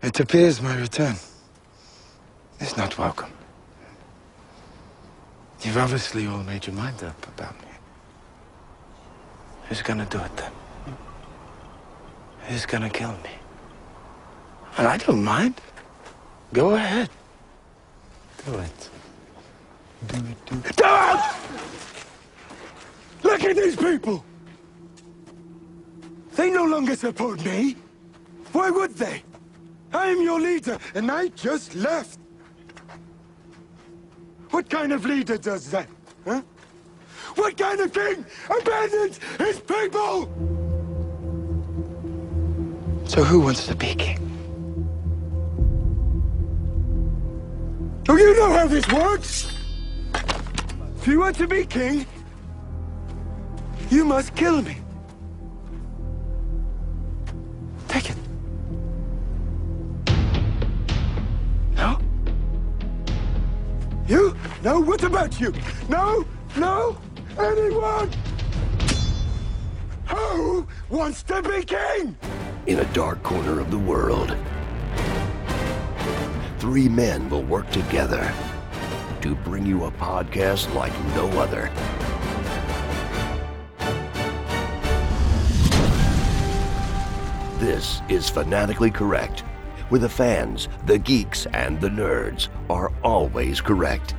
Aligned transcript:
It 0.00 0.20
appears 0.20 0.62
my 0.62 0.76
return 0.76 1.16
is 2.60 2.76
not 2.76 2.96
welcome. 2.98 3.30
You've 5.62 5.76
obviously 5.76 6.26
all 6.28 6.42
made 6.44 6.66
your 6.66 6.76
mind 6.76 7.02
up 7.02 7.26
about 7.26 7.60
me. 7.62 7.68
Who's 9.68 9.82
gonna 9.82 10.06
do 10.06 10.18
it 10.18 10.36
then? 10.36 10.52
Who's 12.46 12.64
gonna 12.64 12.88
kill 12.88 13.12
me? 13.12 13.30
And 14.76 14.86
I 14.86 14.96
don't 14.98 15.24
mind. 15.24 15.60
Go 16.52 16.76
ahead. 16.76 17.10
Do 18.46 18.54
it. 18.54 18.90
Do 20.06 20.16
it, 20.16 20.46
do 20.46 20.56
it. 20.64 20.76
Do 20.76 20.84
it! 20.86 21.20
Look 23.24 23.42
at 23.42 23.56
these 23.56 23.74
people! 23.74 24.24
They 26.36 26.50
no 26.50 26.64
longer 26.64 26.94
support 26.94 27.44
me. 27.44 27.74
Why 28.52 28.70
would 28.70 28.94
they? 28.94 29.24
I 29.92 30.08
am 30.08 30.22
your 30.22 30.40
leader, 30.40 30.78
and 30.94 31.10
I 31.10 31.28
just 31.28 31.74
left. 31.74 32.18
What 34.50 34.68
kind 34.68 34.92
of 34.92 35.04
leader 35.04 35.38
does 35.38 35.70
that? 35.70 35.88
Huh? 36.24 36.42
What 37.34 37.56
kind 37.56 37.80
of 37.80 37.92
king 37.92 38.24
abandons 38.50 39.20
his 39.38 39.60
people? 39.60 40.26
So 43.06 43.24
who 43.24 43.40
wants 43.40 43.66
to 43.66 43.74
be 43.74 43.94
king? 43.94 44.18
Do 48.04 48.16
you 48.16 48.34
know 48.36 48.52
how 48.52 48.66
this 48.66 48.88
works. 48.88 49.52
If 50.96 51.06
you 51.06 51.20
want 51.20 51.36
to 51.36 51.46
be 51.46 51.64
king, 51.64 52.06
you 53.90 54.04
must 54.04 54.34
kill 54.34 54.62
me. 54.62 54.78
No? 64.68 64.80
What 64.80 65.02
about 65.02 65.40
you? 65.40 65.50
No? 65.88 66.26
No? 66.54 66.98
Anyone? 67.38 68.10
Who 70.08 70.66
wants 70.90 71.22
to 71.22 71.40
be 71.40 71.64
king? 71.64 72.14
In 72.66 72.80
a 72.80 72.84
dark 72.92 73.22
corner 73.22 73.60
of 73.60 73.70
the 73.70 73.78
world, 73.78 74.36
three 76.58 76.86
men 76.86 77.30
will 77.30 77.44
work 77.44 77.70
together 77.70 78.30
to 79.22 79.34
bring 79.36 79.64
you 79.64 79.86
a 79.86 79.90
podcast 79.92 80.74
like 80.74 80.92
no 81.16 81.26
other. 81.40 81.70
This 87.58 88.02
is 88.10 88.28
Fanatically 88.28 88.90
Correct, 88.90 89.40
where 89.88 89.98
the 89.98 90.10
fans, 90.10 90.68
the 90.84 90.98
geeks, 90.98 91.46
and 91.54 91.80
the 91.80 91.88
nerds 91.88 92.48
are 92.68 92.92
always 93.02 93.62
correct. 93.62 94.14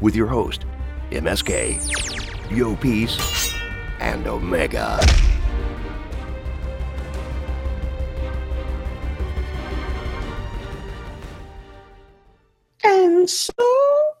With 0.00 0.14
your 0.16 0.26
host, 0.26 0.64
MSK, 1.10 2.50
Yo 2.50 2.76
Peace, 2.76 3.54
and 4.00 4.26
Omega. 4.26 5.00
And 12.82 13.28
so 13.28 13.52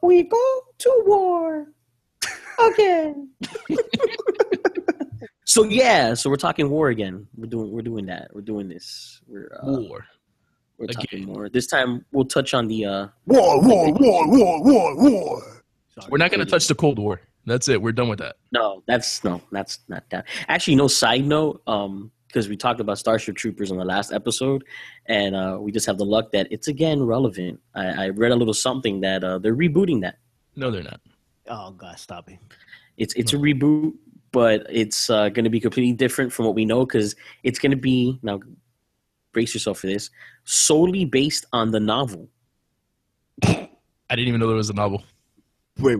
we 0.02 0.22
go 0.22 0.60
to 0.78 1.02
war 1.06 1.66
again. 2.72 3.30
So 5.46 5.62
yeah, 5.62 6.14
so 6.14 6.30
we're 6.30 6.36
talking 6.36 6.68
war 6.68 6.88
again. 6.88 7.28
We're 7.36 7.46
doing 7.46 7.70
we're 7.70 7.82
doing 7.82 8.06
that. 8.06 8.28
We're 8.34 8.40
doing 8.40 8.68
this. 8.68 9.20
We're 9.28 9.52
uh, 9.62 9.78
War. 9.82 10.04
we're 10.78 10.86
talking 10.88 11.20
again. 11.20 11.32
more. 11.32 11.48
This 11.48 11.68
time 11.68 12.04
we'll 12.10 12.24
touch 12.24 12.54
on 12.54 12.66
the 12.66 12.84
uh 12.86 13.06
War, 13.26 13.60
war, 13.62 13.92
war, 13.92 14.26
war, 14.28 14.62
war, 14.64 14.96
war. 14.96 15.63
We're 16.08 16.18
not 16.18 16.30
going 16.30 16.44
to 16.44 16.50
touch 16.50 16.66
the 16.66 16.74
Cold 16.74 16.98
War. 16.98 17.20
That's 17.46 17.68
it. 17.68 17.80
We're 17.80 17.92
done 17.92 18.08
with 18.08 18.20
that. 18.20 18.36
no, 18.52 18.82
that's 18.86 19.22
no, 19.22 19.40
that's 19.52 19.80
not 19.88 20.04
that. 20.10 20.26
Actually, 20.48 20.76
no 20.76 20.88
side 20.88 21.24
note, 21.24 21.62
um, 21.66 22.10
because 22.26 22.48
we 22.48 22.56
talked 22.56 22.80
about 22.80 22.98
Starship 22.98 23.36
Troopers 23.36 23.70
on 23.70 23.76
the 23.76 23.84
last 23.84 24.12
episode, 24.12 24.64
and 25.06 25.36
uh, 25.36 25.58
we 25.60 25.70
just 25.70 25.86
have 25.86 25.98
the 25.98 26.04
luck 26.04 26.32
that 26.32 26.48
it's 26.50 26.68
again 26.68 27.02
relevant. 27.02 27.60
I, 27.74 28.06
I 28.06 28.08
read 28.08 28.32
a 28.32 28.36
little 28.36 28.54
something 28.54 29.00
that 29.02 29.22
uh, 29.22 29.38
they're 29.38 29.54
rebooting 29.54 30.00
that. 30.00 30.18
No, 30.56 30.70
they're 30.70 30.82
not. 30.82 31.00
Oh 31.48 31.70
God, 31.72 31.98
stop 31.98 32.30
it! 32.30 32.38
It's 32.96 33.14
it's 33.14 33.34
a 33.34 33.36
reboot, 33.36 33.92
but 34.32 34.66
it's 34.70 35.10
uh, 35.10 35.28
going 35.28 35.44
to 35.44 35.50
be 35.50 35.60
completely 35.60 35.92
different 35.92 36.32
from 36.32 36.46
what 36.46 36.54
we 36.54 36.64
know 36.64 36.86
because 36.86 37.14
it's 37.42 37.58
going 37.58 37.72
to 37.72 37.76
be 37.76 38.18
now. 38.22 38.40
Brace 39.32 39.52
yourself 39.52 39.80
for 39.80 39.88
this. 39.88 40.10
Solely 40.44 41.04
based 41.04 41.44
on 41.52 41.72
the 41.72 41.80
novel. 41.80 42.28
I 43.44 43.68
didn't 44.10 44.28
even 44.28 44.40
know 44.40 44.46
there 44.46 44.56
was 44.56 44.70
a 44.70 44.74
novel. 44.74 45.02
Wait, 45.78 45.98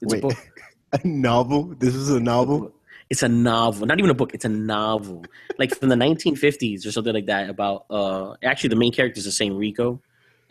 It's 0.00 0.12
a 0.12 0.14
wait, 0.14 0.22
book. 0.22 0.36
a 0.92 1.06
novel? 1.06 1.74
This 1.78 1.94
is 1.94 2.10
a 2.10 2.20
novel? 2.20 2.72
It's 3.08 3.22
a 3.22 3.28
novel, 3.28 3.86
not 3.86 3.98
even 3.98 4.10
a 4.10 4.14
book. 4.14 4.34
It's 4.34 4.44
a 4.44 4.48
novel, 4.48 5.24
like 5.58 5.74
from 5.74 5.88
the 5.88 5.96
1950s 5.96 6.86
or 6.86 6.92
something 6.92 7.12
like 7.12 7.26
that. 7.26 7.50
About 7.50 7.86
uh, 7.90 8.34
actually, 8.44 8.68
the 8.68 8.76
main 8.76 8.92
character 8.92 9.18
is 9.18 9.24
the 9.24 9.32
same 9.32 9.56
Rico, 9.56 10.00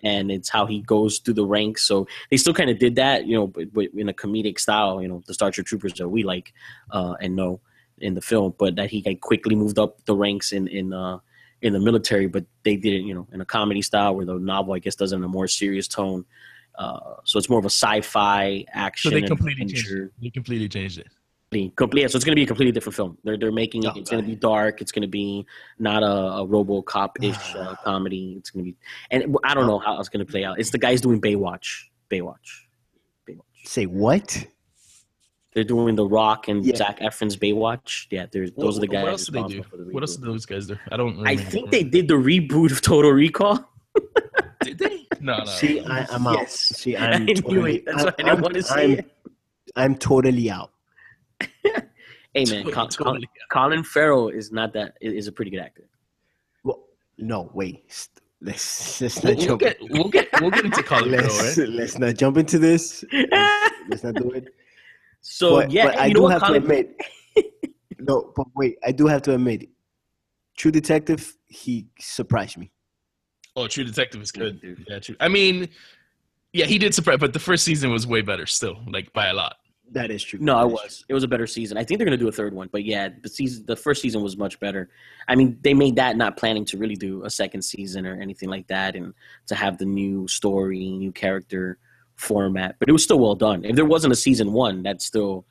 and 0.04 0.30
it's 0.30 0.50
how 0.50 0.66
he 0.66 0.82
goes 0.82 1.20
through 1.20 1.36
the 1.36 1.46
ranks. 1.46 1.88
So 1.88 2.08
they 2.30 2.36
still 2.38 2.54
kind 2.54 2.70
of 2.70 2.78
did 2.78 2.96
that, 2.96 3.26
you 3.26 3.38
know, 3.38 3.48
but, 3.48 3.74
but 3.74 3.86
in 3.96 4.10
a 4.10 4.14
comedic 4.14 4.60
style. 4.60 5.02
You 5.02 5.08
know, 5.08 5.24
the 5.26 5.34
Starship 5.34 5.68
Troopers 5.68 5.94
that 5.94 6.10
we 6.10 6.24
like 6.24 6.54
uh, 6.92 7.16
and 7.22 7.36
know 7.36 7.62
in 8.00 8.14
the 8.14 8.22
film, 8.22 8.54
but 8.58 8.76
that 8.76 8.90
he 8.90 9.04
like, 9.06 9.22
quickly 9.22 9.56
moved 9.56 9.80
up 9.80 10.04
the 10.06 10.16
ranks 10.16 10.52
in 10.52 10.68
in 10.68 10.92
uh, 10.92 11.20
in 11.62 11.72
the 11.72 11.80
military. 11.80 12.28
But 12.28 12.46
they 12.64 12.76
did 12.76 12.94
it, 12.94 13.04
you 13.04 13.14
know, 13.14 13.26
in 13.32 13.40
a 13.40 13.46
comedy 13.46 13.82
style, 13.82 14.16
where 14.16 14.26
the 14.26 14.38
novel, 14.38 14.74
I 14.74 14.80
guess, 14.80 14.96
does 14.96 15.14
it 15.14 15.16
in 15.16 15.24
a 15.24 15.30
more 15.30 15.48
serious 15.48 15.88
tone. 15.88 16.26
Uh, 16.80 17.16
so 17.26 17.38
it's 17.38 17.50
more 17.50 17.60
of 17.60 17.66
a 17.66 17.70
sci-fi 17.70 18.66
action. 18.74 19.12
So 19.12 19.14
they 19.14 19.20
and 19.22 19.28
completely 19.28 19.66
changed 19.66 19.86
adventure. 19.88 20.06
it. 20.06 20.12
They 20.24 20.30
completely 20.30 20.70
changed 20.70 20.98
it. 21.00 21.08
Completely- 21.52 21.74
complete- 21.76 22.02
yeah, 22.02 22.08
so 22.08 22.16
it's 22.16 22.24
going 22.26 22.34
to 22.34 22.40
be 22.40 22.44
a 22.44 22.48
completely 22.48 22.72
different 22.72 22.96
film. 22.96 23.18
They're 23.24 23.38
they're 23.38 23.52
making 23.52 23.84
it. 23.84 23.88
Oh, 23.94 24.00
it's 24.00 24.10
going 24.10 24.24
to 24.24 24.28
be 24.30 24.36
dark. 24.36 24.82
It's 24.82 24.92
going 24.92 25.02
to 25.02 25.08
be 25.08 25.46
not 25.78 26.04
a, 26.04 26.06
a 26.42 26.48
RoboCop 26.48 27.10
ish 27.22 27.56
uh, 27.56 27.76
comedy. 27.84 28.36
It's 28.38 28.50
going 28.52 28.66
to 28.66 28.72
be, 28.72 28.78
and 29.12 29.36
I 29.44 29.54
don't 29.56 29.68
know 29.68 29.80
how 29.80 30.00
it's 30.00 30.10
going 30.10 30.26
to 30.26 30.32
play 30.32 30.44
out. 30.46 30.60
It's 30.60 30.70
the 30.70 30.78
guys 30.78 31.02
doing 31.02 31.20
Baywatch. 31.20 31.86
Baywatch. 32.10 32.36
Baywatch. 33.28 33.42
Say 33.66 33.86
what? 33.86 34.46
They're 35.54 35.64
doing 35.64 35.96
The 35.96 36.06
Rock 36.06 36.48
and 36.48 36.64
Yeah. 36.64 36.76
Zac 36.76 37.00
Efron's 37.00 37.36
Baywatch. 37.36 38.06
Yeah, 38.12 38.28
there's 38.32 38.52
those 38.52 38.78
are 38.78 38.82
the 38.82 38.88
guys. 38.88 39.04
What 39.04 39.12
else 39.12 39.26
did 39.26 39.34
they 39.34 39.44
do? 39.48 39.64
the 39.64 39.92
What 39.92 40.04
else 40.04 40.16
reboot. 40.18 40.22
did 40.22 40.30
those 40.30 40.46
guys 40.46 40.68
do? 40.68 40.78
I 40.92 40.98
don't. 40.98 41.28
I 41.28 41.36
think 41.36 41.72
they 41.72 41.84
did 41.84 42.08
the 42.08 42.14
reboot 42.14 42.72
of 42.72 42.82
Total 42.82 43.12
Recall. 43.12 43.68
did. 44.64 44.78
They? 44.78 44.99
No, 45.20 45.38
no. 45.40 45.46
See, 45.46 45.82
I, 45.82 46.06
I'm 46.12 46.26
out. 46.28 46.36
Yes. 46.38 46.54
See, 46.58 46.96
I 46.96 47.12
I'm 47.12 47.26
knew 47.26 47.36
totally, 47.36 47.76
it. 47.78 47.86
That's 47.86 48.04
why 48.04 48.10
I 48.10 48.12
didn't 48.18 48.30
I'm- 48.30 48.42
want 48.42 48.54
to 48.56 48.64
say 48.64 48.84
I'm, 48.84 48.92
it. 48.92 49.12
I'm 49.76 49.96
totally 49.96 50.50
out. 50.50 50.72
Hey 52.36 52.46
man, 52.46 52.46
Totally, 52.46 52.64
Col- 52.74 52.88
Col- 52.90 52.90
totally. 52.90 53.30
Colin 53.52 53.84
Farrell 53.84 54.30
is 54.30 54.52
not 54.52 54.72
that 54.74 54.94
is 55.02 55.28
a 55.28 55.32
pretty 55.32 55.50
good 55.50 55.62
actor. 55.62 55.90
Well, 56.64 56.84
no, 57.18 57.50
wait. 57.56 58.08
Let's 58.42 59.02
let's 59.02 59.24
not 59.24 59.36
we'll 59.36 59.46
jump. 59.48 59.62
get 59.62 59.78
we'll 59.90 60.10
get 60.10 60.28
we'll 60.40 60.52
get 60.52 60.64
into 60.66 60.84
Colin 60.84 61.10
Farrell, 61.12 61.36
let's, 61.36 61.58
right? 61.58 61.70
let's 61.70 61.98
not 61.98 62.16
jump 62.16 62.38
into 62.38 62.60
this. 62.60 63.04
Let's, 63.12 63.74
let's 63.90 64.04
not 64.04 64.14
do 64.16 64.32
it. 64.32 64.46
so 65.22 65.56
but, 65.56 65.72
yeah, 65.72 65.86
but 65.88 65.98
I 66.00 66.06
you 66.06 66.14
do 66.14 66.20
know 66.20 66.24
what, 66.26 66.32
have 66.34 66.42
Colin, 66.44 66.62
to 66.62 66.68
admit. 66.68 67.02
no, 68.00 68.32
but 68.36 68.46
wait, 68.56 68.78
I 68.86 68.92
do 68.92 69.08
have 69.08 69.24
to 69.24 69.34
admit, 69.34 69.68
True 70.56 70.72
Detective, 70.72 71.36
he 71.48 71.88
surprised 72.00 72.58
me. 72.58 72.72
Oh, 73.60 73.68
True 73.68 73.84
Detective 73.84 74.22
is 74.22 74.32
good. 74.32 74.78
Yeah, 74.88 75.00
true. 75.00 75.16
I 75.20 75.28
mean, 75.28 75.68
yeah, 76.54 76.66
he 76.66 76.78
did 76.78 76.94
surprise, 76.96 77.18
but 77.20 77.34
the 77.34 77.40
first 77.40 77.64
season 77.66 77.92
was 77.92 78.08
way 78.08 78.22
better 78.22 78.46
still, 78.46 78.78
like 78.88 79.12
by 79.14 79.28
a 79.28 79.34
lot. 79.34 79.58
That 79.92 80.12
is 80.12 80.24
true. 80.24 80.40
No, 80.42 80.56
That 80.56 80.64
it 80.64 80.68
is 80.68 80.74
was. 80.74 81.06
It 81.10 81.14
was 81.14 81.24
a 81.24 81.28
better 81.28 81.48
season. 81.48 81.78
I 81.78 81.84
think 81.84 81.98
they're 81.98 82.06
going 82.06 82.18
to 82.18 82.24
do 82.24 82.28
a 82.28 82.32
third 82.32 82.54
one, 82.54 82.70
but 82.72 82.86
yeah, 82.86 83.10
the 83.22 83.28
season, 83.28 83.66
the 83.66 83.76
first 83.76 84.02
season 84.02 84.22
was 84.22 84.38
much 84.38 84.60
better. 84.60 84.90
I 85.28 85.36
mean, 85.36 85.58
they 85.62 85.74
made 85.74 85.96
that 85.98 86.16
not 86.16 86.38
planning 86.38 86.64
to 86.66 86.78
really 86.78 86.96
do 86.96 87.24
a 87.26 87.30
second 87.30 87.64
season 87.64 88.06
or 88.06 88.14
anything 88.22 88.50
like 88.50 88.68
that, 88.68 88.96
and 88.96 89.14
to 89.48 89.56
have 89.56 89.78
the 89.78 89.86
new 89.86 90.28
story, 90.28 90.90
new 90.92 91.12
character 91.12 91.80
format. 92.16 92.76
But 92.80 92.88
it 92.88 92.92
was 92.92 93.04
still 93.04 93.20
well 93.20 93.36
done. 93.36 93.66
If 93.66 93.76
there 93.76 93.86
wasn't 93.86 94.14
a 94.14 94.16
season 94.16 94.54
one, 94.54 94.84
that's 94.84 95.06
still 95.06 95.46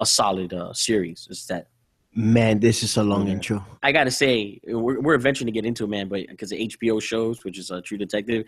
a 0.00 0.06
solid 0.06 0.52
uh, 0.52 0.72
series. 0.74 1.26
It's 1.30 1.46
that 1.46 1.66
true. 1.66 1.71
Man, 2.14 2.60
this 2.60 2.82
is 2.82 2.96
a 2.96 3.02
long 3.02 3.26
Yeah. 3.26 3.32
intro. 3.34 3.66
I 3.82 3.90
gotta 3.92 4.10
say, 4.10 4.60
we're, 4.66 5.00
we're 5.00 5.14
eventually 5.14 5.50
to 5.50 5.54
get 5.54 5.64
into 5.64 5.84
it, 5.84 5.88
man. 5.88 6.08
But 6.08 6.26
because 6.28 6.50
the 6.50 6.68
HBO 6.68 7.00
shows, 7.02 7.42
which 7.44 7.58
is 7.58 7.70
uh, 7.70 7.80
True 7.82 7.96
Detective, 7.98 8.44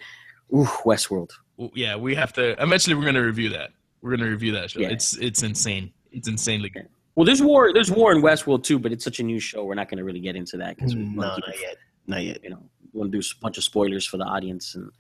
ooh, 0.52 0.64
Westworld. 0.84 1.31
Well, 1.56 1.70
yeah, 1.75 1.96
we 1.96 2.14
have 2.14 2.32
to. 2.34 2.61
Eventually, 2.62 2.94
we're 2.94 3.05
gonna 3.06 3.22
review 3.25 3.49
that. 3.50 3.70
We're 4.02 4.16
gonna 4.16 4.28
review 4.31 4.52
that 4.52 4.70
show. 4.70 4.81
Yeah. 4.81 4.88
It's 4.90 5.16
it's 5.16 5.43
insane. 5.43 5.93
It's 6.12 6.28
insanely 6.28 6.69
good. 6.69 6.88
Well, 7.14 7.25
there's 7.25 7.40
war. 7.43 7.72
There's 7.72 7.90
war 7.90 8.12
in 8.12 8.20
Westworld 8.22 8.64
too, 8.64 8.78
but 8.78 8.93
it's 8.93 9.05
such 9.05 9.19
a 9.20 9.22
new 9.22 9.38
show. 9.40 9.64
We're 9.64 9.75
not 9.76 9.88
going 9.88 9.99
to 9.99 10.05
really 10.05 10.20
get 10.20 10.34
into 10.37 10.56
that 10.58 10.76
because 10.76 10.94
we 10.96 11.02
No, 11.05 11.22
not 11.22 11.49
it 11.49 11.55
yet. 11.60 11.76
Not 12.06 12.22
yet. 12.25 12.43
you 12.44 12.50
know 12.50 12.58
we 12.93 12.99
want 13.00 13.12
to 13.12 13.19
do 13.19 13.25
a 13.25 13.40
bunch 13.40 13.56
of 13.56 13.64
spoilers 13.64 14.05
for 14.06 14.19
the 14.19 14.25
audience 14.25 14.75
and 14.76 14.90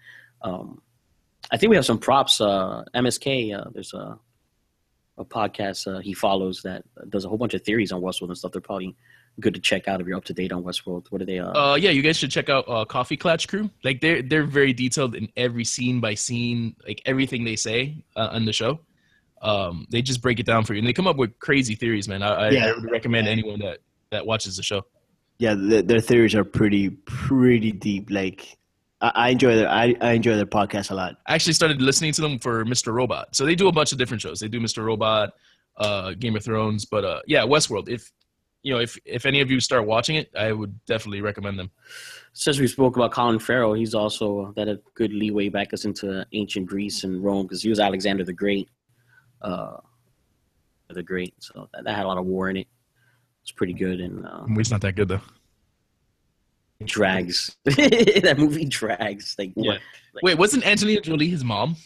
um 0.42 0.80
i 1.52 1.56
think 1.56 1.70
we 1.70 1.76
have 1.76 1.84
some 1.86 1.98
props 1.98 2.40
uh 2.40 2.82
msk 2.94 3.54
uh 3.56 3.68
there's 3.72 3.92
a 3.94 4.18
a 5.16 5.24
podcast 5.24 5.86
uh, 5.92 6.00
he 6.00 6.12
follows 6.12 6.62
that 6.62 6.84
does 7.08 7.24
a 7.24 7.28
whole 7.28 7.38
bunch 7.38 7.54
of 7.54 7.62
theories 7.62 7.92
on 7.92 8.00
westworld 8.00 8.28
and 8.28 8.38
stuff 8.38 8.52
they're 8.52 8.60
probably 8.60 8.96
good 9.40 9.54
to 9.54 9.60
check 9.60 9.88
out 9.88 10.00
if 10.00 10.06
you're 10.06 10.16
up 10.16 10.24
to 10.24 10.32
date 10.32 10.52
on 10.52 10.62
Westworld? 10.62 11.06
What 11.10 11.22
are 11.22 11.24
they? 11.24 11.38
Uh, 11.38 11.52
Uh, 11.52 11.74
yeah, 11.74 11.90
you 11.90 12.02
guys 12.02 12.16
should 12.16 12.30
check 12.30 12.48
out 12.48 12.64
uh, 12.68 12.84
Coffee 12.84 13.16
Clutch 13.16 13.48
Crew. 13.48 13.70
Like 13.82 14.00
they're 14.00 14.22
they're 14.22 14.44
very 14.44 14.72
detailed 14.72 15.14
in 15.14 15.28
every 15.36 15.64
scene 15.64 16.00
by 16.00 16.14
scene, 16.14 16.76
like 16.86 17.02
everything 17.06 17.44
they 17.44 17.56
say 17.56 18.04
uh, 18.16 18.28
on 18.32 18.44
the 18.44 18.52
show. 18.52 18.80
Um, 19.42 19.86
they 19.90 20.00
just 20.02 20.22
break 20.22 20.40
it 20.40 20.46
down 20.46 20.64
for 20.64 20.74
you, 20.74 20.78
and 20.78 20.86
they 20.88 20.92
come 20.92 21.06
up 21.06 21.16
with 21.16 21.38
crazy 21.38 21.74
theories, 21.74 22.08
man. 22.08 22.22
I, 22.22 22.28
I, 22.28 22.50
Yeah. 22.50 22.66
I 22.66 22.72
would 22.74 22.90
recommend 22.90 23.28
anyone 23.28 23.58
that 23.60 23.78
that 24.10 24.26
watches 24.26 24.56
the 24.56 24.62
show. 24.62 24.82
Yeah, 25.38 25.54
the, 25.54 25.82
their 25.82 26.00
theories 26.00 26.34
are 26.34 26.44
pretty 26.44 26.90
pretty 26.90 27.72
deep. 27.72 28.10
Like 28.10 28.56
I, 29.04 29.12
I 29.14 29.28
enjoy 29.30 29.56
their 29.56 29.68
I, 29.68 29.94
I 30.00 30.12
enjoy 30.12 30.36
their 30.36 30.46
podcast 30.46 30.90
a 30.90 30.94
lot. 30.94 31.18
I 31.26 31.34
actually 31.34 31.52
started 31.52 31.82
listening 31.82 32.12
to 32.12 32.22
them 32.22 32.38
for 32.38 32.64
Mr. 32.64 32.92
Robot. 32.92 33.36
So 33.36 33.44
they 33.44 33.54
do 33.54 33.68
a 33.68 33.72
bunch 33.72 33.92
of 33.92 33.98
different 33.98 34.22
shows. 34.22 34.40
They 34.40 34.48
do 34.48 34.60
Mr. 34.60 34.82
Robot, 34.84 35.34
uh, 35.76 36.12
Game 36.12 36.36
of 36.36 36.44
Thrones, 36.44 36.86
but 36.86 37.04
uh, 37.04 37.20
yeah, 37.26 37.42
Westworld. 37.42 37.88
If 37.88 38.10
you 38.62 38.72
know, 38.72 38.80
if 38.80 38.98
if 39.04 39.26
any 39.26 39.42
of 39.42 39.50
you 39.50 39.60
start 39.60 39.86
watching 39.86 40.16
it, 40.16 40.30
I 40.36 40.52
would 40.52 40.74
definitely 40.86 41.20
recommend 41.20 41.58
them. 41.58 41.70
since 42.32 42.58
we 42.58 42.66
spoke 42.66 42.96
about 42.96 43.12
Colin 43.12 43.38
Farrell, 43.38 43.74
he's 43.74 43.94
also 43.94 44.54
that 44.56 44.68
a 44.68 44.80
good 44.94 45.12
leeway 45.12 45.50
back 45.50 45.74
us 45.74 45.84
into 45.84 46.26
ancient 46.32 46.66
Greece 46.66 47.04
and 47.04 47.22
Rome 47.22 47.42
because 47.46 47.62
he 47.62 47.68
was 47.68 47.78
Alexander 47.78 48.24
the 48.24 48.32
Great, 48.32 48.70
uh, 49.42 49.76
the 50.88 51.02
Great. 51.02 51.34
So 51.40 51.68
that, 51.74 51.84
that 51.84 51.94
had 51.94 52.06
a 52.06 52.08
lot 52.08 52.16
of 52.16 52.24
war 52.24 52.48
in 52.48 52.56
it. 52.56 52.68
It's 53.42 53.52
pretty 53.52 53.74
good 53.74 54.00
and 54.00 54.24
uh, 54.24 54.46
It's 54.56 54.70
not 54.70 54.80
that 54.80 54.96
good 54.96 55.08
though. 55.08 55.20
It 56.80 56.86
drags. 56.86 57.56
that 57.64 58.34
movie 58.38 58.64
drags. 58.66 59.34
Like 59.38 59.52
Yeah. 59.56 59.72
Like, 59.72 60.22
Wait, 60.22 60.38
wasn't 60.38 60.66
Angelina 60.66 61.00
Jolie 61.00 61.28
his 61.28 61.44
mom? 61.44 61.76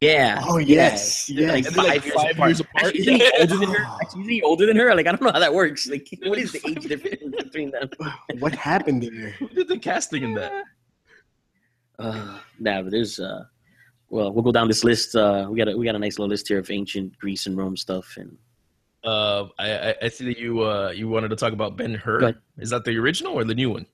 yeah. 0.00 0.42
Oh, 0.46 0.58
yes, 0.58 1.26
They're 1.26 1.56
yes. 1.56 1.64
Like 1.64 1.74
They're 1.74 1.84
like 1.84 2.02
five, 2.04 2.36
five 2.36 2.48
years 2.48 2.60
apart. 2.60 2.86
Actually, 2.86 3.00
isn't 3.00 3.20
he 3.20 3.30
older 3.40 3.56
than 3.56 3.68
her? 3.70 3.84
Actually, 4.02 4.20
isn't 4.22 4.32
he 4.32 4.42
older 4.42 4.66
than 4.66 4.76
her? 4.76 4.94
Like 4.94 5.06
I 5.06 5.10
don't 5.12 5.22
know 5.22 5.32
how 5.32 5.38
that 5.38 5.54
works. 5.54 5.86
Like 5.86 6.06
what 6.24 6.38
is 6.38 6.52
the 6.52 6.60
age 6.68 6.84
difference 6.84 7.34
between 7.36 7.70
them? 7.70 7.88
What 8.38 8.54
happened 8.54 9.02
there? 9.02 9.30
Who 9.38 9.48
did 9.48 9.68
the 9.68 9.78
casting 9.78 10.22
in 10.22 10.34
that? 10.34 10.64
Uh, 11.98 12.38
nah, 12.58 12.82
but 12.82 12.90
there's 12.90 13.18
uh, 13.18 13.44
well, 14.10 14.32
we'll 14.32 14.42
go 14.44 14.52
down 14.52 14.68
this 14.68 14.84
list. 14.84 15.16
Uh, 15.16 15.46
we 15.50 15.56
got 15.56 15.68
a 15.68 15.76
we 15.76 15.86
got 15.86 15.94
a 15.94 15.98
nice 15.98 16.18
little 16.18 16.28
list 16.28 16.46
here 16.48 16.58
of 16.58 16.70
ancient 16.70 17.18
Greece 17.18 17.46
and 17.46 17.56
Rome 17.56 17.76
stuff, 17.76 18.16
and 18.18 18.36
Uh, 19.02 19.46
I, 19.58 19.90
I 19.90 19.94
I 20.02 20.08
see 20.08 20.26
that 20.26 20.38
you 20.38 20.62
uh 20.62 20.90
you 20.94 21.08
wanted 21.08 21.28
to 21.30 21.36
talk 21.36 21.52
about 21.54 21.76
Ben 21.76 21.94
Hur. 21.94 22.34
Is 22.58 22.70
that 22.70 22.84
the 22.84 22.98
original 22.98 23.32
or 23.32 23.44
the 23.44 23.54
new 23.54 23.70
one? 23.70 23.86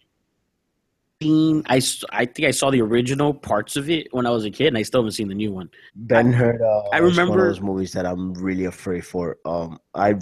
Seen. 1.26 1.62
I 1.66 1.76
s- 1.78 2.04
I 2.10 2.24
think 2.26 2.48
I 2.48 2.50
saw 2.50 2.70
the 2.70 2.80
original 2.82 3.32
parts 3.34 3.76
of 3.76 3.88
it 3.90 4.08
when 4.12 4.26
I 4.26 4.30
was 4.30 4.44
a 4.44 4.50
kid, 4.50 4.69
and 4.69 4.78
I 4.78 4.82
still 4.82 5.00
haven't 5.02 5.12
seen 5.12 5.28
the 5.28 5.34
new 5.34 5.52
one. 5.52 5.70
Ben 5.94 6.32
Hur. 6.32 6.54
Uh, 6.62 6.88
I 6.92 6.96
is 6.98 7.02
one 7.02 7.10
remember- 7.10 7.46
of 7.48 7.54
those 7.54 7.60
movies 7.60 7.92
that 7.92 8.06
I'm 8.06 8.34
really 8.34 8.64
afraid 8.66 9.04
for. 9.06 9.38
Um, 9.44 9.78
I 9.94 10.16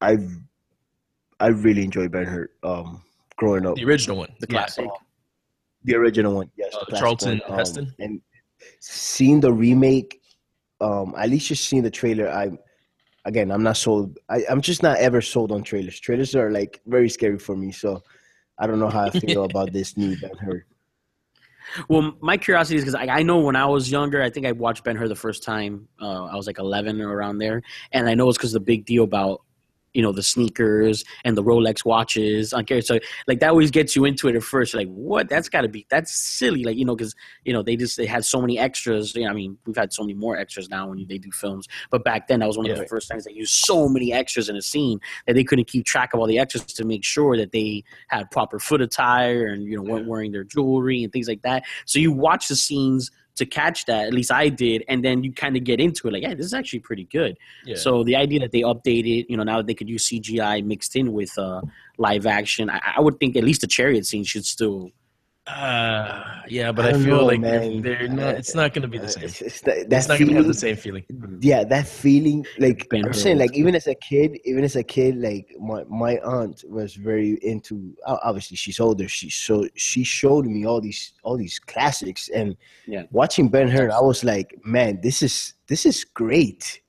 I 0.00 0.18
I 1.40 1.48
really 1.48 1.82
enjoyed 1.84 2.10
Ben 2.12 2.24
Hur. 2.26 2.48
Um, 2.62 3.02
growing 3.36 3.66
up, 3.66 3.74
The 3.76 3.84
original 3.84 4.16
one, 4.16 4.30
the 4.40 4.46
Yeah. 4.48 4.58
classic. 4.58 4.88
the 5.86 5.94
original 5.96 6.34
one, 6.34 6.50
yes, 6.56 6.74
Uh, 6.74 6.84
the 6.88 6.96
Charlton 6.96 7.40
one, 7.40 7.52
um, 7.52 7.58
Heston? 7.58 7.94
and 7.98 8.22
seeing 8.80 9.40
the 9.40 9.52
remake. 9.52 10.22
Um, 10.80 11.14
at 11.18 11.28
least 11.30 11.48
just 11.48 11.66
seeing 11.68 11.82
the 11.82 11.90
trailer, 11.90 12.28
I 12.28 12.52
again, 13.26 13.50
I'm 13.50 13.62
not 13.62 13.76
sold. 13.76 14.18
I, 14.30 14.44
I'm 14.50 14.60
just 14.60 14.82
not 14.82 14.96
ever 14.98 15.20
sold 15.20 15.50
on 15.52 15.62
trailers. 15.62 15.98
Trailers 16.00 16.34
are 16.34 16.50
like 16.50 16.80
very 16.86 17.08
scary 17.10 17.38
for 17.38 17.54
me. 17.56 17.70
So 17.72 18.02
I 18.58 18.66
don't 18.66 18.78
know 18.78 18.88
how 18.88 19.04
I 19.04 19.10
feel 19.20 19.44
about 19.44 19.72
this 19.72 19.96
new 19.96 20.16
Ben 20.16 20.36
Hur. 20.40 20.64
Well, 21.88 22.14
my 22.20 22.36
curiosity 22.36 22.76
is 22.76 22.84
because 22.84 22.94
I, 22.94 23.06
I 23.06 23.22
know 23.22 23.38
when 23.38 23.56
I 23.56 23.66
was 23.66 23.90
younger, 23.90 24.22
I 24.22 24.30
think 24.30 24.46
I 24.46 24.52
watched 24.52 24.84
Ben 24.84 24.96
Hur 24.96 25.08
the 25.08 25.16
first 25.16 25.42
time. 25.42 25.88
Uh, 26.00 26.24
I 26.24 26.36
was 26.36 26.46
like 26.46 26.58
11 26.58 27.00
or 27.00 27.12
around 27.12 27.38
there, 27.38 27.62
and 27.92 28.08
I 28.08 28.14
know 28.14 28.28
it's 28.28 28.38
because 28.38 28.52
the 28.52 28.60
big 28.60 28.84
deal 28.84 29.04
about 29.04 29.42
you 29.94 30.02
know 30.02 30.12
the 30.12 30.22
sneakers 30.22 31.04
and 31.24 31.36
the 31.36 31.42
Rolex 31.42 31.84
watches. 31.84 32.52
Okay, 32.52 32.80
so 32.80 32.98
like 33.26 33.40
that 33.40 33.50
always 33.50 33.70
gets 33.70 33.96
you 33.96 34.04
into 34.04 34.28
it 34.28 34.36
at 34.36 34.42
first. 34.42 34.74
Like, 34.74 34.88
what? 34.88 35.28
That's 35.28 35.48
got 35.48 35.62
to 35.62 35.68
be 35.68 35.86
that's 35.88 36.12
silly. 36.12 36.64
Like 36.64 36.76
you 36.76 36.84
know, 36.84 36.94
because 36.94 37.14
you 37.44 37.52
know 37.52 37.62
they 37.62 37.76
just 37.76 37.96
they 37.96 38.06
had 38.06 38.24
so 38.24 38.40
many 38.40 38.58
extras. 38.58 39.14
You 39.14 39.24
know, 39.24 39.30
I 39.30 39.32
mean, 39.32 39.56
we've 39.64 39.76
had 39.76 39.92
so 39.92 40.02
many 40.02 40.14
more 40.14 40.36
extras 40.36 40.68
now 40.68 40.88
when 40.88 41.06
they 41.08 41.18
do 41.18 41.30
films, 41.30 41.66
but 41.90 42.04
back 42.04 42.28
then 42.28 42.40
that 42.40 42.46
was 42.46 42.56
one 42.58 42.66
of 42.66 42.76
Yeah. 42.76 42.82
the 42.82 42.88
first 42.88 43.08
times 43.08 43.24
they 43.24 43.32
used 43.32 43.54
so 43.54 43.88
many 43.88 44.12
extras 44.12 44.48
in 44.48 44.56
a 44.56 44.62
scene 44.62 45.00
that 45.26 45.34
they 45.34 45.44
couldn't 45.44 45.66
keep 45.68 45.86
track 45.86 46.12
of 46.12 46.20
all 46.20 46.26
the 46.26 46.38
extras 46.38 46.64
to 46.64 46.84
make 46.84 47.04
sure 47.04 47.36
that 47.36 47.52
they 47.52 47.84
had 48.08 48.30
proper 48.30 48.58
foot 48.58 48.80
attire 48.82 49.46
and 49.46 49.62
you 49.64 49.76
know 49.76 49.82
weren't 49.82 50.08
wearing 50.08 50.32
their 50.32 50.44
jewelry 50.44 51.04
and 51.04 51.12
things 51.12 51.28
like 51.28 51.42
that. 51.42 51.64
So 51.86 51.98
you 51.98 52.12
watch 52.12 52.48
the 52.48 52.56
scenes 52.56 53.10
to 53.36 53.46
catch 53.46 53.86
that. 53.86 54.06
At 54.06 54.14
least 54.14 54.32
I 54.32 54.48
did, 54.48 54.84
and 54.88 55.04
then 55.04 55.24
you 55.24 55.32
kind 55.32 55.56
of 55.56 55.64
get 55.64 55.80
into 55.80 56.08
it. 56.08 56.12
Like, 56.12 56.22
yeah, 56.22 56.34
this 56.34 56.46
is 56.46 56.54
actually 56.54 56.80
pretty 56.80 57.04
good. 57.04 57.36
Yeah. 57.64 57.76
So 57.76 58.04
the 58.04 58.16
idea 58.16 58.40
that 58.40 58.52
they 58.52 58.60
updated, 58.60 59.26
you 59.28 59.36
know, 59.36 59.42
now 59.42 59.58
that 59.58 59.66
they 59.66 59.74
could 59.74 59.88
use 59.88 60.08
CGI 60.08 60.64
mixed 60.64 60.96
in 60.96 61.12
with 61.12 61.36
uh, 61.38 61.62
live 61.98 62.26
action, 62.26 62.70
I, 62.70 62.80
I 62.96 63.00
would 63.00 63.18
think 63.18 63.36
at 63.36 63.44
least 63.44 63.60
the 63.60 63.66
chariot 63.66 64.06
scene 64.06 64.24
should 64.24 64.44
still. 64.44 64.90
Uh, 65.46 66.40
yeah, 66.48 66.72
but 66.72 66.86
I 66.86 66.88
I, 66.88 66.92
feel 66.94 67.18
know, 67.18 67.24
like 67.26 67.40
man. 67.40 67.82
they're 67.82 68.08
not. 68.08 68.36
It's 68.36 68.54
not 68.54 68.72
gonna 68.72 68.88
be 68.88 68.96
the 68.96 69.04
Uh, 69.04 69.08
same. 69.08 69.24
It's, 69.24 69.42
it's 69.42 69.60
that, 69.62 69.92
It's 69.92 70.08
not 70.08 70.18
gonna 70.18 70.32
have 70.32 70.44
feeling. 70.44 70.48
the 70.48 70.54
same 70.54 70.76
feeling. 70.76 71.04
yeah 71.42 71.64
that 71.64 71.86
feeling 71.86 72.46
like 72.58 72.86
i'm 72.94 73.12
saying 73.12 73.38
like 73.38 73.52
even 73.54 73.74
as 73.74 73.86
a 73.86 73.94
kid 73.94 74.38
even 74.46 74.64
as 74.64 74.74
a 74.76 74.82
kid 74.82 75.16
like 75.20 75.46
my 75.60 75.84
my 75.84 76.16
aunt 76.24 76.64
was 76.66 76.94
very 76.94 77.32
into 77.42 77.94
obviously 78.06 78.56
she's 78.56 78.80
older 78.80 79.06
she 79.06 79.28
so 79.28 79.68
she 79.74 80.02
showed 80.02 80.46
me 80.46 80.64
all 80.64 80.80
these 80.80 81.12
all 81.24 81.36
these 81.36 81.58
classics 81.58 82.30
and 82.30 82.56
Yeah. 82.86 83.02
watching 83.10 83.48
ben 83.50 83.68
hur 83.68 83.90
i 83.90 84.00
was 84.00 84.24
like 84.24 84.54
man 84.64 85.00
this 85.02 85.22
is 85.22 85.54
this 85.66 85.84
is 85.84 86.04
great 86.04 86.80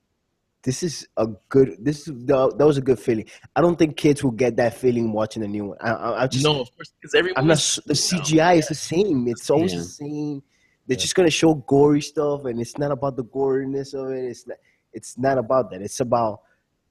this 0.65 0.81
is 0.83 1.07
a 1.15 1.27
good 1.47 1.77
this 1.79 2.07
is 2.07 2.25
that 2.25 2.56
that 2.57 2.65
was 2.65 2.77
a 2.77 2.81
good 2.81 3.00
feeling 3.00 3.25
i 3.56 3.62
don't 3.62 3.77
think 3.79 3.95
kids 3.95 4.23
will 4.23 4.31
get 4.31 4.57
that 4.57 4.73
feeling 4.75 5.13
watching 5.13 5.44
a 5.44 5.47
new 5.47 5.65
one 5.65 5.77
i, 5.79 5.91
I, 5.91 6.23
I 6.23 6.27
just 6.27 6.44
no, 6.44 6.62
of 6.62 6.75
course, 6.75 6.91
because 7.00 7.13
everyone. 7.13 7.38
I'm 7.39 7.47
not. 7.47 7.57
The 7.85 7.94
CGI 7.94 8.57
is 8.57 8.67
the 8.67 8.75
same. 8.75 9.27
It's 9.27 9.50
always 9.50 9.73
Yeah. 9.73 9.79
the 9.79 9.85
same. 9.85 10.44
They're 10.88 10.97
just 10.97 11.15
gonna 11.15 11.29
show 11.29 11.53
gory 11.53 12.01
stuff, 12.01 12.45
and 12.45 12.59
it's 12.59 12.77
not 12.77 12.91
about 12.91 13.15
the 13.15 13.23
goriness 13.23 13.94
of 13.94 14.12
it. 14.12 14.25
It's 14.25 14.45
not. 14.47 14.57
It's 14.94 15.17
not 15.17 15.38
about 15.38 15.71
that. 15.71 15.81
It's 15.81 16.00
about 16.00 16.41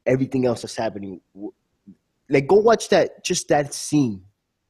everything 0.06 0.46
else 0.46 0.62
that's 0.62 0.76
happening. 0.76 1.20
Like, 2.28 2.46
go 2.46 2.56
watch 2.56 2.88
that. 2.90 3.24
Just 3.24 3.48
that 3.48 3.72
scene. 3.74 4.22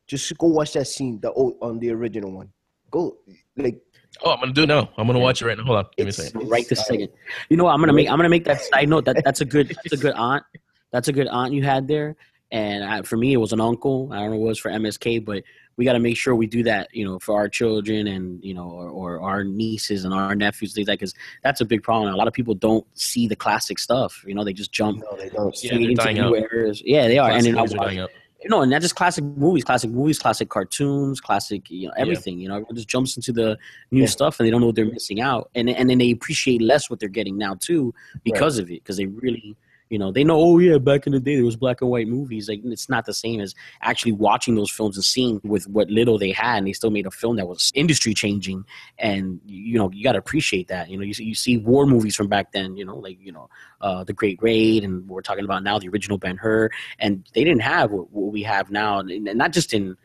Just 0.06 0.36
go 0.38 0.48
watch 0.48 0.72
that 0.74 0.86
scene. 0.86 1.20
The 1.20 1.32
old 1.32 1.54
on 1.62 1.78
the 1.78 1.90
original 1.90 2.32
one. 2.32 2.50
Go 2.90 3.16
like. 3.56 3.80
Oh, 4.24 4.30
I'm 4.30 4.40
gonna 4.40 4.52
do 4.52 4.62
it 4.62 4.66
now. 4.66 4.90
I'm 4.96 5.06
gonna 5.06 5.18
watch 5.18 5.42
it 5.42 5.46
right 5.46 5.58
now. 5.58 5.64
Hold 5.64 5.78
on, 5.78 5.86
give 5.96 6.06
me 6.06 6.10
a 6.10 6.12
second. 6.12 6.48
right 6.48 6.68
this 6.68 6.80
uh, 6.80 6.84
second. 6.84 7.08
You 7.48 7.56
know, 7.56 7.64
what 7.64 7.72
I'm 7.72 7.80
gonna 7.80 7.92
make. 7.92 8.08
I'm 8.08 8.16
gonna 8.16 8.28
make 8.28 8.44
that 8.44 8.60
side 8.60 8.88
note. 8.88 9.04
That 9.06 9.22
that's 9.24 9.40
a 9.40 9.44
good. 9.44 9.68
That's 9.68 9.92
a 9.92 9.96
good 9.96 10.14
aunt. 10.14 10.44
That's 10.92 11.08
a 11.08 11.12
good 11.12 11.26
aunt 11.26 11.52
you 11.52 11.64
had 11.64 11.88
there. 11.88 12.16
And 12.52 12.84
I, 12.84 13.02
for 13.02 13.16
me, 13.16 13.32
it 13.32 13.38
was 13.38 13.52
an 13.52 13.60
uncle. 13.60 14.10
I 14.12 14.20
don't 14.20 14.30
know 14.30 14.36
what 14.36 14.46
it 14.46 14.48
was 14.50 14.58
for 14.60 14.70
MSK, 14.70 15.24
but 15.24 15.42
we 15.76 15.84
got 15.84 15.94
to 15.94 15.98
make 15.98 16.16
sure 16.16 16.36
we 16.36 16.46
do 16.46 16.62
that. 16.62 16.88
You 16.94 17.04
know, 17.04 17.18
for 17.18 17.34
our 17.34 17.48
children 17.48 18.06
and 18.06 18.42
you 18.44 18.54
know, 18.54 18.70
or, 18.70 18.88
or 18.88 19.20
our 19.20 19.42
nieces 19.42 20.04
and 20.04 20.14
our 20.14 20.36
nephews, 20.36 20.72
things 20.72 20.86
like. 20.86 21.00
Because 21.00 21.14
that's 21.42 21.60
a 21.60 21.64
big 21.64 21.82
problem. 21.82 22.14
A 22.14 22.16
lot 22.16 22.28
of 22.28 22.34
people 22.34 22.54
don't 22.54 22.86
see 22.96 23.26
the 23.26 23.34
classic 23.34 23.80
stuff. 23.80 24.22
You 24.24 24.36
know, 24.36 24.44
they 24.44 24.52
just 24.52 24.70
jump 24.70 25.02
No, 25.02 25.16
they 25.16 25.30
don't. 25.30 25.64
Yeah, 25.64 25.78
they're 25.78 25.94
dying 25.94 26.20
out. 26.20 26.36
Yeah, 26.84 27.08
they 27.08 27.18
are. 27.18 27.30
Classic 27.30 27.48
and 27.48 27.56
then 27.56 27.58
I 27.58 27.62
movies 27.62 27.74
are 27.74 28.02
watch- 28.02 28.10
out. 28.44 28.50
no, 28.50 28.62
and 28.62 28.70
not 28.70 28.82
just 28.82 28.94
classic 28.94 29.24
movies, 29.24 29.64
classic 29.64 29.90
movies, 29.90 30.18
classic 30.18 30.48
cartoons, 30.48 31.20
classic, 31.20 31.70
you 31.70 31.88
know, 31.88 31.94
everything. 31.96 32.38
You 32.38 32.48
know, 32.48 32.54
everyone 32.56 32.76
just 32.76 32.88
jumps 32.88 33.16
into 33.16 33.32
the 33.32 33.58
new 33.90 34.00
Yeah. 34.02 34.06
stuff 34.06 34.38
and 34.38 34.46
they 34.46 34.50
don't 34.50 34.60
know 34.60 34.66
what 34.66 34.76
they're 34.76 34.84
missing 34.84 35.20
out, 35.20 35.50
and 35.54 35.68
and 35.70 35.88
then 35.90 35.98
they 35.98 36.10
appreciate 36.10 36.60
less 36.62 36.88
what 36.90 37.00
they're 37.00 37.08
getting 37.08 37.36
now 37.38 37.54
too 37.54 37.94
because 38.24 38.58
of 38.58 38.70
it, 38.70 38.82
because 38.82 38.96
they 38.96 39.06
really, 39.06 39.56
you 39.90 39.98
know, 39.98 40.10
they 40.10 40.24
know, 40.24 40.36
oh 40.36 40.58
yeah, 40.58 40.78
back 40.78 41.06
in 41.06 41.12
the 41.12 41.20
day 41.20 41.36
there 41.36 41.44
was 41.44 41.56
black 41.56 41.80
and 41.80 41.90
white 41.90 42.08
movies. 42.08 42.48
Like 42.48 42.60
it's 42.64 42.88
not 42.88 43.04
the 43.04 43.14
same 43.14 43.40
as 43.40 43.54
actually 43.82 44.12
watching 44.12 44.54
those 44.54 44.70
films 44.70 44.96
and 44.96 45.04
seeing 45.04 45.40
with 45.44 45.68
what 45.68 45.90
little 45.90 46.18
they 46.18 46.32
had, 46.32 46.58
and 46.58 46.66
they 46.66 46.72
still 46.72 46.90
made 46.90 47.06
a 47.06 47.10
film 47.10 47.36
that 47.36 47.46
was 47.46 47.70
industry 47.74 48.14
changing, 48.14 48.64
and 48.98 49.40
you 49.44 49.78
know, 49.78 49.90
you 49.92 50.02
got 50.02 50.12
to 50.12 50.18
appreciate 50.18 50.68
that. 50.68 50.88
You 50.88 50.96
know, 50.96 51.04
you 51.04 51.14
see, 51.14 51.24
you 51.24 51.34
see 51.34 51.58
war 51.58 51.86
movies 51.86 52.16
from 52.16 52.28
back 52.28 52.52
then, 52.52 52.76
you 52.76 52.84
know, 52.84 52.96
like 52.96 53.18
you 53.20 53.32
know, 53.32 53.48
uh, 53.82 54.04
the 54.04 54.12
Great 54.12 54.42
Raid, 54.42 54.84
and 54.84 55.06
we're 55.08 55.22
talking 55.22 55.44
about 55.44 55.62
now 55.62 55.78
the 55.78 55.88
original 55.88 56.18
Ben 56.18 56.36
Hur 56.36 56.70
and 56.98 57.28
they 57.34 57.44
didn't 57.44 57.62
have 57.62 57.90
what, 57.90 58.10
what 58.10 58.32
we 58.32 58.42
have 58.42 58.70
now, 58.70 59.00
and 59.00 59.24
not 59.24 59.52
just 59.52 59.72
in 59.72 59.96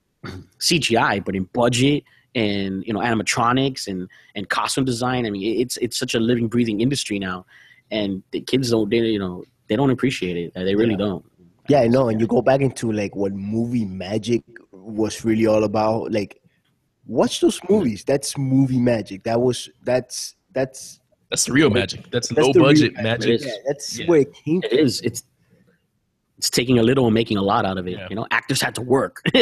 CGI, 0.60 1.24
but 1.24 1.34
in 1.34 1.44
budget 1.44 2.04
and 2.34 2.82
you 2.86 2.94
know 2.94 3.00
animatronics 3.00 3.86
and 3.86 4.08
and 4.34 4.48
costume 4.48 4.84
design. 4.84 5.26
I 5.26 5.30
mean, 5.30 5.60
it's 5.60 5.76
it's 5.78 5.98
such 5.98 6.14
a 6.14 6.20
living, 6.20 6.48
breathing 6.48 6.80
industry 6.80 7.18
now, 7.18 7.46
and 7.92 8.22
the 8.32 8.40
kids 8.40 8.70
don't 8.70 8.88
they 8.90 8.98
you 9.16 9.18
know 9.24 9.44
they 9.68 9.76
don't 9.76 9.90
appreciate 9.96 10.36
it. 10.36 10.52
They 10.54 10.74
really 10.74 10.92
Yeah. 10.98 11.06
don't. 11.06 11.24
Yeah, 11.68 11.80
I 11.82 11.88
know. 11.88 12.08
And 12.08 12.20
you 12.20 12.26
go 12.26 12.42
back 12.42 12.60
into 12.60 12.90
like 12.90 13.14
what 13.14 13.32
movie 13.32 13.84
magic 13.84 14.42
was 14.72 15.24
really 15.24 15.46
all 15.46 15.62
about. 15.62 16.10
Like, 16.10 16.40
watch 17.06 17.40
those 17.40 17.60
movies. 17.70 18.02
That's 18.04 18.36
movie 18.36 18.80
magic. 18.80 19.22
That 19.22 19.40
was 19.40 19.70
that's 19.84 20.34
that's 20.52 20.98
That's 21.30 21.44
the 21.46 21.52
real 21.52 21.70
magic. 21.70 22.10
That's, 22.10 22.28
That's 22.28 22.46
low 22.48 22.52
budget 22.52 22.92
magic. 22.94 23.28
magic. 23.30 23.40
Yeah, 23.46 23.52
that's 23.66 23.86
Yeah. 23.98 24.06
where 24.08 24.20
it 24.26 24.32
came 24.44 24.60
from. 24.60 24.76
is. 24.86 25.00
It's 25.02 25.22
it's 26.42 26.50
taking 26.50 26.76
a 26.80 26.82
little 26.82 27.04
and 27.06 27.14
making 27.14 27.36
a 27.36 27.42
lot 27.42 27.64
out 27.64 27.78
of 27.78 27.86
it. 27.86 27.92
Yeah. 27.92 28.08
You 28.10 28.16
know, 28.16 28.26
actors 28.32 28.60
had 28.60 28.74
to 28.74 28.82
work. 28.82 29.22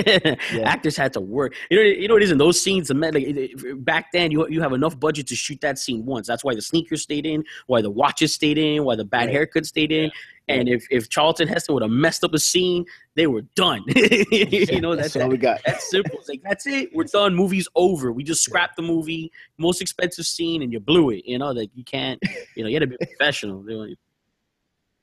Actors 0.63 0.99
had 0.99 1.15
to 1.15 1.21
work. 1.23 1.55
You 1.71 1.79
know, 1.79 1.83
you 1.83 2.09
know 2.09 2.17
it 2.19 2.23
is 2.23 2.31
in 2.31 2.37
those 2.37 2.61
scenes. 2.61 2.91
Like, 2.91 3.55
back 3.77 4.13
then, 4.13 4.31
you 4.31 4.47
you 4.49 4.61
have 4.61 4.75
enough 4.75 5.01
budget 5.01 5.27
to 5.29 5.35
shoot 5.35 5.63
that 5.63 5.79
scene 5.79 6.05
once. 6.05 6.27
That's 6.27 6.45
why 6.45 6.55
the 6.55 6.61
sneakers 6.61 7.03
stayed 7.03 7.25
in, 7.25 7.43
why 7.69 7.81
the 7.81 7.89
watches 7.91 8.35
stayed 8.35 8.59
in, 8.59 8.85
why 8.85 8.97
the 8.97 9.05
bad 9.07 9.21
Right. 9.21 9.31
haircut 9.31 9.65
stayed 9.65 9.93
in. 9.93 10.11
And 10.49 10.69
if 10.69 10.87
if 10.91 11.09
Charlton 11.09 11.49
Heston 11.49 11.73
would 11.75 11.83
have 11.83 11.91
messed 11.91 12.23
up 12.23 12.35
a 12.35 12.39
scene, 12.39 12.85
they 13.15 13.27
were 13.27 13.43
done. 13.57 13.83
you 13.97 14.83
know, 14.83 14.95
that's 14.95 15.15
that's 15.15 15.25
all 15.25 15.31
we 15.31 15.39
got. 15.39 15.61
that's 15.65 15.89
simple. 15.91 16.19
It's 16.19 16.29
like 16.29 16.43
that's 16.43 16.67
it. 16.67 16.91
We're 16.93 17.05
done. 17.05 17.35
Movie's 17.35 17.69
over. 17.77 18.13
We 18.13 18.25
just 18.25 18.45
scrapped 18.45 18.77
the 18.77 18.83
movie. 18.83 19.33
Most 19.57 19.81
expensive 19.81 20.27
scene, 20.27 20.61
and 20.63 20.71
you 20.71 20.81
blew 20.81 21.09
it. 21.11 21.25
You 21.25 21.39
know 21.39 21.55
that 21.55 21.69
you 21.75 21.83
can't. 21.83 22.21
You 22.57 22.65
know 22.65 22.69
you 22.69 22.77
had 22.79 22.91
to 22.91 22.99
be 22.99 23.07
professional. 23.07 23.65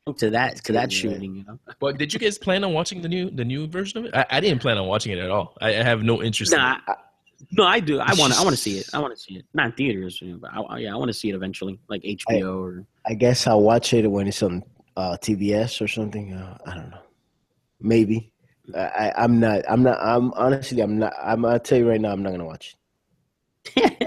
You 0.07 0.13
know, 0.13 0.17
To 0.17 0.29
that 0.31 0.63
to 0.63 0.73
that 0.73 0.91
Yeah. 0.91 0.97
shooting. 0.97 1.35
You 1.35 1.43
know. 1.43 1.59
But 1.79 1.97
did 1.97 2.13
you 2.13 2.19
guys 2.19 2.37
plan 2.37 2.63
on 2.63 2.73
watching 2.73 3.01
the 3.01 3.09
new 3.09 3.29
the 3.29 3.43
new 3.45 3.67
version 3.67 3.99
of 3.99 4.05
it? 4.05 4.15
I, 4.15 4.25
I 4.31 4.39
didn't 4.39 4.61
plan 4.61 4.77
on 4.77 4.87
watching 4.87 5.11
it 5.11 5.19
at 5.19 5.29
all. 5.29 5.55
I, 5.61 5.69
I 5.69 5.83
have 5.83 6.01
no 6.03 6.23
interest. 6.23 6.53
in 6.53 6.59
Nah, 6.59 6.75
it. 6.75 6.81
I, 6.87 6.93
no, 7.51 7.63
I 7.65 7.79
do. 7.79 7.99
I 7.99 8.13
want 8.13 8.33
to. 8.33 8.39
I 8.39 8.43
want 8.43 8.55
to 8.55 8.61
see 8.61 8.77
it. 8.79 8.89
I 8.93 8.99
want 8.99 9.15
to 9.15 9.21
see 9.21 9.35
it. 9.35 9.45
Not 9.53 9.67
in 9.67 9.71
theaters, 9.73 10.21
you 10.21 10.31
know, 10.31 10.37
but 10.39 10.51
I, 10.53 10.79
yeah, 10.79 10.93
I 10.93 10.97
want 10.97 11.09
to 11.09 11.13
see 11.13 11.29
it 11.29 11.35
eventually, 11.35 11.79
like 11.89 12.01
HBO 12.03 12.59
or. 12.59 12.85
I 13.05 13.13
guess 13.13 13.47
I'll 13.47 13.61
watch 13.61 13.93
it 13.93 14.07
when 14.09 14.27
it's 14.27 14.41
on 14.41 14.63
uh, 14.95 15.17
TBS 15.21 15.81
or 15.81 15.87
something. 15.87 16.33
Uh, 16.33 16.57
I 16.65 16.73
don't 16.75 16.89
know. 16.89 16.99
Maybe. 17.79 18.31
I, 18.75 18.79
I, 18.79 19.23
I'm 19.23 19.39
not. 19.39 19.61
I'm 19.69 19.83
not. 19.83 19.99
I'm 20.01 20.31
honestly. 20.33 20.81
I'm 20.81 20.97
not. 20.97 21.13
I'm. 21.21 21.45
I'll 21.45 21.59
tell 21.59 21.77
you 21.77 21.87
right 21.89 22.01
now. 22.01 22.11
I'm 22.11 22.23
not 22.23 22.31
gonna 22.31 22.45
watch. 22.45 22.69
it. 22.69 22.75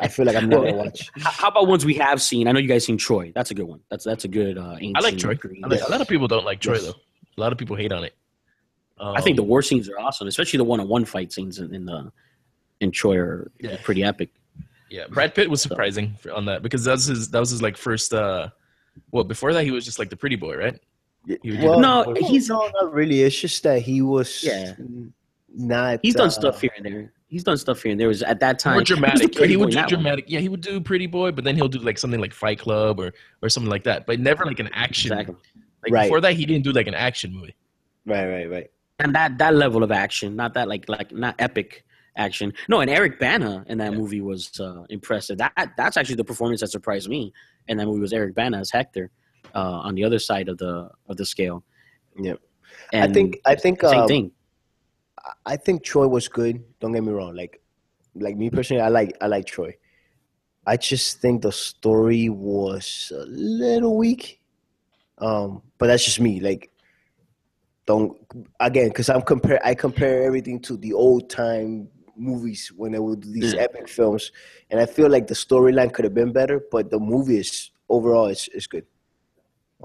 I 0.00 0.08
feel 0.08 0.26
like 0.26 0.36
I'm 0.36 0.48
not 0.48 0.58
gonna 0.64 0.72
watch. 0.74 1.10
How 1.18 1.30
how 1.30 1.48
about 1.48 1.66
ones 1.68 1.84
we 1.84 1.94
have 1.94 2.20
seen? 2.22 2.48
I 2.48 2.52
know 2.52 2.58
you 2.60 2.68
guys 2.68 2.84
seen 2.84 2.96
Troy. 2.98 3.32
That's 3.34 3.50
a 3.50 3.54
good 3.54 3.66
one. 3.66 3.80
That's 3.90 4.04
that's 4.04 4.24
a 4.24 4.28
good. 4.28 4.58
Uh, 4.58 4.76
I 4.94 5.00
like 5.00 5.18
Troy. 5.18 5.34
Greek- 5.34 5.60
I 5.64 5.68
like, 5.68 5.80
a 5.82 5.90
lot 5.90 6.00
of 6.00 6.08
people 6.08 6.28
don't 6.28 6.44
like 6.44 6.60
Troy 6.60 6.74
Yes. 6.74 6.84
though. 6.84 6.94
A 7.36 7.40
lot 7.40 7.52
of 7.52 7.58
people 7.58 7.76
hate 7.76 7.92
on 7.92 8.04
it. 8.04 8.14
Um, 8.98 9.16
I 9.16 9.20
think 9.20 9.36
the 9.36 9.42
war 9.42 9.62
scenes 9.62 9.88
are 9.88 9.98
awesome, 9.98 10.28
especially 10.28 10.58
the 10.58 10.64
one-on-one 10.64 11.06
fight 11.06 11.32
scenes 11.32 11.58
in, 11.58 11.74
in 11.74 11.86
the 11.86 12.12
in 12.80 12.90
Troy 12.90 13.16
are 13.16 13.50
Yeah. 13.60 13.76
pretty 13.82 14.04
epic. 14.04 14.30
yeah, 14.90 15.06
Brad 15.08 15.34
Pitt 15.34 15.48
was 15.48 15.62
surprising 15.62 16.14
for, 16.20 16.32
on 16.32 16.44
that 16.46 16.62
because 16.62 16.84
that 16.84 16.92
was 16.92 17.06
his 17.06 17.30
that 17.30 17.38
was 17.40 17.50
his 17.50 17.62
like 17.62 17.76
first. 17.76 18.12
uh 18.12 18.48
Well, 19.10 19.24
before 19.24 19.52
that 19.54 19.64
he 19.64 19.70
was 19.70 19.84
just 19.84 19.98
like 19.98 20.10
the 20.10 20.16
pretty 20.16 20.36
boy, 20.36 20.56
right? 20.56 20.78
He 21.26 21.50
would 21.50 21.60
do 21.60 21.66
Well, 21.68 21.80
No, 21.80 22.14
he's- 22.18 22.48
no, 22.48 22.68
not 22.80 22.92
really. 22.92 23.22
It's 23.22 23.38
just 23.38 23.62
that 23.62 23.82
he 23.82 24.02
was. 24.02 24.42
Yeah. 24.42 24.74
Not. 25.52 26.00
He's 26.02 26.14
done 26.14 26.28
uh, 26.28 26.30
stuff 26.30 26.60
here 26.60 26.70
and 26.76 26.84
there. 26.86 27.12
He's 27.30 27.44
done 27.44 27.56
stuff 27.56 27.82
here 27.82 27.92
and 27.92 28.00
there. 28.00 28.08
Was 28.08 28.22
at 28.22 28.40
that 28.40 28.58
time 28.58 28.74
more 28.74 28.80
he 28.80 28.84
dramatic. 28.84 29.34
pretty 29.34 29.52
he 29.52 29.56
would 29.56 29.70
do 29.70 29.76
that 29.76 29.82
one. 29.82 29.88
dramatic. 29.88 30.24
Yeah, 30.28 30.40
he 30.40 30.48
would 30.48 30.60
do 30.60 30.80
Pretty 30.80 31.06
Boy, 31.06 31.30
but 31.30 31.44
then 31.44 31.54
he'll 31.54 31.68
do 31.68 31.78
like 31.78 31.96
something 31.96 32.20
like 32.20 32.34
Fight 32.34 32.58
Club 32.58 32.98
or 32.98 33.12
or 33.42 33.48
something 33.48 33.70
like 33.70 33.84
that. 33.84 34.04
But 34.04 34.18
never 34.20 34.44
like 34.44 34.58
an 34.58 34.68
action. 34.72 35.12
Exactly. 35.12 35.36
Like 35.84 35.92
Right. 35.92 36.02
before 36.04 36.20
that, 36.20 36.34
he 36.34 36.44
didn't 36.44 36.64
do 36.64 36.72
like 36.72 36.88
an 36.88 36.94
action 36.94 37.32
movie. 37.32 37.54
Right. 38.04 38.26
Right. 38.26 38.50
Right. 38.50 38.70
and 38.98 39.14
that 39.14 39.38
that 39.38 39.54
level 39.54 39.82
of 39.82 39.92
action, 39.92 40.36
not 40.36 40.54
that 40.54 40.68
like 40.68 40.88
like 40.88 41.12
not 41.12 41.34
epic 41.38 41.84
action. 42.16 42.52
No, 42.68 42.80
and 42.80 42.90
Eric 42.90 43.20
Bana 43.20 43.64
in 43.68 43.78
that 43.78 43.94
movie 43.94 44.20
was 44.20 44.58
uh, 44.58 44.82
impressive. 44.90 45.38
That 45.38 45.52
that's 45.76 45.96
actually 45.96 46.16
the 46.16 46.24
performance 46.24 46.60
that 46.60 46.68
surprised 46.70 47.08
me. 47.08 47.32
And 47.68 47.78
that 47.78 47.86
movie 47.86 48.00
was 48.00 48.12
Eric 48.12 48.34
Bana 48.34 48.58
as 48.58 48.70
Hector 48.70 49.10
uh, 49.54 49.58
on 49.86 49.94
the 49.94 50.04
other 50.04 50.18
side 50.18 50.48
of 50.48 50.58
the 50.58 50.90
of 51.08 51.16
the 51.16 51.24
scale. 51.24 51.64
Yep. 52.18 52.40
And 52.92 53.10
I 53.10 53.14
think. 53.14 53.38
I 53.46 53.54
think. 53.54 53.80
same 53.80 54.00
um, 54.00 54.08
thing. 54.08 54.32
I 55.44 55.56
think 55.56 55.84
Troy 55.84 56.08
was 56.08 56.28
good. 56.28 56.62
Don't 56.80 56.92
get 56.92 57.04
me 57.04 57.12
wrong. 57.12 57.34
Like, 57.34 57.60
like 58.14 58.36
me 58.36 58.50
personally, 58.50 58.82
I 58.82 58.88
like 58.88 59.16
I 59.20 59.26
like 59.26 59.46
Troy. 59.46 59.76
I 60.66 60.76
just 60.76 61.20
think 61.20 61.42
the 61.42 61.52
story 61.52 62.28
was 62.28 63.12
a 63.14 63.24
little 63.26 63.96
weak. 63.96 64.40
Um, 65.18 65.62
but 65.78 65.86
that's 65.88 66.04
just 66.04 66.20
me. 66.20 66.40
Like, 66.40 66.70
don't 67.86 68.16
again 68.60 68.88
because 68.88 69.08
I'm 69.08 69.22
compare 69.22 69.60
I 69.64 69.74
compare 69.74 70.22
everything 70.22 70.60
to 70.60 70.76
the 70.76 70.92
old 70.92 71.28
time 71.28 71.88
movies 72.16 72.70
when 72.76 72.92
they 72.92 72.98
would 72.98 73.22
do 73.22 73.32
these 73.32 73.54
epic 73.54 73.88
films, 73.88 74.32
and 74.70 74.78
I 74.78 74.86
feel 74.86 75.08
like 75.08 75.26
the 75.26 75.34
storyline 75.34 75.92
could 75.92 76.04
have 76.04 76.14
been 76.14 76.32
better, 76.32 76.60
but 76.70 76.90
the 76.90 76.98
movie 76.98 77.38
is 77.38 77.70
overall 77.88 78.26
is 78.26 78.48
is 78.54 78.66
good. 78.66 78.86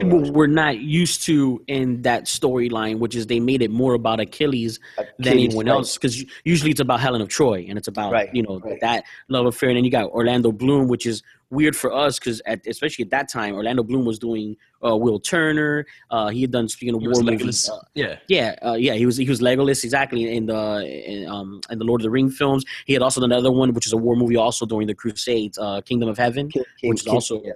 Overall, 0.03 0.21
What 0.23 0.33
we're 0.33 0.47
not 0.47 0.79
used 0.79 1.23
to 1.25 1.63
in 1.67 2.01
that 2.01 2.25
storyline, 2.25 2.99
which 2.99 3.15
is 3.15 3.27
they 3.27 3.39
made 3.39 3.61
it 3.61 3.71
more 3.71 3.93
about 3.93 4.19
Achilles 4.19 4.79
than 5.19 5.33
anyone 5.33 5.67
right. 5.67 5.71
else, 5.73 5.95
because 5.95 6.23
usually 6.43 6.71
it's 6.71 6.81
about 6.81 6.99
Helen 6.99 7.21
of 7.21 7.29
Troy 7.29 7.65
and 7.69 7.77
it's 7.77 7.87
about 7.87 8.11
Right, 8.11 8.29
you 8.33 8.43
know 8.43 8.59
right. 8.59 8.79
that 8.81 9.05
love 9.29 9.45
affair. 9.45 9.69
And 9.69 9.77
then 9.77 9.85
you 9.85 9.91
got 9.91 10.09
Orlando 10.09 10.51
Bloom, 10.51 10.87
which 10.89 11.05
is 11.05 11.23
weird 11.49 11.75
for 11.77 11.93
us 11.93 12.19
because 12.19 12.41
especially 12.67 13.03
at 13.05 13.11
that 13.11 13.29
time, 13.29 13.55
Orlando 13.55 13.83
Bloom 13.83 14.03
was 14.03 14.19
doing 14.19 14.57
uh, 14.85 14.97
Will 14.97 15.19
Turner. 15.19 15.85
Uh, 16.11 16.27
he 16.27 16.41
had 16.41 16.51
done 16.51 16.67
speaking 16.67 16.93
of 16.95 16.99
He 17.01 17.07
war 17.07 17.11
was 17.11 17.23
movies. 17.23 17.69
Uh, 17.69 17.77
yeah, 17.93 18.17
yeah, 18.27 18.55
uh, 18.65 18.73
yeah, 18.73 18.95
he 18.95 19.05
was 19.05 19.15
he 19.15 19.29
was 19.29 19.39
Legolas 19.39 19.83
exactly 19.85 20.35
in 20.35 20.47
the 20.47 20.81
in, 21.09 21.27
um 21.29 21.61
in 21.69 21.79
the 21.79 21.85
Lord 21.85 22.01
of 22.01 22.03
the 22.03 22.09
Ring 22.11 22.29
films. 22.29 22.65
He 22.85 22.91
had 22.91 23.01
also 23.01 23.21
done 23.21 23.31
another 23.31 23.51
one, 23.51 23.73
which 23.73 23.85
is 23.87 23.93
a 23.93 23.97
war 23.97 24.17
movie, 24.17 24.35
also 24.35 24.65
during 24.65 24.87
the 24.87 24.95
Crusades, 24.95 25.57
uh, 25.57 25.79
Kingdom 25.81 26.09
of 26.09 26.17
Heaven, 26.17 26.49
King- 26.49 26.63
King- 26.81 26.89
which 26.89 26.99
is 26.99 27.05
King- 27.05 27.13
also 27.13 27.41
yeah. 27.43 27.53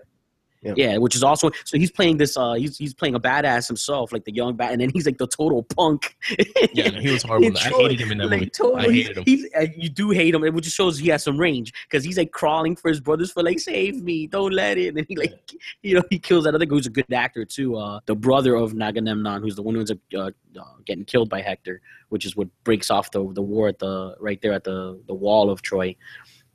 Yeah. 0.62 0.74
yeah, 0.76 0.98
which 0.98 1.16
is 1.16 1.24
also 1.24 1.52
so 1.64 1.78
he's 1.78 1.92
playing 1.92 2.18
this. 2.18 2.36
uh 2.36 2.54
He's 2.54 2.78
he's 2.78 2.94
playing 2.94 3.16
a 3.16 3.20
badass 3.20 3.68
himself, 3.68 4.12
like 4.12 4.26
the 4.26 4.34
young 4.34 4.56
bat, 4.58 4.74
and 4.74 4.82
then 4.82 4.90
he's 4.90 5.06
like 5.06 5.18
the 5.18 5.28
total 5.28 5.64
punk. 5.64 6.18
yeah. 6.74 6.90
no, 6.90 7.00
he 7.00 7.12
was 7.12 7.24
horrible. 7.24 7.58
I 7.58 7.70
hated 7.70 8.02
him 8.02 8.12
in 8.12 8.18
that 8.18 8.28
like, 8.30 8.40
movie. 8.42 8.50
totally, 8.50 8.88
I 8.90 8.92
hated 8.92 9.18
him. 9.20 9.24
He's, 9.26 9.46
uh, 9.58 9.68
you 9.78 9.90
do 9.90 10.10
hate 10.10 10.36
him, 10.36 10.42
which 10.42 10.66
just 10.66 10.76
shows 10.76 10.98
he 10.98 11.08
has 11.10 11.24
some 11.24 11.38
range 11.38 11.72
because 11.90 12.04
he's 12.04 12.18
like 12.18 12.32
crawling 12.32 12.76
for 12.76 12.90
his 12.90 13.00
brothers 13.00 13.32
for 13.32 13.42
like 13.42 13.60
save 13.60 14.04
me, 14.04 14.28
don't 14.28 14.52
let 14.52 14.78
it, 14.78 14.96
and 14.98 15.06
he 15.08 15.16
like 15.16 15.40
you 15.82 15.96
know 15.96 16.04
he 16.10 16.20
kills 16.20 16.44
that 16.44 16.54
other 16.54 16.66
guy 16.66 16.76
who's 16.76 16.88
a 16.88 16.92
good 16.92 17.12
actor 17.14 17.46
too. 17.46 17.78
Uh, 17.78 18.02
the 18.06 18.16
brother 18.16 18.56
of 18.56 18.74
Agamemnon, 18.80 19.42
who's 19.42 19.56
the 19.56 19.62
one 19.62 19.76
who 19.76 19.80
ends 19.80 19.92
up 19.92 20.00
uh, 20.14 20.32
uh, 20.60 20.64
getting 20.86 21.06
killed 21.06 21.30
by 21.30 21.42
Hector, 21.42 21.82
which 22.10 22.26
is 22.26 22.36
what 22.36 22.50
breaks 22.66 22.92
off 22.92 23.12
the 23.12 23.32
the 23.34 23.42
war 23.42 23.70
at 23.70 23.80
the 23.80 24.16
right 24.20 24.42
there 24.42 24.52
at 24.52 24.66
the 24.66 25.02
the 25.08 25.14
wall 25.14 25.50
of 25.50 25.62
Troy. 25.62 25.96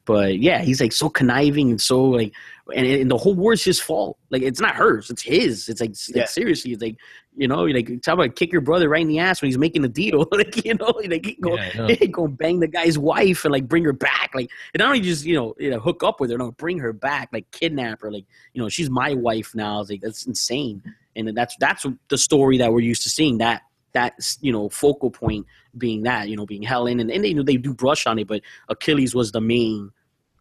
But 0.06 0.38
yeah, 0.38 0.60
he's 0.62 0.80
like 0.80 0.92
so 0.92 1.08
conniving 1.08 1.70
and 1.70 1.80
so 1.80 2.04
like, 2.04 2.34
and, 2.74 2.86
and 2.86 3.10
the 3.10 3.16
whole 3.16 3.34
war 3.34 3.52
is 3.52 3.64
his 3.64 3.80
fault. 3.80 4.18
Like 4.30 4.42
it's 4.42 4.60
not 4.60 4.74
hers, 4.74 5.10
it's 5.10 5.22
his. 5.22 5.68
It's 5.68 5.80
like, 5.80 5.94
like, 6.14 6.28
seriously, 6.28 6.72
it's 6.72 6.82
like 6.82 6.96
you 7.36 7.48
know, 7.48 7.64
like 7.64 8.02
talk 8.02 8.14
about 8.14 8.36
kick 8.36 8.52
your 8.52 8.60
brother 8.60 8.88
right 8.88 9.02
in 9.02 9.08
the 9.08 9.18
ass 9.18 9.42
when 9.42 9.48
he's 9.48 9.58
making 9.58 9.82
the 9.82 9.88
deal. 9.88 10.26
like 10.32 10.64
you 10.64 10.74
know, 10.74 10.92
like 11.08 11.24
he 11.24 11.34
go, 11.34 11.56
Yeah, 11.56 12.06
go 12.06 12.28
bang 12.28 12.60
the 12.60 12.68
guy's 12.68 12.98
wife 12.98 13.44
and 13.44 13.52
like 13.52 13.66
bring 13.66 13.84
her 13.84 13.92
back. 13.92 14.30
Like 14.34 14.50
and 14.74 14.80
not 14.80 14.88
only 14.88 15.00
just 15.00 15.24
you 15.24 15.34
know, 15.34 15.54
you 15.58 15.70
know 15.70 15.78
hook 15.78 16.02
up 16.02 16.20
with 16.20 16.30
her, 16.30 16.38
no, 16.38 16.52
bring 16.52 16.78
her 16.78 16.92
back, 16.92 17.30
like 17.32 17.50
kidnap 17.50 18.02
her. 18.02 18.10
Like 18.10 18.24
you 18.52 18.62
know, 18.62 18.68
she's 18.68 18.90
my 18.90 19.14
wife 19.14 19.54
now. 19.54 19.80
It's 19.80 19.90
like 19.90 20.02
that's 20.02 20.26
insane. 20.26 20.82
And 21.16 21.28
that's 21.36 21.56
that's 21.60 21.86
the 22.08 22.18
story 22.18 22.58
that 22.58 22.72
we're 22.72 22.80
used 22.80 23.02
to 23.04 23.10
seeing. 23.10 23.38
That 23.38 23.62
that 23.94 24.14
you 24.40 24.52
know 24.52 24.68
focal 24.68 25.10
point 25.10 25.46
being 25.78 26.02
that 26.02 26.28
you 26.28 26.36
know 26.36 26.46
being 26.46 26.62
Helen 26.62 27.00
and, 27.00 27.10
and 27.10 27.26
you 27.26 27.34
know 27.34 27.42
they 27.42 27.56
do 27.56 27.72
brush 27.72 28.06
on 28.06 28.18
it, 28.18 28.28
but 28.28 28.42
Achilles 28.68 29.14
was 29.14 29.32
the 29.32 29.40
main. 29.40 29.90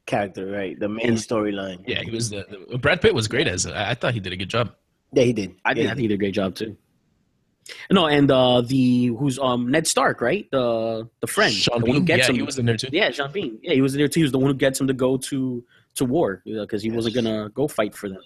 character, 0.06 0.46
right? 0.52 0.78
The 0.78 0.90
main 0.90 1.14
storyline. 1.14 1.82
Yeah, 1.88 2.02
he 2.02 2.12
was 2.12 2.30
the, 2.30 2.46
the 2.70 2.78
Brad 2.78 3.00
Pitt 3.02 3.16
was 3.16 3.30
great 3.30 3.48
as. 3.48 3.66
I, 3.66 3.92
I 3.92 3.94
thought 3.94 4.14
he 4.14 4.20
did 4.20 4.34
a 4.34 4.36
good 4.36 4.50
job. 4.50 4.76
Yeah, 5.14 5.24
he 5.24 5.32
did. 5.32 5.56
I 5.64 5.74
think 5.74 5.86
yeah, 5.86 5.92
I 5.92 5.96
think 5.96 6.02
he 6.02 6.08
did 6.10 6.16
a 6.16 6.18
great 6.18 6.34
job 6.34 6.56
too. 6.56 6.76
No, 7.90 8.08
and 8.08 8.30
uh 8.30 8.60
the 8.60 9.08
who's 9.18 9.40
um 9.40 9.72
Ned 9.72 9.88
Stark, 9.88 10.20
right? 10.20 10.46
The 10.52 11.08
the 11.22 11.28
friend, 11.28 11.54
Sean 11.54 11.80
the 11.80 11.86
one 11.86 11.96
who 11.96 12.00
Bean, 12.02 12.06
gets 12.06 12.20
yeah, 12.20 12.30
him. 12.32 12.36
he 12.36 12.42
was 12.42 12.60
in 12.60 12.66
there 12.66 12.76
too. 12.76 12.90
yeah, 12.92 13.12
Sean 13.12 13.32
Bean. 13.32 13.58
Yeah, 13.62 13.76
he 13.76 13.82
was 13.82 13.94
in 13.94 14.00
there 14.00 14.10
too. 14.10 14.20
He 14.20 14.24
was 14.24 14.34
the 14.34 14.40
one 14.40 14.52
who 14.52 14.58
gets 14.58 14.82
him 14.82 14.88
to 14.88 14.94
go 14.94 15.16
to 15.16 15.64
to 15.96 16.04
war 16.04 16.42
because 16.44 16.84
he 16.84 16.92
wasn't 16.92 17.16
gonna 17.16 17.50
go 17.54 17.70
fight 17.70 17.96
for 17.96 18.10
them. 18.10 18.22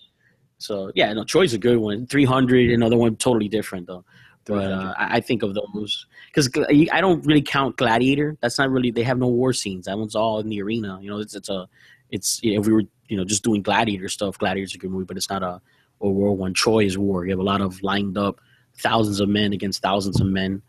So 0.57 0.91
yeah, 0.96 1.13
no, 1.13 1.24
Troy's 1.24 1.53
a 1.53 1.60
good 1.60 1.77
one. 1.77 2.07
Three 2.07 2.25
hundred, 2.25 2.72
another 2.72 2.98
one 2.98 3.15
totally 3.17 3.48
different 3.48 3.86
though. 3.86 4.03
But 4.48 4.72
uh, 4.72 4.94
I 4.98 5.18
I 5.18 5.20
think 5.20 5.44
of 5.44 5.54
those 5.54 6.06
because 6.34 6.50
I 6.92 7.01
don't 7.01 7.25
really 7.25 7.42
count 7.42 7.77
Gladiator. 7.77 8.38
That's 8.42 8.58
not 8.58 8.70
really. 8.70 8.92
They 8.92 9.04
have 9.04 9.18
no 9.18 9.27
war 9.27 9.54
scenes. 9.54 9.86
That 9.86 9.98
one's 9.98 10.16
all 10.16 10.39
in 10.39 10.50
the 10.50 10.62
arena. 10.62 11.00
You 11.01 11.10
know, 11.10 11.20
it's 11.20 11.36
it's 11.36 11.50
a 11.50 11.68
it's 12.10 12.42
you 12.44 12.54
know, 12.56 12.62
if 12.62 12.68
we 12.68 12.74
were 12.74 12.84
you 13.10 13.18
know 13.18 13.25
just 13.25 13.44
doing 13.44 13.62
Gladiator 13.62 14.10
stuff. 14.10 14.38
Gladiator's 14.38 14.75
a 14.75 14.77
good 14.77 14.92
movie, 14.92 15.06
but 15.06 15.18
it's 15.18 15.30
not 15.30 15.44
a 15.44 15.62
a 16.01 16.08
war 16.10 16.36
one. 16.36 16.54
Troy 16.54 16.86
is 16.86 16.98
war. 16.98 17.25
You 17.25 17.32
have 17.32 17.39
a 17.39 17.44
lot 17.44 17.62
of 17.62 17.82
lined 17.84 18.18
up 18.18 18.39
thousands 18.77 19.20
of 19.20 19.27
men 19.30 19.54
against 19.54 19.82
thousands 19.82 20.22
of 20.22 20.27
men. 20.27 20.62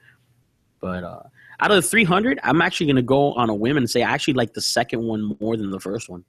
But 0.81 1.05
uh, 1.05 1.23
out 1.61 1.71
of 1.71 1.77
the 1.77 1.83
300, 1.83 2.41
I'm 2.43 2.63
actually 2.63 2.87
going 2.87 2.97
to 2.97 3.03
go 3.03 3.33
on 3.35 3.51
a 3.51 3.55
whim 3.55 3.77
and 3.77 3.89
say 3.91 4.03
I 4.03 4.11
actually 4.13 4.35
like 4.35 4.55
the 4.55 4.61
second 4.61 5.03
one 5.03 5.37
more 5.41 5.57
than 5.57 5.71
the 5.71 5.81
first 5.81 6.09
one. 6.09 6.25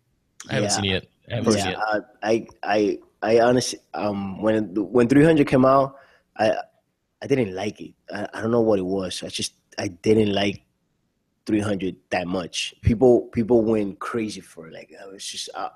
I 0.49 0.55
haven't 0.55 0.69
Yeah. 0.71 0.75
seen 0.75 0.91
it. 0.91 1.09
I 1.31 1.35
haven't 1.35 1.53
seen 1.53 1.67
it 1.67 1.77
Uh, 1.77 2.01
I, 2.23 2.47
I, 2.63 2.99
I 3.21 3.39
honestly, 3.39 3.79
um, 3.93 4.41
when 4.41 4.73
when 4.73 5.07
300 5.07 5.47
came 5.47 5.65
out, 5.65 5.95
I, 6.37 6.55
I 7.21 7.27
didn't 7.27 7.53
like 7.53 7.81
it. 7.81 7.93
I, 8.13 8.27
I 8.33 8.41
don't 8.41 8.51
know 8.51 8.61
what 8.61 8.79
it 8.79 8.85
was. 8.85 9.23
I 9.23 9.27
just, 9.27 9.53
I 9.77 9.87
didn't 9.89 10.33
like 10.33 10.63
300 11.45 11.95
that 12.11 12.27
much. 12.27 12.73
People, 12.81 13.23
people 13.33 13.61
went 13.63 13.99
crazy 13.99 14.41
for 14.41 14.67
it. 14.67 14.73
Like, 14.73 14.91
it 14.91 15.11
was 15.11 15.25
just 15.25 15.49
uh, 15.55 15.69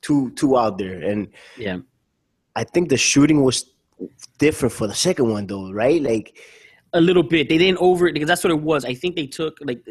too, 0.00 0.30
too 0.32 0.58
out 0.58 0.78
there. 0.78 1.00
And 1.02 1.28
Yeah. 1.56 1.78
I 2.54 2.64
think 2.64 2.88
the 2.88 2.96
shooting 2.96 3.42
was 3.42 3.70
different 4.38 4.72
for 4.72 4.86
the 4.86 4.94
second 4.94 5.30
one, 5.30 5.46
though, 5.46 5.72
right? 5.72 6.02
Like, 6.02 6.36
A 6.94 7.00
little 7.00 7.22
bit. 7.22 7.48
They 7.48 7.56
didn't 7.56 7.78
over 7.78 8.06
it 8.06 8.12
because 8.12 8.28
that's 8.28 8.44
what 8.44 8.50
it 8.50 8.60
was. 8.60 8.84
I 8.84 8.92
think 8.92 9.16
they 9.16 9.26
took 9.26 9.56
like 9.62 9.82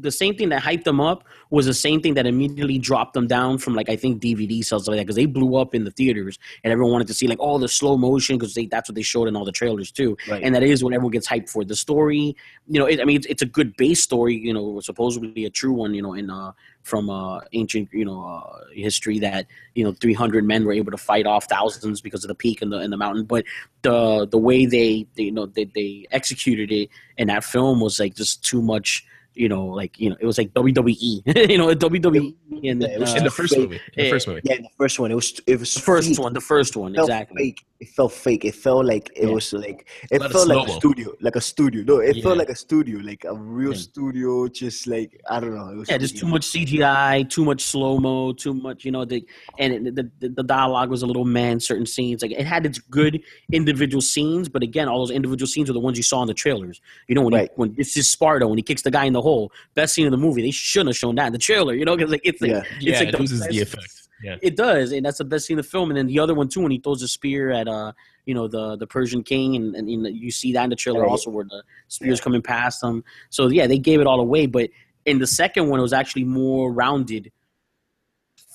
the 0.00 0.10
same 0.10 0.34
thing 0.34 0.48
that 0.48 0.62
hyped 0.62 0.84
them 0.84 0.98
up 0.98 1.24
was 1.50 1.66
the 1.66 1.74
same 1.74 2.00
thing 2.00 2.14
that 2.14 2.26
immediately 2.26 2.78
dropped 2.78 3.12
them 3.12 3.26
down 3.26 3.58
from 3.58 3.74
like 3.74 3.90
I 3.90 3.96
think 3.96 4.22
DVD 4.22 4.64
sales 4.64 4.88
like 4.88 4.96
that 4.96 5.04
because 5.04 5.16
they 5.16 5.26
blew 5.26 5.56
up 5.56 5.74
in 5.74 5.84
the 5.84 5.90
theaters 5.90 6.38
and 6.64 6.72
everyone 6.72 6.92
wanted 6.92 7.08
to 7.08 7.14
see 7.14 7.26
like 7.26 7.38
all 7.38 7.58
the 7.58 7.68
slow 7.68 7.98
motion 7.98 8.38
because 8.38 8.56
that's 8.70 8.88
what 8.88 8.94
they 8.94 9.02
showed 9.02 9.28
in 9.28 9.36
all 9.36 9.44
the 9.44 9.52
trailers 9.52 9.90
too. 9.92 10.16
Right. 10.28 10.42
And 10.42 10.54
that 10.54 10.62
is 10.62 10.82
what 10.82 10.94
everyone 10.94 11.12
gets 11.12 11.28
hyped 11.28 11.50
for. 11.50 11.62
The 11.62 11.76
story, 11.76 12.34
you 12.68 12.80
know, 12.80 12.86
it, 12.86 13.00
I 13.00 13.04
mean, 13.04 13.16
it's, 13.16 13.26
it's 13.26 13.42
a 13.42 13.46
good 13.46 13.76
base 13.76 14.02
story. 14.02 14.34
You 14.34 14.54
know, 14.54 14.80
supposedly 14.80 15.44
a 15.44 15.50
true 15.50 15.72
one. 15.72 15.92
You 15.92 16.02
know, 16.02 16.14
in 16.14 16.30
uh, 16.30 16.52
from 16.82 17.10
uh, 17.10 17.40
ancient 17.52 17.88
you 17.92 18.04
know 18.04 18.24
uh, 18.24 18.64
history 18.72 19.18
that 19.18 19.46
you 19.74 19.84
know 19.84 19.92
300 19.92 20.44
men 20.44 20.64
were 20.64 20.72
able 20.72 20.90
to 20.90 20.98
fight 20.98 21.26
off 21.26 21.44
thousands 21.44 22.00
because 22.00 22.24
of 22.24 22.28
the 22.28 22.34
peak 22.34 22.62
in 22.62 22.70
the 22.70 22.80
in 22.80 22.90
the 22.90 22.96
mountain. 22.96 23.24
But 23.24 23.44
the 23.82 24.26
the 24.26 24.38
way 24.38 24.66
they, 24.66 25.06
they 25.16 25.24
you 25.24 25.32
know 25.32 25.46
they, 25.46 25.64
they 25.64 26.06
executed 26.10 26.70
it 26.72 26.90
in 27.16 27.28
that 27.28 27.44
film 27.44 27.80
was 27.80 28.00
like 28.00 28.14
just 28.14 28.44
too 28.44 28.62
much. 28.62 29.06
You 29.40 29.48
know, 29.48 29.64
like 29.80 29.98
you 30.02 30.10
know, 30.10 30.16
it 30.20 30.26
was 30.30 30.36
like 30.40 30.50
WWE. 30.52 31.22
you 31.52 31.58
know, 31.58 31.68
WWE 31.74 32.34
and 32.70 32.82
Yeah, 32.82 32.88
it 32.88 33.00
was 33.00 33.14
uh, 33.14 33.18
in 33.18 33.24
the 33.24 33.30
first 33.30 33.54
fake. 33.54 33.62
movie. 33.62 33.76
In 33.76 33.96
the 33.96 34.04
Yeah. 34.04 34.10
first 34.14 34.28
movie. 34.28 34.40
Yeah, 34.44 34.56
the 34.56 34.68
first 34.80 34.96
one. 35.00 35.10
It 35.10 35.14
was 35.14 35.28
it 35.46 35.58
was 35.58 35.72
the 35.74 35.80
first 35.80 36.08
fake. 36.10 36.18
one, 36.24 36.32
the 36.40 36.46
first 36.52 36.76
one, 36.76 36.94
It 36.94 36.98
exactly. 37.00 37.38
fake. 37.42 37.60
It 37.84 37.88
felt 37.96 38.12
fake. 38.12 38.44
It 38.44 38.54
felt 38.66 38.84
like 38.84 39.06
it 39.16 39.26
Yeah. 39.26 39.32
was 39.38 39.46
like 39.54 39.88
it 40.10 40.20
lot 40.20 40.30
felt 40.32 40.48
like 40.48 40.68
a 40.68 40.72
studio, 40.80 41.08
like 41.26 41.36
a 41.36 41.40
studio. 41.52 41.80
No, 41.90 41.96
it 42.08 42.16
Yeah. 42.16 42.22
felt 42.24 42.36
like 42.42 42.50
a 42.50 42.54
studio, 42.66 42.96
like 43.10 43.24
a 43.24 43.34
real 43.34 43.72
Yeah. 43.72 43.86
studio. 43.88 44.30
Just 44.62 44.86
like 44.94 45.10
I 45.34 45.40
don't 45.40 45.54
know. 45.58 45.68
It 45.74 45.78
was 45.82 45.88
Yeah, 45.88 45.96
just 45.96 46.18
too 46.18 46.26
much 46.34 46.44
CGI, 46.52 47.22
too 47.34 47.44
much 47.50 47.62
slow 47.72 47.92
mo, 47.98 48.32
too 48.44 48.52
much, 48.66 48.84
you 48.84 48.92
know. 48.94 49.06
The 49.06 49.24
and 49.58 49.68
it, 49.88 49.94
the, 49.98 50.04
the 50.20 50.28
the 50.40 50.42
dialogue 50.56 50.90
was 50.90 51.02
a 51.02 51.06
little 51.06 51.24
man. 51.40 51.54
Certain 51.70 51.86
scenes, 51.94 52.20
like 52.20 52.32
it 52.32 52.46
had 52.54 52.66
its 52.66 52.78
good 52.98 53.14
individual 53.52 54.02
scenes, 54.02 54.50
but 54.54 54.62
again, 54.62 54.86
all 54.90 54.98
those 54.98 55.10
individual 55.20 55.46
scenes 55.54 55.70
are 55.70 55.76
the 55.80 55.84
ones 55.88 55.96
you 55.96 56.02
saw 56.12 56.20
in 56.20 56.28
the 56.28 56.34
trailers. 56.44 56.76
You 57.08 57.14
know, 57.14 57.22
when 57.22 57.32
Right. 57.34 57.48
he, 57.50 57.60
when 57.60 57.72
this 57.80 57.96
is 57.96 58.10
Sparta, 58.10 58.46
when 58.46 58.58
he 58.58 58.62
kicks 58.70 58.82
the 58.82 58.90
guy 58.98 59.06
in 59.06 59.14
the 59.14 59.22
hole, 59.30 59.52
best 59.74 59.94
scene 59.94 60.06
of 60.06 60.12
the 60.12 60.22
movie. 60.26 60.42
They 60.42 60.50
shouldn't 60.50 60.88
have 60.88 60.96
shown 60.96 61.14
that 61.16 61.26
in 61.28 61.32
the 61.32 61.38
trailer. 61.38 61.74
You 61.74 61.84
know, 61.84 61.96
because 61.96 62.10
like 62.10 62.22
it's 62.24 62.40
like 62.40 62.50
Yeah. 62.50 62.62
Yeah, 62.80 62.90
it's 62.92 63.00
like 63.00 63.08
it 63.08 63.12
the 63.12 63.18
loses 63.18 63.46
the 63.46 63.60
effect. 63.60 63.92
Yeah. 64.22 64.36
It 64.42 64.54
does, 64.56 64.92
and 64.92 65.04
that's 65.06 65.18
the 65.18 65.24
best 65.24 65.46
scene 65.46 65.54
in 65.58 65.62
the 65.64 65.68
film. 65.68 65.90
And 65.90 65.96
then 65.96 66.06
the 66.06 66.18
other 66.18 66.34
one 66.34 66.48
too, 66.48 66.60
when 66.60 66.70
he 66.70 66.78
throws 66.78 67.02
a 67.02 67.08
spear 67.08 67.50
at 67.50 67.66
uh, 67.68 67.92
you 68.26 68.34
know, 68.34 68.48
the 68.48 68.76
the 68.76 68.86
Persian 68.86 69.22
king, 69.22 69.56
and, 69.56 69.74
and, 69.74 69.90
you 69.90 70.06
you 70.08 70.30
see 70.30 70.52
that 70.52 70.64
in 70.64 70.70
the 70.70 70.76
trailer 70.76 71.00
Right. 71.02 71.10
also, 71.10 71.30
where 71.30 71.44
the 71.44 71.62
spears 71.88 72.20
coming 72.20 72.42
past 72.42 72.80
them. 72.80 73.02
So 73.30 73.48
yeah, 73.48 73.66
they 73.66 73.78
gave 73.78 74.00
it 74.00 74.06
all 74.06 74.20
away. 74.20 74.46
But 74.46 74.70
in 75.06 75.18
the 75.18 75.26
second 75.26 75.68
one, 75.68 75.80
it 75.80 75.82
was 75.82 75.94
actually 75.94 76.24
more 76.24 76.70
rounded, 76.72 77.32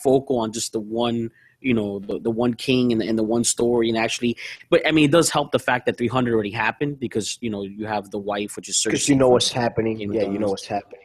focal 0.03 0.37
on 0.39 0.51
just 0.53 0.71
the 0.71 0.79
one, 0.79 1.31
you 1.65 1.73
know, 1.73 1.99
the, 1.99 2.19
the 2.19 2.29
one 2.29 2.53
king 2.53 2.91
and 2.91 3.01
the, 3.01 3.07
and 3.07 3.17
the 3.17 3.23
one 3.23 3.43
story, 3.43 3.89
and 3.89 3.97
actually. 3.97 4.37
But 4.69 4.87
I 4.87 4.91
mean, 4.91 5.05
it 5.05 5.11
does 5.11 5.29
help 5.29 5.51
the 5.51 5.59
fact 5.59 5.87
that 5.87 5.97
300 5.97 6.33
already 6.33 6.51
happened 6.51 6.99
because 6.99 7.37
you 7.41 7.49
know 7.49 7.63
you 7.63 7.87
have 7.87 8.11
the 8.11 8.19
wife, 8.19 8.55
which 8.55 8.69
is 8.69 8.81
because 8.83 9.09
you 9.09 9.15
know 9.15 9.29
what's 9.29 9.51
happening. 9.51 9.99
Yeah, 9.99 10.23
you 10.23 10.37
know 10.37 10.49
what's 10.49 10.67
happening. 10.67 11.04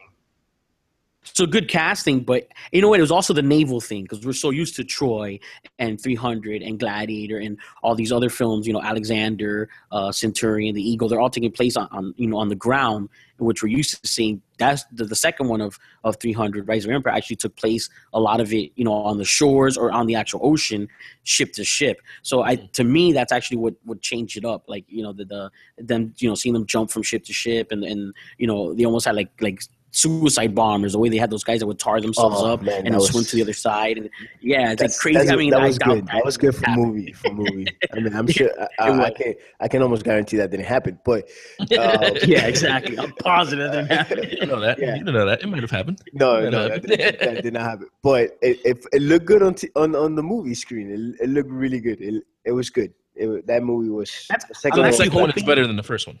So 1.23 1.45
good 1.45 1.67
casting, 1.67 2.21
but 2.21 2.47
you 2.71 2.81
know 2.81 2.89
what? 2.89 2.99
It 2.99 3.03
was 3.03 3.11
also 3.11 3.33
the 3.33 3.43
naval 3.43 3.79
thing 3.79 4.03
because 4.03 4.25
we're 4.25 4.33
so 4.33 4.49
used 4.49 4.75
to 4.77 4.83
Troy 4.83 5.39
and 5.77 6.01
300 6.01 6.61
and 6.63 6.79
Gladiator 6.79 7.37
and 7.37 7.57
all 7.83 7.93
these 7.93 8.11
other 8.11 8.29
films. 8.29 8.65
You 8.65 8.73
know, 8.73 8.81
Alexander, 8.81 9.69
uh, 9.91 10.11
Centurion, 10.11 10.73
the 10.73 10.81
Eagle. 10.81 11.07
They're 11.07 11.19
all 11.19 11.29
taking 11.29 11.51
place 11.51 11.77
on, 11.77 11.87
on 11.91 12.13
you 12.17 12.27
know 12.27 12.37
on 12.37 12.49
the 12.49 12.55
ground, 12.55 13.09
which 13.37 13.61
we're 13.61 13.69
used 13.69 14.01
to 14.01 14.07
seeing. 14.07 14.41
That's 14.57 14.83
the, 14.91 15.05
the 15.05 15.15
second 15.15 15.47
one 15.47 15.61
of 15.61 15.77
of 16.03 16.17
300. 16.19 16.67
Rise 16.67 16.85
of 16.85 16.91
Empire 16.91 17.13
actually 17.13 17.35
took 17.35 17.55
place 17.55 17.87
a 18.13 18.19
lot 18.19 18.41
of 18.41 18.51
it, 18.51 18.71
you 18.75 18.83
know, 18.83 18.93
on 18.93 19.19
the 19.19 19.25
shores 19.25 19.77
or 19.77 19.91
on 19.91 20.07
the 20.07 20.15
actual 20.15 20.39
ocean, 20.43 20.87
ship 21.23 21.53
to 21.53 21.63
ship. 21.63 22.01
So 22.23 22.41
I, 22.41 22.55
to 22.55 22.83
me, 22.83 23.13
that's 23.13 23.31
actually 23.31 23.57
what 23.57 23.75
would 23.85 24.01
change 24.01 24.37
it 24.37 24.45
up. 24.45 24.63
Like 24.67 24.85
you 24.87 25.03
know, 25.03 25.13
the 25.13 25.25
the 25.25 25.51
them 25.77 26.15
you 26.17 26.27
know 26.27 26.35
seeing 26.35 26.53
them 26.53 26.65
jump 26.65 26.89
from 26.89 27.03
ship 27.03 27.23
to 27.25 27.33
ship 27.33 27.71
and 27.71 27.83
and 27.83 28.15
you 28.39 28.47
know 28.47 28.73
they 28.73 28.85
almost 28.85 29.05
had 29.05 29.15
like 29.15 29.29
like 29.39 29.61
suicide 29.91 30.55
bombers 30.55 30.93
the 30.93 30.99
way 30.99 31.09
they 31.09 31.17
had 31.17 31.29
those 31.29 31.43
guys 31.43 31.59
that 31.59 31.67
would 31.67 31.77
tar 31.77 31.99
themselves 31.99 32.37
Oh, 32.39 32.53
up 32.53 32.61
man, 32.61 32.77
and 32.77 32.87
then 32.87 32.93
was- 32.95 33.09
swim 33.09 33.25
to 33.25 33.35
the 33.35 33.41
other 33.41 33.53
side 33.53 33.97
and 33.97 34.09
yeah 34.39 34.71
it's 34.71 34.81
like 34.81 34.95
crazy 34.97 35.29
i 35.29 35.35
mean 35.35 35.51
that 35.51 35.61
was 35.61 35.77
doubt 35.77 35.89
good. 35.95 36.07
That 36.07 36.23
was 36.25 36.37
good 36.37 36.55
for 36.55 36.65
happened. 36.65 36.87
movie. 36.95 37.11
For 37.11 37.31
movie. 37.33 37.67
I 37.93 37.99
mean, 37.99 38.15
I'm 38.15 38.27
sure. 38.37 38.49
I, 38.79 38.89
I, 38.89 39.03
I 39.05 39.11
can. 39.11 39.33
I 39.59 39.67
can 39.67 39.81
almost 39.81 40.03
guarantee 40.05 40.37
that 40.37 40.49
didn't 40.49 40.65
happen. 40.65 40.97
But 41.03 41.29
uh, 41.59 42.11
yeah 42.25 42.45
exactly 42.47 42.97
i'm 42.97 43.11
positive 43.15 43.71
that 43.73 43.91
happened. 43.97 44.27
You 44.31 44.37
don't 44.37 44.49
know 44.49 44.59
that. 44.61 44.79
Yeah. 44.79 44.95
You 44.95 45.03
don't 45.03 45.13
know 45.13 45.25
that. 45.25 45.41
It 45.43 45.47
might 45.47 45.61
have 45.61 45.71
happened. 45.71 46.01
no, 46.13 46.49
no, 46.49 46.69
happened. 46.69 46.83
that, 46.93 47.19
that 47.19 47.43
did 47.43 47.53
not 47.53 47.63
happen. 47.63 47.87
But 48.01 48.37
it, 48.41 48.59
it, 48.65 48.85
it 48.93 49.01
looked 49.01 49.25
good 49.25 49.43
on 49.43 49.55
t- 49.55 49.69
on 49.75 49.95
on 49.95 50.15
the 50.15 50.23
movie 50.23 50.55
screen. 50.55 50.89
It, 51.19 51.23
it 51.25 51.29
looked 51.29 51.49
really 51.49 51.79
good. 51.81 51.99
It, 52.01 52.23
it 52.45 52.51
was 52.53 52.69
good. 52.69 52.93
It, 53.15 53.45
that 53.47 53.61
movie 53.63 53.89
was. 53.89 54.25
That's- 54.29 54.47
the 54.47 54.55
second 54.55 54.77
the 54.77 54.81
one. 54.83 54.89
actually 54.89 55.05
second 55.07 55.19
one 55.19 55.29
is 55.29 55.33
hoping- 55.35 55.45
better 55.47 55.67
than 55.67 55.75
the 55.75 55.83
first 55.83 56.07
one. 56.07 56.19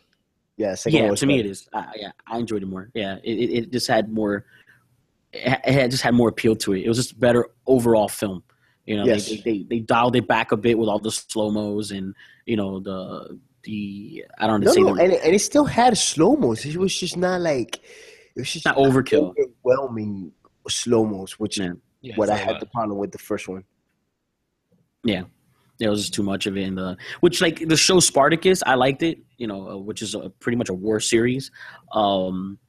Yeah, 0.61 0.75
second 0.75 0.95
yeah 0.97 1.01
one 1.03 1.11
was 1.11 1.19
to 1.21 1.25
me 1.25 1.39
it 1.39 1.45
is 1.53 1.67
uh, 1.73 1.83
yeah 1.95 2.11
i 2.27 2.37
enjoyed 2.37 2.61
it 2.63 2.67
more 2.75 2.85
yeah 2.93 3.15
it, 3.23 3.35
it, 3.43 3.49
it 3.57 3.71
just 3.71 3.87
had 3.87 4.05
more 4.19 4.45
it 5.33 5.73
had- 5.77 5.91
just 5.91 6.03
had 6.03 6.13
more 6.13 6.29
appeal 6.29 6.55
to 6.63 6.73
it 6.73 6.81
it 6.85 6.87
was 6.91 6.97
just 7.01 7.13
a 7.13 7.19
better 7.27 7.43
overall 7.75 8.07
film 8.21 8.43
you 8.85 8.95
know 8.97 9.05
Yes. 9.05 9.27
they, 9.27 9.35
they, 9.37 9.41
they, 9.47 9.57
they 9.71 9.79
dialed 9.79 10.15
it 10.15 10.27
back 10.27 10.51
a 10.51 10.57
bit 10.57 10.77
with 10.79 10.89
all 10.91 10.99
the 10.99 11.11
slow 11.11 11.49
mos 11.51 11.91
and 11.91 12.13
you 12.45 12.57
know 12.61 12.79
the 12.79 12.99
the 13.63 14.25
i 14.39 14.45
don't 14.47 14.59
know 14.61 14.67
No, 14.67 14.73
say 14.73 14.81
no, 14.81 14.95
and 15.03 15.13
it, 15.13 15.21
and 15.25 15.33
it 15.33 15.39
still 15.51 15.65
had 15.65 15.97
slow 15.97 16.35
mos. 16.35 16.65
It 16.65 16.77
was 16.77 16.93
just 17.03 17.15
not 17.17 17.41
like 17.41 17.71
it 18.35 18.39
was 18.43 18.51
just 18.53 18.65
Not 18.65 18.75
overkill. 18.77 19.33
overwhelming 19.37 20.31
slow 20.67 21.03
mos, 21.05 21.31
which 21.41 21.57
Yeah. 21.59 21.71
is 21.71 21.77
Yeah, 22.01 22.15
what 22.19 22.29
I 22.29 22.37
had 22.47 22.59
the 22.59 22.65
problem 22.75 22.97
with 22.97 23.11
the 23.11 23.17
first 23.29 23.45
one. 23.47 23.63
Yeah, 25.03 25.23
there 25.81 25.89
was 25.89 26.01
just 26.01 26.13
too 26.13 26.23
much 26.23 26.45
of 26.45 26.55
it 26.55 26.61
in 26.61 26.75
the 26.75 26.95
which 27.19 27.41
like 27.41 27.67
the 27.67 27.75
show 27.75 27.99
Spartacus. 27.99 28.63
I 28.65 28.75
liked 28.75 29.03
it, 29.03 29.19
you 29.37 29.47
know, 29.47 29.69
uh, 29.69 29.77
which 29.77 30.01
is 30.01 30.15
a, 30.15 30.29
pretty 30.29 30.55
much 30.55 30.69
a 30.69 30.73
war 30.73 30.99
series. 30.99 31.51
Um, 31.91 32.59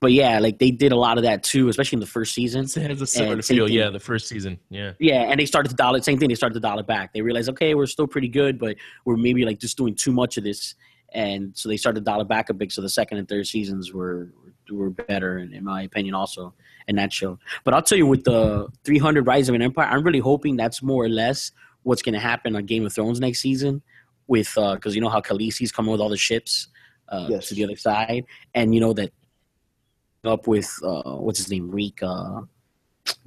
but 0.00 0.12
yeah, 0.12 0.38
like 0.38 0.58
they 0.58 0.70
did 0.70 0.92
a 0.92 0.96
lot 0.96 1.16
of 1.16 1.24
that 1.24 1.42
too, 1.42 1.68
especially 1.68 1.96
in 1.96 2.00
the 2.00 2.06
first 2.06 2.34
season. 2.34 2.64
It 2.64 2.90
has 2.90 3.00
a 3.00 3.06
similar 3.06 3.40
feel. 3.40 3.70
Yeah, 3.70 3.88
the 3.88 3.98
first 3.98 4.28
season. 4.28 4.58
Yeah. 4.68 4.92
Yeah, 5.00 5.22
and 5.22 5.40
they 5.40 5.46
started 5.46 5.70
to 5.70 5.74
dial 5.74 5.94
it. 5.94 6.04
Same 6.04 6.18
thing. 6.18 6.28
They 6.28 6.34
started 6.34 6.54
to 6.54 6.60
dial 6.60 6.78
it 6.78 6.86
back. 6.86 7.14
They 7.14 7.22
realized, 7.22 7.48
okay, 7.48 7.74
we're 7.74 7.86
still 7.86 8.06
pretty 8.06 8.28
good, 8.28 8.58
but 8.58 8.76
we're 9.06 9.16
maybe 9.16 9.46
like 9.46 9.58
just 9.58 9.78
doing 9.78 9.94
too 9.94 10.12
much 10.12 10.36
of 10.36 10.44
this, 10.44 10.74
and 11.14 11.56
so 11.56 11.70
they 11.70 11.78
started 11.78 12.00
to 12.00 12.04
dial 12.04 12.20
it 12.20 12.28
back 12.28 12.50
a 12.50 12.54
bit. 12.54 12.70
So 12.70 12.82
the 12.82 12.90
second 12.90 13.16
and 13.16 13.26
third 13.26 13.46
seasons 13.46 13.94
were 13.94 14.30
were 14.70 14.90
better, 14.90 15.38
in, 15.38 15.54
in 15.54 15.64
my 15.64 15.82
opinion, 15.82 16.14
also 16.14 16.52
in 16.86 16.96
that 16.96 17.12
show. 17.12 17.38
But 17.64 17.72
I'll 17.74 17.82
tell 17.82 17.98
you, 17.98 18.06
with 18.06 18.24
the 18.24 18.68
300 18.84 19.26
Rise 19.26 19.48
of 19.48 19.54
an 19.54 19.62
Empire, 19.62 19.86
I'm 19.86 20.02
really 20.02 20.18
hoping 20.18 20.56
that's 20.56 20.82
more 20.82 21.04
or 21.04 21.08
less 21.08 21.50
what's 21.84 22.02
going 22.02 22.12
to 22.14 22.20
happen 22.20 22.54
on 22.56 22.66
Game 22.66 22.84
of 22.84 22.92
Thrones 22.92 23.20
next 23.20 23.40
season. 23.40 23.80
With 24.26 24.54
because 24.54 24.94
you 24.94 25.00
know 25.02 25.10
how 25.10 25.20
Khaleesi's 25.20 25.70
coming 25.70 25.92
with 25.92 26.00
all 26.00 26.08
the 26.08 26.16
ships 26.16 26.68
uh, 27.10 27.26
Yes. 27.30 27.48
to 27.48 27.54
the 27.54 27.62
other 27.64 27.76
side, 27.76 28.24
and 28.54 28.74
you 28.74 28.80
know 28.80 28.92
that 28.94 29.12
up 30.24 30.46
with 30.46 30.72
uh, 30.82 31.16
what's 31.16 31.38
his 31.38 31.50
name, 31.50 31.70
Reek 31.70 32.02
uh, 32.02 32.40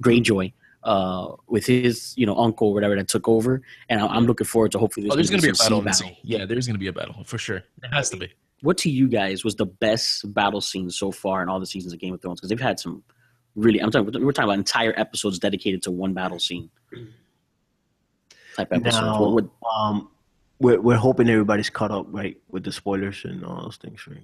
Greyjoy 0.02 0.52
uh, 0.82 1.28
with 1.46 1.66
his 1.66 2.14
you 2.16 2.26
know 2.26 2.36
uncle 2.36 2.68
or 2.70 2.74
whatever 2.74 2.96
that 2.96 3.06
took 3.08 3.28
over, 3.28 3.62
and 3.88 4.00
I- 4.00 4.06
I'm 4.08 4.26
looking 4.26 4.44
forward 4.46 4.72
to 4.72 4.78
hopefully 4.80 5.08
Oh, 5.08 5.14
there's 5.14 5.30
gonna 5.30 5.40
gonna 5.40 5.52
be 5.52 5.52
a 5.52 5.54
some 5.54 5.84
battle 5.84 5.92
sea 5.94 6.06
in 6.06 6.10
the 6.10 6.16
sea. 6.16 6.20
Yeah, 6.38 6.46
there's 6.46 6.66
gonna 6.66 6.78
be 6.80 6.88
a 6.88 6.92
battle 6.92 7.22
for 7.24 7.38
sure. 7.38 7.58
It 7.58 7.92
has 7.92 8.10
to 8.10 8.16
be. 8.16 8.32
What 8.62 8.76
to 8.78 8.90
you 8.90 9.06
guys 9.06 9.44
was 9.44 9.54
the 9.54 9.66
best 9.66 10.34
battle 10.34 10.60
scene 10.60 10.90
so 10.90 11.12
far 11.12 11.44
in 11.44 11.48
all 11.48 11.60
the 11.60 11.66
seasons 11.66 11.92
of 11.92 12.00
Game 12.00 12.12
of 12.14 12.20
Thrones? 12.20 12.40
Because 12.40 12.48
they've 12.48 12.60
had 12.60 12.80
some 12.80 13.04
really. 13.54 13.78
I'm 13.80 13.92
talking. 13.92 14.06
We're 14.24 14.32
talking 14.32 14.48
about 14.48 14.58
entire 14.58 14.94
episodes 14.98 15.38
dedicated 15.38 15.80
to 15.84 15.92
one 15.92 16.12
battle 16.12 16.40
scene. 16.40 16.70
Type 18.58 18.68
episodes. 18.72 18.96
Now, 19.00 19.20
What- 19.22 19.32
what- 19.62 19.70
um, 19.74 20.08
we're 20.60 20.80
we're 20.80 20.96
hoping 20.96 21.30
everybody's 21.30 21.70
caught 21.70 21.92
up, 21.92 22.06
right, 22.10 22.36
with 22.50 22.64
the 22.64 22.72
spoilers 22.72 23.24
and 23.24 23.44
all 23.44 23.62
those 23.62 23.76
things, 23.76 24.06
right? 24.08 24.18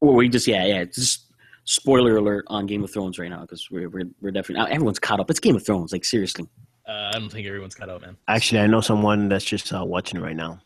or 0.00 0.14
we 0.14 0.28
just 0.28 0.46
yeah 0.46 0.64
yeah 0.64 0.84
just 0.84 1.26
spoiler 1.64 2.16
alert 2.16 2.44
on 2.46 2.66
Game 2.66 2.82
of 2.84 2.90
Thrones 2.92 3.18
right 3.18 3.28
now 3.28 3.40
because 3.42 3.68
we're, 3.70 3.88
we're 3.90 4.08
we're 4.22 4.30
definitely 4.30 4.62
now 4.64 4.66
everyone's 4.66 4.98
caught 4.98 5.20
up. 5.20 5.28
It's 5.30 5.40
Game 5.40 5.56
of 5.56 5.64
Thrones. 5.66 5.92
Like 5.92 6.04
seriously. 6.04 6.46
Uh, 6.88 7.10
I 7.14 7.18
don't 7.18 7.28
think 7.30 7.46
everyone's 7.46 7.74
caught 7.74 7.90
up, 7.90 8.00
man. 8.00 8.16
Actually, 8.28 8.60
I 8.60 8.66
know 8.66 8.80
someone 8.80 9.28
that's 9.28 9.44
just 9.44 9.70
uh, 9.74 9.84
watching 9.84 10.20
right 10.20 10.36
now. 10.36 10.58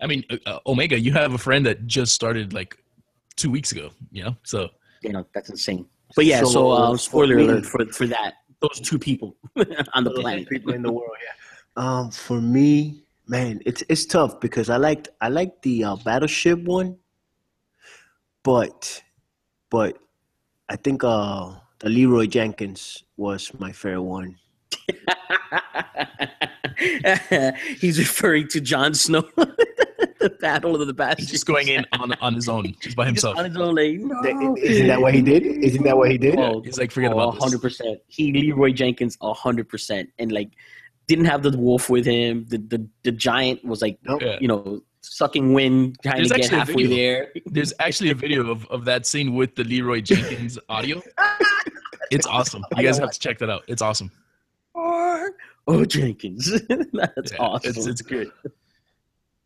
I 0.00 0.06
mean, 0.06 0.24
uh, 0.30 0.36
uh, 0.46 0.58
Omega, 0.66 0.98
you 0.98 1.12
have 1.12 1.34
a 1.34 1.38
friend 1.38 1.66
that 1.66 1.86
just 1.86 2.14
started 2.14 2.54
like 2.54 2.78
two 3.36 3.50
weeks 3.50 3.72
ago. 3.72 3.90
You 4.10 4.24
know, 4.24 4.36
so 4.44 4.70
You 5.02 5.12
know 5.12 5.26
that's 5.34 5.50
insane. 5.50 5.84
But 6.14 6.24
yeah, 6.24 6.40
so, 6.40 6.46
So, 6.46 6.70
uh, 6.70 6.96
spoiler 6.96 7.36
alert 7.38 7.66
for 7.66 7.84
for 7.86 8.06
that. 8.06 8.34
Those 8.62 8.80
two 8.80 8.98
people 8.98 9.36
on 9.94 10.04
the 10.04 10.12
planet. 10.12 10.48
people 10.48 10.72
in 10.72 10.80
the 10.80 10.90
world. 10.92 11.10
Yeah. 11.22 11.32
Um, 11.76 12.10
for 12.10 12.40
me, 12.40 13.04
man, 13.28 13.60
it's 13.66 13.82
it's 13.88 14.06
tough 14.06 14.40
because 14.40 14.70
I 14.70 14.76
liked 14.78 15.08
I 15.20 15.28
liked 15.28 15.62
the 15.62 15.84
uh, 15.84 15.96
battleship 15.96 16.62
one, 16.64 16.96
but 18.42 19.02
but 19.70 19.98
I 20.68 20.76
think 20.76 21.04
uh 21.04 21.52
the 21.80 21.88
Leeroy 21.90 22.26
Jenkins 22.26 23.04
was 23.16 23.52
my 23.58 23.72
favorite 23.72 24.02
one. 24.02 24.36
He's 27.78 27.98
referring 27.98 28.48
to 28.48 28.60
Jon 28.60 28.94
Snow, 28.94 29.22
the 29.36 30.36
Battle 30.40 30.80
of 30.80 30.86
the 30.86 30.92
Bastards. 30.94 31.22
he's 31.30 31.30
just 31.30 31.46
going 31.46 31.68
in 31.68 31.84
on 31.92 32.12
on 32.20 32.34
his 32.34 32.48
own, 32.48 32.74
just 32.80 32.96
by 32.96 33.04
Just 33.10 33.24
himself. 33.24 33.38
on 33.38 33.44
his 33.46 33.56
own, 33.56 33.74
like, 33.74 33.98
no. 33.98 34.56
Isn't 34.56 34.86
that 34.88 35.00
what 35.00 35.14
he 35.14 35.22
did? 35.22 35.44
Isn't 35.44 35.82
that 35.84 35.96
what 35.96 36.10
he 36.10 36.18
did? 36.18 36.38
Oh, 36.38 36.60
He's 36.62 36.78
like, 36.78 36.90
forget 36.90 37.12
oh, 37.12 37.18
about 37.18 37.34
this. 37.34 37.42
hundred 37.44 37.62
percent. 37.62 37.98
He 38.08 38.32
Leeroy 38.32 38.72
Jenkins, 38.72 39.16
hundred 39.22 39.68
percent, 39.68 40.10
and 40.18 40.32
like 40.32 40.50
didn't 41.06 41.26
have 41.26 41.42
the 41.42 41.56
wolf 41.56 41.88
with 41.90 42.04
him. 42.06 42.46
The 42.48 42.58
the, 42.58 42.88
the 43.04 43.12
giant 43.12 43.64
was 43.64 43.82
like, 43.82 43.98
Nope. 44.04 44.22
Yeah. 44.22 44.38
you 44.40 44.48
know, 44.48 44.82
sucking 45.02 45.52
wind, 45.52 45.96
trying 46.02 46.16
There's 46.16 46.30
to 46.30 46.34
get 46.34 46.44
actually 46.44 46.56
a 46.56 46.58
halfway 46.58 46.82
video. 46.86 46.96
there. 46.96 47.32
There's 47.46 47.72
actually 47.78 48.10
a 48.10 48.14
video 48.14 48.50
of, 48.50 48.66
of 48.66 48.84
that 48.86 49.06
scene 49.06 49.34
with 49.34 49.54
the 49.54 49.64
Leeroy 49.64 50.00
Jenkins 50.00 50.58
audio. 50.68 51.00
It's 52.10 52.26
awesome. 52.26 52.64
You 52.76 52.82
guys 52.84 52.98
have 52.98 53.10
to 53.10 53.18
check 53.18 53.38
that 53.38 53.50
out. 53.50 53.64
It's 53.68 53.82
awesome. 53.82 54.10
Oh, 54.74 55.28
oh 55.68 55.84
Jenkins, 55.84 56.50
that's 56.92 57.32
Yeah, 57.32 57.38
awesome. 57.38 57.70
It's 57.70 57.86
it's 57.86 58.02
good. 58.02 58.30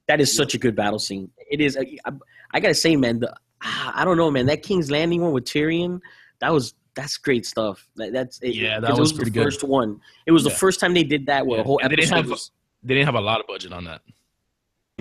That 0.09 0.21
is 0.21 0.35
such 0.35 0.55
a 0.55 0.59
good 0.59 0.75
battle 0.75 0.99
scene. 0.99 1.31
It 1.51 1.61
is. 1.61 1.77
I, 1.77 1.97
I, 2.05 2.13
I 2.53 2.61
gotta 2.61 2.75
say, 2.75 2.97
man. 2.97 3.21
The, 3.21 3.33
ah, 3.63 3.93
I 3.95 4.05
don't 4.05 4.17
know, 4.17 4.31
man. 4.31 4.47
That 4.47 4.63
King's 4.63 4.91
Landing 4.91 5.21
one 5.23 5.33
with 5.33 5.45
Tyrion, 5.45 6.01
that 6.41 6.53
was 6.53 6.75
that's 6.95 7.17
great 7.17 7.47
stuff. 7.47 7.87
That, 7.97 8.13
that's 8.13 8.41
it, 8.41 8.55
Yeah, 8.55 8.81
that 8.81 8.91
it 8.91 8.99
was 8.99 9.13
the 9.13 9.31
good. 9.31 9.43
first 9.45 9.63
one. 9.65 10.01
It 10.27 10.33
was 10.33 10.45
the 10.45 10.51
first 10.51 10.81
time 10.81 10.95
they 10.95 11.05
did 11.05 11.27
that. 11.27 11.47
Where 11.47 11.59
Yeah, 11.59 11.63
a 11.63 11.67
whole 11.67 11.81
and 11.83 11.91
they 11.91 11.97
didn't 11.97 12.13
episode 12.13 12.23
have- 12.23 12.31
was, 12.31 12.51
They 12.83 12.95
didn't 12.95 13.07
have 13.07 13.15
a 13.15 13.21
lot 13.21 13.41
of 13.41 13.47
budget 13.47 13.73
on 13.73 13.85
that. 13.85 14.03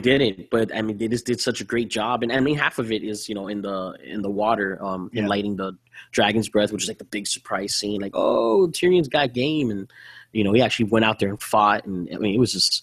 didn't, 0.02 0.50
but 0.50 0.74
I 0.74 0.82
mean, 0.82 0.98
they 0.98 1.10
just 1.10 1.26
did 1.26 1.42
such 1.42 1.60
a 1.60 1.66
great 1.66 1.90
job. 1.90 2.24
And 2.24 2.32
I 2.32 2.40
mean, 2.40 2.58
half 2.58 2.80
of 2.80 2.90
it 2.92 3.04
is 3.04 3.28
you 3.28 3.36
know 3.36 3.48
in 3.50 3.62
the 3.62 3.98
in 4.04 4.22
the 4.22 4.30
water, 4.30 4.82
um, 4.84 5.10
Yeah. 5.12 5.24
in 5.24 5.28
lighting 5.28 5.58
the 5.58 5.74
dragon's 6.12 6.48
breath, 6.48 6.72
which 6.72 6.84
is 6.84 6.88
like 6.88 7.00
the 7.00 7.04
big 7.06 7.28
surprise 7.28 7.76
scene. 7.76 8.00
Like, 8.00 8.14
oh, 8.16 8.68
Tyrion's 8.72 9.10
got 9.10 9.34
game, 9.34 9.70
and 9.72 9.92
you 10.32 10.44
know 10.46 10.54
he 10.54 10.62
actually 10.62 10.86
went 10.90 11.04
out 11.04 11.20
there 11.20 11.28
and 11.30 11.42
fought. 11.42 11.86
And 11.86 12.08
I 12.14 12.18
mean, 12.18 12.34
it 12.34 12.40
was 12.40 12.54
just 12.54 12.82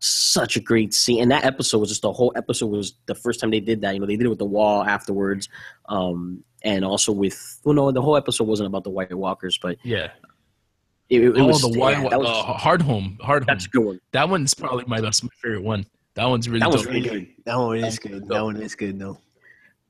such 0.00 0.56
a 0.56 0.60
great 0.60 0.92
scene. 0.92 1.22
And 1.22 1.30
that 1.30 1.44
episode 1.46 1.78
was 1.78 1.88
just 1.88 2.02
the 2.02 2.12
whole 2.12 2.32
episode 2.36 2.66
was 2.66 2.94
the 3.06 3.14
first 3.14 3.40
time 3.40 3.50
they 3.50 3.60
did 3.60 3.80
that. 3.80 3.94
You 3.94 4.00
know, 4.00 4.06
they 4.06 4.16
did 4.16 4.26
it 4.26 4.28
with 4.28 4.38
the 4.38 4.44
wall 4.44 4.84
afterwards, 4.84 5.48
um, 5.88 6.44
and 6.62 6.84
also 6.84 7.12
with 7.12 7.60
well, 7.64 7.74
no, 7.74 7.90
the 7.92 8.02
whole 8.02 8.16
episode 8.16 8.44
wasn't 8.44 8.66
about 8.66 8.84
the 8.84 8.90
White 8.90 9.12
Walkers, 9.14 9.58
but 9.60 9.78
Yeah. 9.82 10.10
it, 11.08 11.22
it 11.22 11.38
oh, 11.38 11.46
was 11.46 11.62
the 11.62 11.78
one, 11.78 12.02
yeah, 12.02 12.08
that 12.08 12.18
was 12.18 12.28
uh, 12.28 12.52
Hard 12.54 12.82
Home. 12.82 13.18
Hard 13.20 13.42
Home. 13.42 13.46
that's 13.46 13.66
a 13.66 13.68
good 13.68 13.84
one. 13.84 14.00
That 14.12 14.28
one's 14.28 14.54
probably 14.54 14.84
my 14.86 15.00
that's 15.00 15.22
my 15.22 15.30
favorite 15.42 15.62
one. 15.62 15.86
That 16.14 16.26
one's 16.26 16.48
really 16.48 16.60
That 16.60 16.70
was 16.70 16.84
really 16.86 17.00
good. 17.00 17.28
That 17.44 17.56
one 17.56 17.78
is 17.78 17.98
good. 17.98 18.28
That 18.28 18.42
one 18.42 18.56
is 18.60 18.74
good. 18.74 18.96
No, 18.98 19.18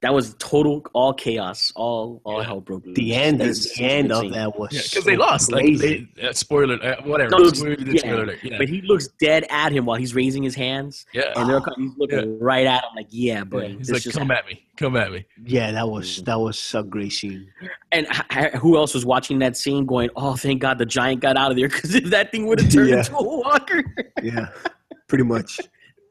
That 0.00 0.14
was 0.14 0.37
total 0.38 0.87
all 0.92 1.12
chaos, 1.12 1.72
all 1.74 2.20
all 2.24 2.38
Yeah. 2.38 2.46
hell 2.46 2.61
broke 2.61 2.87
loose. 2.87 2.94
the 2.94 3.14
end, 3.16 3.40
That 3.40 3.48
is 3.48 3.74
the 3.74 3.82
end 3.84 4.11
such 4.12 4.26
of 4.26 4.32
that 4.34 4.56
was 4.56 4.72
Yeah, 4.72 4.78
because 4.82 4.92
so 4.92 5.00
they 5.11 5.16
lost. 5.16 5.50
Like 5.50 5.76
they, 5.78 6.06
uh, 6.22 6.32
spoiler, 6.32 6.78
uh, 6.80 7.02
whatever. 7.02 7.30
No, 7.30 7.48
Spoiler, 7.48 7.74
yeah, 7.80 7.98
spoiler. 7.98 8.34
Yeah, 8.44 8.58
But 8.58 8.68
he 8.68 8.80
looks 8.82 9.08
dead 9.20 9.44
at 9.50 9.72
him 9.72 9.87
while 9.87 9.96
he's 9.98 10.14
raising 10.14 10.44
his 10.44 10.54
hands, 10.54 11.04
yeah. 11.12 11.32
and 11.34 11.50
they're 11.50 11.61
he's 11.76 11.90
looking 11.96 12.38
right 12.38 12.64
at 12.64 12.84
him, 12.84 12.90
like, 12.94 13.08
"Yeah, 13.11 13.42
but 13.42 13.70
Yeah, 13.70 13.76
He's 13.76 13.90
like, 13.90 14.02
just 14.02 14.16
come 14.16 14.30
at 14.30 14.46
me, 14.46 14.62
come 14.76 14.94
at 14.96 15.11
me. 15.11 15.26
yeah, 15.44 15.72
that 15.72 15.88
was 15.88 16.22
that 16.22 16.38
was 16.38 16.74
a 16.76 16.84
great 16.84 17.11
scene. 17.12 17.48
And 17.90 18.06
h- 18.06 18.22
h- 18.37 18.52
who 18.61 18.76
else 18.76 18.94
was 18.94 19.04
watching 19.04 19.40
that 19.40 19.56
scene, 19.56 19.84
going, 19.84 20.11
"Oh, 20.14 20.37
thank 20.37 20.61
God 20.62 20.78
the 20.78 20.87
giant 20.87 21.22
got 21.22 21.37
out 21.37 21.50
of 21.50 21.56
there," 21.56 21.68
because 21.68 21.92
if 21.96 22.04
that 22.11 22.30
thing 22.30 22.46
would 22.46 22.61
have 22.61 22.70
turned 22.70 22.90
Yeah. 22.90 22.98
into 22.98 23.16
a 23.16 23.22
walker, 23.24 23.82
Yeah, 24.22 24.50
pretty 25.08 25.24
much. 25.24 25.58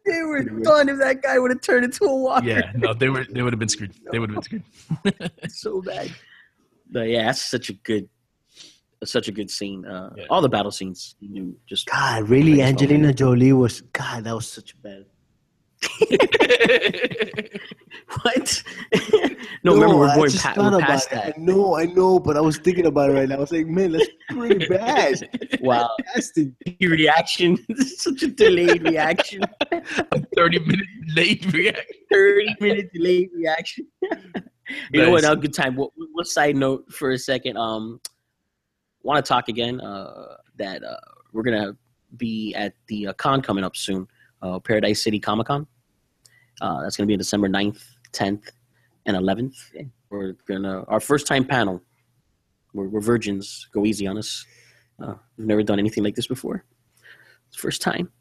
They 0.08 0.22
were 0.24 0.41
Pretty 0.43 0.52
much. 0.52 0.63
done. 0.63 0.89
If 0.89 0.98
that 1.00 1.22
guy 1.22 1.38
would 1.39 1.52
have 1.52 1.62
turned 1.62 1.86
into 1.86 2.06
a 2.06 2.15
walker, 2.15 2.48
Yeah, 2.48 2.72
no, 2.76 2.93
they 2.93 3.10
were 3.10 3.26
they 3.30 3.41
would 3.43 3.54
have 3.54 3.60
been 3.60 3.70
screwed. 3.70 3.93
They 4.12 4.20
would 4.20 4.32
have 4.32 4.43
been 4.43 4.63
screwed. 5.04 5.32
so 5.50 5.82
bad. 5.82 6.12
But 6.89 7.10
yeah, 7.10 7.26
that's 7.26 7.41
such 7.41 7.70
a 7.70 7.74
good, 7.74 8.08
such 9.04 9.28
a 9.28 9.32
good 9.32 9.50
scene. 9.52 9.86
Uh, 9.86 10.10
Yeah. 10.15 10.26
All 10.30 10.41
the 10.41 10.50
battle 10.50 10.72
scenes, 10.72 11.15
you 11.20 11.30
knew, 11.30 11.56
just 11.67 11.86
God, 11.88 12.30
really, 12.30 12.62
Angelina 12.62 13.13
Jolie 13.13 13.54
was 13.54 13.82
God. 13.93 14.24
That 14.24 14.36
was 14.36 14.48
such 14.48 14.74
a 14.74 14.78
bad. 14.78 15.06
what? 18.24 18.63
No, 19.67 19.73
remember 19.75 19.97
we're 19.97 20.10
I 20.10 20.15
going 20.15 20.32
pa- 20.32 20.53
we're 20.58 20.80
past 20.80 21.10
that. 21.12 21.36
I 21.38 21.39
know, 21.39 21.75
I 21.75 21.86
know, 21.86 22.19
but 22.19 22.36
I 22.38 22.41
was 22.41 22.58
thinking 22.58 22.86
about 22.86 23.10
it 23.10 23.13
right 23.13 23.30
now. 23.30 23.36
I 23.36 23.39
was 23.39 23.51
like, 23.51 23.67
man, 23.67 23.91
that's 23.93 24.08
pretty 24.30 24.65
bad. 24.69 25.30
Wow, 25.62 25.89
That's 26.13 26.32
the 26.34 26.51
your 26.80 26.91
reaction, 27.03 27.58
such 27.97 28.23
a 28.23 28.27
delayed 28.27 28.84
reaction. 28.84 29.43
a 29.71 30.21
Thirty 30.36 30.60
minute 30.60 30.88
late 31.15 31.45
reaction. 31.53 31.84
30 32.12 32.56
minute 32.60 32.89
delayed 32.93 33.30
reaction. 33.36 33.88
you 34.91 35.01
know 35.01 35.12
what? 35.12 35.23
Nice. 35.23 35.30
Now, 35.30 35.36
good 35.36 35.53
time. 35.53 35.75
What, 35.75 35.91
what 36.13 36.27
side 36.27 36.56
note 36.56 36.91
for 36.91 37.12
a 37.12 37.17
second? 37.17 37.58
Um, 37.58 37.99
want 39.03 39.23
to 39.23 39.27
talk 39.27 39.47
again? 39.49 39.80
Uh, 39.82 40.36
that 40.58 40.84
uh, 40.84 40.97
we're 41.34 41.43
gonna 41.43 41.73
be 42.17 42.53
at 42.56 42.73
the 42.88 43.08
uh, 43.08 43.13
con 43.13 43.41
coming 43.41 43.63
up 43.63 43.75
soon. 43.75 44.08
Uh, 44.41 44.60
Paradise 44.60 45.03
City 45.03 45.19
Comic 45.19 45.47
Con. 45.47 45.65
Uh, 46.62 46.82
that's 46.82 46.97
gonna 46.97 47.08
be 47.08 47.15
December 47.17 47.47
9th, 47.47 47.84
10th, 48.13 48.49
and 49.08 49.17
11th. 49.17 49.56
We're 50.12 50.34
gonna 50.48 50.84
our 50.88 51.00
first 51.00 51.26
time 51.26 51.46
panel. 51.46 51.82
We're, 52.74 52.89
we're 52.89 53.02
virgins. 53.02 53.67
Go 53.74 53.86
easy 53.86 54.06
on 54.06 54.17
us. 54.17 54.46
Uh, 55.02 55.15
we've 55.38 55.48
never 55.48 55.63
done 55.63 55.80
anything 55.80 56.04
like 56.04 56.15
this 56.15 56.28
before. 56.28 56.65
It's 57.48 57.58
first 57.58 57.82
time. 57.82 58.12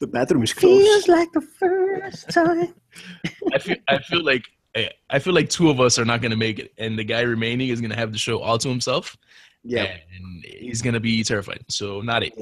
the 0.00 0.06
bathroom 0.06 0.42
is 0.42 0.52
Feels 0.52 1.08
like 1.08 1.30
the 1.32 1.40
first 1.40 2.28
time. 2.30 2.74
I 3.54 3.58
feel 3.58 3.76
I 3.88 3.98
feel 3.98 4.24
like 4.24 4.44
I- 4.76 4.90
I 5.10 5.18
feel 5.18 5.34
like 5.34 5.48
two 5.50 5.70
of 5.70 5.80
us 5.80 5.98
are 5.98 6.04
not 6.04 6.22
gonna 6.22 6.36
make 6.36 6.58
it, 6.58 6.72
and 6.78 6.98
the 6.98 7.04
guy 7.04 7.20
remaining 7.20 7.68
is 7.68 7.80
gonna 7.80 7.96
have 7.96 8.12
the 8.12 8.18
show 8.18 8.40
all 8.40 8.58
to 8.58 8.68
himself. 8.68 9.16
Yeah, 9.64 9.96
and 10.14 10.44
he's 10.44 10.82
gonna 10.82 11.00
be 11.00 11.22
terrified. 11.22 11.64
So 11.68 12.00
not 12.00 12.22
it. 12.24 12.32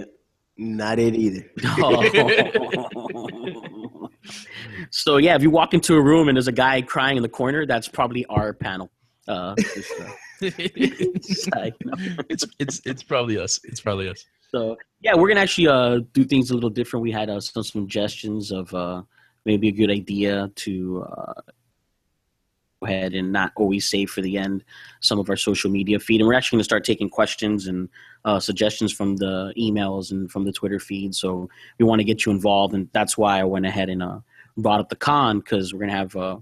not 0.57 0.99
it 0.99 1.15
either. 1.15 1.51
Oh. 1.65 4.09
so 4.91 5.17
yeah, 5.17 5.37
if 5.37 5.43
you 5.43 5.51
walk 5.51 5.73
into 5.73 5.95
a 5.95 6.03
room 6.03 6.29
and 6.29 6.37
there's 6.37 6.49
a 6.49 6.53
guy 6.53 6.83
crying 6.83 7.17
in 7.17 7.23
the 7.23 7.29
corner, 7.29 7.65
that's 7.65 7.89
probably 7.89 8.27
our 8.27 8.53
panel. 8.53 8.91
Uh, 9.29 9.55
just, 9.57 9.93
uh, 10.01 10.11
it's 12.29 12.47
it's 12.59 12.81
it's 12.85 13.03
probably 13.03 13.39
us. 13.39 13.61
It's 13.65 13.81
probably 13.81 14.09
us. 14.09 14.25
so 14.51 14.77
yeah, 15.01 15.15
we're 15.15 15.29
gonna 15.29 15.41
actually 15.41 15.69
uh, 15.69 16.01
do 16.13 16.25
things 16.25 16.51
a 16.51 16.55
little 16.55 16.71
different. 16.71 17.03
We 17.03 17.13
had 17.13 17.31
uh, 17.31 17.41
some 17.41 17.63
suggestions 17.63 18.51
of 18.51 18.73
uh, 18.75 19.03
maybe 19.45 19.69
a 19.69 19.73
good 19.73 19.91
idea 19.91 20.51
to 20.55 21.07
uh, 21.09 21.41
go 22.81 22.87
ahead 22.87 23.15
and 23.15 23.33
not 23.33 23.53
always 23.57 23.89
save 23.89 24.11
for 24.11 24.23
the 24.23 24.39
end 24.39 24.65
some 25.01 25.19
of 25.19 25.31
our 25.31 25.37
social 25.37 25.71
media 25.71 26.01
feed, 26.01 26.21
and 26.21 26.27
we're 26.27 26.35
actually 26.35 26.57
gonna 26.57 26.65
start 26.65 26.85
taking 26.85 27.09
questions 27.09 27.69
and 27.69 27.89
uh, 28.25 28.41
suggestions 28.41 28.93
from 28.93 29.17
the 29.17 29.53
emails 29.57 30.11
and 30.11 30.33
from 30.33 30.45
the 30.45 30.53
Twitter 30.53 30.81
feed. 30.81 31.15
So 31.15 31.49
we 31.79 31.85
want 31.85 32.01
to 32.01 32.05
get 32.05 32.25
you 32.25 32.33
involved, 32.33 32.75
and 32.75 32.89
that's 32.93 33.17
why 33.17 33.39
I 33.39 33.45
went 33.45 33.67
ahead 33.67 33.89
and 33.89 34.03
uh, 34.03 34.21
brought 34.63 34.81
up 34.81 34.89
the 34.89 34.97
con 34.97 35.41
because 35.41 35.73
we're 35.73 35.81
gonna 35.81 35.93
have 35.93 36.17
uh, 36.17 36.39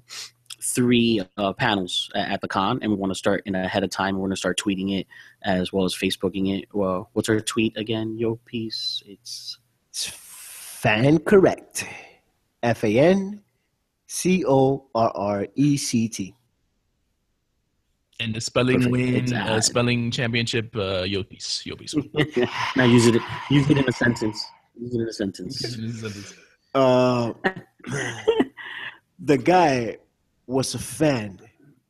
three 0.62 1.20
uh, 1.36 1.52
panels 1.52 2.10
at 2.14 2.40
the 2.40 2.48
con, 2.48 2.78
and 2.82 2.90
we 2.90 2.96
want 2.96 3.10
to 3.10 3.18
start 3.18 3.42
in 3.46 3.54
ahead 3.54 3.84
of 3.84 3.90
time. 3.90 4.18
We're 4.18 4.28
gonna 4.28 4.36
start 4.36 4.58
tweeting 4.58 4.98
it 4.98 5.06
as 5.42 5.72
well 5.72 5.84
as 5.84 5.94
Facebooking 5.94 6.58
it. 6.58 6.68
Well, 6.72 7.10
what's 7.12 7.28
our 7.28 7.40
tweet 7.40 7.76
again? 7.76 8.18
Yo, 8.18 8.36
peace. 8.44 9.02
It's 9.06 9.58
It's 9.90 10.06
fan 10.06 11.18
correct. 11.20 11.86
F 12.62 12.84
A 12.84 12.98
N 12.98 13.42
C 14.06 14.44
O 14.46 14.86
R 14.94 15.12
R 15.14 15.46
E 15.54 15.76
C 15.76 16.08
T. 16.08 16.34
And 18.20 18.34
the 18.34 18.40
spelling 18.40 18.78
Perfect. 18.78 18.92
win, 18.92 19.32
uh, 19.32 19.60
spelling 19.60 20.10
championship, 20.10 20.74
uh, 20.74 21.04
Yopis, 21.04 21.64
Yopis. 21.64 21.94
now 22.76 22.82
use 22.82 23.06
it. 23.06 23.22
Use 23.48 23.70
it 23.70 23.78
in 23.78 23.88
a 23.88 23.92
sentence. 23.92 24.44
Use 24.76 24.92
it 24.92 25.00
in 25.02 25.08
a 25.08 25.12
sentence. 25.12 26.34
Uh, 26.74 27.32
the 29.18 29.36
guy 29.38 29.96
was 30.46 30.74
a 30.74 30.78
fan, 30.78 31.38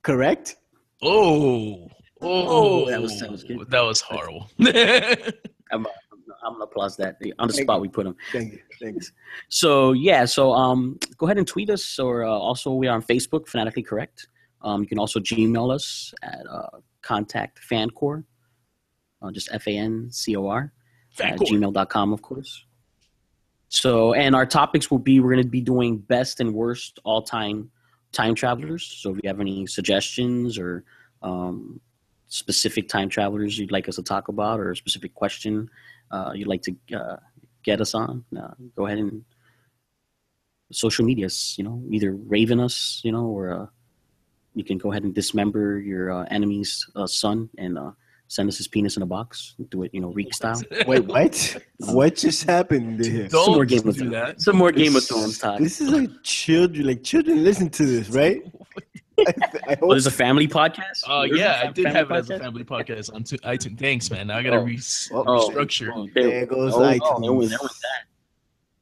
correct? 0.02 0.56
oh, 1.02 1.88
oh, 2.20 2.46
Oh, 2.80 2.90
that 2.90 3.00
was- 3.00 3.20
that 3.20 3.30
was 3.30 3.44
good. 3.44 3.70
That 3.70 3.82
was 3.84 4.00
horrible. 4.00 4.50
I'm, 5.70 5.86
I'm 6.44 6.52
gonna 6.54 6.64
applause 6.64 6.96
that 6.96 7.18
on 7.38 7.48
the 7.48 7.54
spot 7.54 7.80
we 7.80 7.88
put 7.88 8.06
him. 8.06 8.16
Thank 8.32 8.52
you. 8.54 8.58
Thanks. 8.80 9.12
So 9.48 9.92
yeah, 9.92 10.24
so 10.24 10.52
um, 10.52 10.98
go 11.16 11.26
ahead 11.26 11.38
and 11.38 11.46
tweet 11.46 11.68
us, 11.70 11.98
or 11.98 12.24
uh, 12.24 12.28
also 12.30 12.72
we 12.72 12.86
are 12.88 12.94
on 12.94 13.02
Facebook, 13.02 13.46
Fanatically 13.48 13.82
Correct. 13.82 14.28
Um, 14.62 14.82
you 14.82 14.88
can 14.88 14.98
also 14.98 15.20
Gmail 15.20 15.72
us 15.72 16.12
at 16.22 16.44
uh, 16.50 16.78
contact 17.02 17.60
fancore, 17.70 18.24
uh, 19.22 19.30
just 19.30 19.48
F 19.52 19.66
A 19.68 19.76
N 19.76 20.08
C 20.10 20.34
O 20.36 20.46
R 20.48 20.72
at 21.20 21.36
Fancore. 21.38 21.48
gmail.com, 21.48 22.12
of 22.12 22.22
course. 22.22 22.64
So, 23.68 24.14
and 24.14 24.34
our 24.34 24.46
topics 24.46 24.90
will 24.90 24.98
be 24.98 25.20
we're 25.20 25.32
going 25.32 25.42
to 25.42 25.48
be 25.48 25.60
doing 25.60 25.98
best 25.98 26.40
and 26.40 26.54
worst 26.54 26.98
all 27.04 27.22
time 27.22 27.70
time 28.12 28.34
travelers. 28.34 28.84
So, 28.84 29.10
if 29.10 29.20
you 29.22 29.28
have 29.28 29.40
any 29.40 29.66
suggestions 29.66 30.58
or 30.58 30.84
um, 31.22 31.80
specific 32.28 32.88
time 32.88 33.08
travelers 33.08 33.58
you'd 33.58 33.72
like 33.72 33.88
us 33.88 33.96
to 33.96 34.02
talk 34.02 34.28
about, 34.28 34.60
or 34.60 34.70
a 34.70 34.76
specific 34.76 35.14
question 35.14 35.68
uh, 36.10 36.32
you'd 36.34 36.48
like 36.48 36.62
to 36.62 36.74
uh, 36.94 37.16
get 37.62 37.80
us 37.80 37.94
on, 37.94 38.24
uh, 38.38 38.54
go 38.76 38.86
ahead 38.86 38.98
and 38.98 39.24
social 40.72 41.04
medias, 41.04 41.54
you 41.58 41.64
know, 41.64 41.82
either 41.90 42.12
raven 42.12 42.60
us, 42.60 43.00
you 43.04 43.12
know, 43.12 43.26
or 43.26 43.50
uh, 43.50 43.66
you 44.54 44.64
can 44.64 44.78
go 44.78 44.90
ahead 44.90 45.02
and 45.02 45.14
dismember 45.14 45.78
your 45.78 46.10
uh, 46.10 46.24
enemy's 46.30 46.88
uh, 46.96 47.06
son 47.06 47.48
and 47.58 47.78
send 48.28 48.48
us 48.48 48.56
his 48.58 48.68
penis 48.68 48.96
in 48.96 49.02
a 49.02 49.06
box. 49.06 49.54
Do 49.70 49.82
it, 49.82 49.90
you 49.92 50.00
know, 50.00 50.10
Reek 50.12 50.32
style. 50.34 50.60
Wait, 50.86 51.04
what? 51.06 51.56
what 51.78 52.14
just 52.16 52.44
happened 52.44 53.04
here? 53.04 53.26
Don't 53.28 53.44
Some 53.46 53.54
more 53.54 53.64
Game 53.64 53.78
of 53.88 53.94
do 53.94 54.00
Thrones. 54.00 54.12
that. 54.12 54.40
Some 54.40 54.56
more 54.56 54.70
Game 54.72 54.88
of 54.88 54.94
This- 54.94 55.08
Thrones 55.08 55.38
talk. 55.38 55.58
This 55.58 55.80
is 55.80 55.90
like 55.90 56.10
children, 56.22 56.86
like 56.86 57.02
children 57.02 57.42
listen 57.42 57.68
to 57.70 57.84
this, 57.86 58.08
right? 58.10 58.42
I, 59.18 59.24
I 59.66 59.70
hope. 59.70 59.78
Oh, 59.82 59.90
there's 59.90 60.06
a 60.06 60.12
family 60.12 60.46
podcast. 60.46 61.02
Oh 61.08 61.22
There's 61.26 61.32
a 61.32 61.36
yeah, 61.42 61.62
I 61.64 61.72
did 61.72 61.84
family 61.84 61.98
have 61.98 62.10
it 62.10 62.14
as 62.14 62.30
a 62.30 62.34
podcast? 62.34 62.38
family 62.40 62.64
podcast 62.64 63.14
on 63.14 63.24
tu- 63.24 63.36
iTunes. 63.38 63.78
Thanks, 63.78 64.10
man. 64.12 64.28
Now 64.28 64.36
I 64.36 64.42
gotta 64.44 64.58
Oh. 64.58 64.62
re- 64.62 64.78
Oh. 65.12 65.48
Restructure. 65.50 65.90
oh, 65.92 66.06
There 66.14 66.46
goes 66.46 66.74
oh, 66.74 66.80
iTunes. 66.80 67.00
oh, 67.02 67.20
there 67.20 67.32
went- 67.32 67.50
there 67.50 67.58
went 67.60 67.72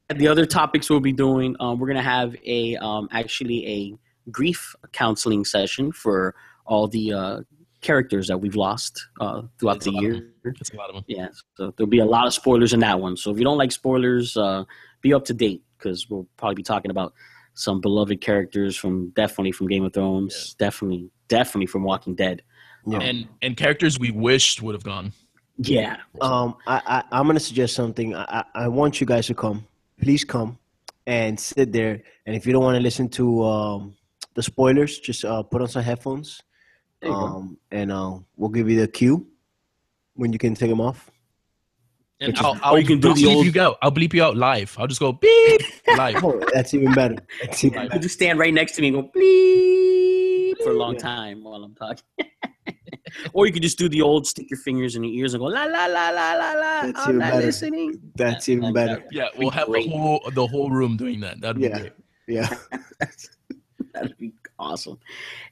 that. 0.09 0.17
the 0.19 0.27
other 0.27 0.45
topics 0.45 0.89
we'll 0.91 0.99
be 0.99 1.11
doing, 1.13 1.55
um, 1.59 1.79
we're 1.79 1.87
gonna 1.87 2.03
have 2.03 2.35
a 2.45 2.75
um, 2.77 3.07
actually 3.11 3.65
a 3.67 4.29
grief 4.31 4.75
counseling 4.91 5.43
session 5.43 5.91
for 5.91 6.35
all 6.67 6.87
the 6.87 7.13
uh, 7.13 7.41
characters 7.87 8.25
that 8.27 8.37
we've 8.43 8.55
lost 8.67 8.93
uh, 9.21 9.41
throughout 9.57 9.75
That's 9.75 9.87
a 9.87 9.91
the 9.91 9.99
year. 10.01 10.33
That's 10.43 10.71
a 10.71 10.77
lot 10.81 10.89
of 10.89 10.95
them. 10.95 11.05
Yeah, 11.07 11.29
so 11.55 11.73
there'll 11.75 11.95
be 11.99 12.03
a 12.09 12.11
lot 12.17 12.25
of 12.27 12.33
spoilers 12.33 12.73
in 12.73 12.81
that 12.81 12.99
one. 12.99 13.15
So 13.17 13.31
if 13.31 13.37
you 13.39 13.45
don't 13.49 13.57
like 13.57 13.71
spoilers, 13.71 14.35
uh, 14.35 14.63
be 15.01 15.13
up 15.13 15.23
to 15.25 15.33
date 15.33 15.63
because 15.77 16.09
we'll 16.09 16.27
probably 16.37 16.55
be 16.55 16.63
talking 16.63 16.91
about 16.91 17.13
some 17.53 17.81
beloved 17.81 18.19
characters 18.21 18.75
from 18.75 19.09
definitely 19.21 19.51
from 19.51 19.67
Game 19.67 19.85
of 19.85 19.93
Thrones, 19.93 20.53
definitely, 20.65 21.09
definitely 21.27 21.67
from 21.67 21.83
Walking 21.83 22.15
Dead. 22.15 22.41
Yeah. 22.85 22.99
And 22.99 23.27
and 23.41 23.57
characters 23.57 23.97
we 23.99 24.11
wished 24.11 24.61
would 24.61 24.75
have 24.75 24.83
gone. 24.83 25.13
Yeah, 25.59 25.97
Um, 26.21 26.55
I, 26.67 26.81
I 26.95 27.03
I'm 27.17 27.25
gonna 27.25 27.39
suggest 27.39 27.73
something. 27.73 28.13
I, 28.15 28.25
I 28.39 28.43
I 28.65 28.67
want 28.67 28.99
you 28.99 29.07
guys 29.07 29.25
to 29.27 29.33
come. 29.33 29.65
Please 30.01 30.23
come 30.23 30.59
and 31.07 31.39
sit 31.39 31.71
there. 31.71 32.03
And 32.25 32.35
if 32.35 32.45
you 32.45 32.53
don't 32.53 32.63
want 32.63 32.75
to 32.75 32.83
listen 32.89 33.09
to 33.19 33.43
um 33.43 33.95
the 34.35 34.43
spoilers, 34.43 34.99
just 34.99 35.25
uh 35.25 35.41
put 35.51 35.61
on 35.61 35.67
some 35.67 35.83
headphones. 35.83 36.29
There 37.01 37.11
go. 37.11 37.15
Um, 37.15 37.57
and 37.71 37.91
uh, 37.91 38.17
we'll 38.35 38.49
give 38.49 38.69
you 38.69 38.79
the 38.81 38.87
cue 38.87 39.27
when 40.15 40.33
you 40.33 40.39
can 40.39 40.55
take 40.55 40.69
them 40.69 40.81
off. 40.81 41.11
And 42.19 42.29
Which 42.29 42.39
is- 42.39 42.45
I'll, 42.45 42.59
I'll, 42.63 42.79
you 42.79 42.85
can 42.85 42.99
do 42.99 43.09
I'll 43.09 43.15
bleep 43.15 43.35
old- 43.35 43.55
you 43.55 43.61
out. 43.61 43.77
I'll 43.83 43.91
bleep 43.91 44.13
you 44.13 44.23
out 44.23 44.35
live. 44.35 44.75
I'll 44.79 44.87
just 44.87 44.99
go 44.99 45.11
beep 45.13 45.61
live. 45.97 46.23
Oh, 46.23 46.41
that's 46.53 46.73
even 46.73 46.93
better. 46.93 47.17
That's 47.43 47.63
even 47.63 47.89
you 47.93 47.99
just 47.99 48.15
stand 48.15 48.39
right 48.39 48.53
next 48.53 48.71
to 48.77 48.81
me 48.81 48.87
and 48.87 48.95
go 48.97 49.03
bleep 49.15 50.63
for 50.63 50.71
a 50.71 50.77
long 50.77 50.93
Yeah. 50.95 50.99
time 50.99 51.43
while 51.43 51.63
I'm 51.63 51.75
talking. 51.75 52.03
or 53.33 53.45
you 53.45 53.53
could 53.53 53.61
just 53.61 53.77
do 53.77 53.87
the 53.87 54.01
old 54.01 54.25
stick 54.25 54.49
your 54.49 54.57
fingers 54.59 54.95
in 54.95 55.03
your 55.03 55.13
ears 55.13 55.35
and 55.35 55.41
go 55.41 55.45
la 55.45 55.65
la 55.65 55.85
la 55.85 56.09
la 56.09 56.33
la 56.33 56.53
la. 56.53 56.81
That's 56.81 56.99
I'm 57.01 57.09
even 57.09 57.17
not 57.19 57.31
better. 57.33 57.45
listening. 57.45 58.01
That's 58.15 58.47
Yeah, 58.47 58.53
even 58.53 58.63
like 58.65 58.73
better. 58.73 58.95
that. 58.95 59.07
Yeah, 59.11 59.27
we'll 59.37 59.51
have 59.51 59.71
the 59.71 59.87
whole 59.87 60.21
the 60.33 60.47
whole 60.47 60.71
room 60.71 60.97
doing 60.97 61.19
that. 61.19 61.39
That'd 61.39 61.57
be 61.61 61.67
Yeah. 61.67 61.79
great. 61.79 61.93
Yeah. 62.27 62.57
That'd 63.93 64.17
be 64.17 64.33
awesome. 64.59 64.99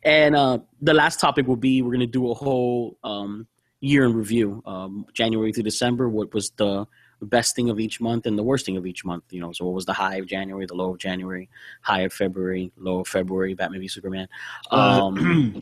And 0.03 0.35
uh, 0.35 0.59
the 0.81 0.93
last 0.93 1.19
topic 1.19 1.47
will 1.47 1.55
be 1.55 1.81
we're 1.81 1.91
going 1.91 1.99
to 1.99 2.07
do 2.07 2.31
a 2.31 2.33
whole 2.33 2.97
um, 3.03 3.47
year 3.79 4.03
in 4.03 4.13
review, 4.13 4.63
um, 4.65 5.05
January 5.13 5.51
through 5.51 5.63
December. 5.63 6.09
What 6.09 6.33
was 6.33 6.51
the 6.51 6.87
best 7.21 7.55
thing 7.55 7.69
of 7.69 7.79
each 7.79 8.01
month 8.01 8.25
and 8.25 8.37
the 8.37 8.43
worst 8.43 8.65
thing 8.65 8.77
of 8.77 8.85
each 8.85 9.05
month? 9.05 9.23
You 9.29 9.41
know, 9.41 9.51
so 9.51 9.65
what 9.65 9.73
was 9.73 9.85
the 9.85 9.93
high 9.93 10.17
of 10.17 10.27
January, 10.27 10.65
the 10.65 10.75
low 10.75 10.91
of 10.91 10.99
January, 10.99 11.49
high 11.81 12.01
of 12.01 12.13
February, 12.13 12.71
low 12.77 12.99
of 12.99 13.07
February, 13.07 13.53
Batman 13.53 13.79
v 13.79 13.87
Superman. 13.87 14.27
Uh, 14.71 15.01
Um, 15.03 15.61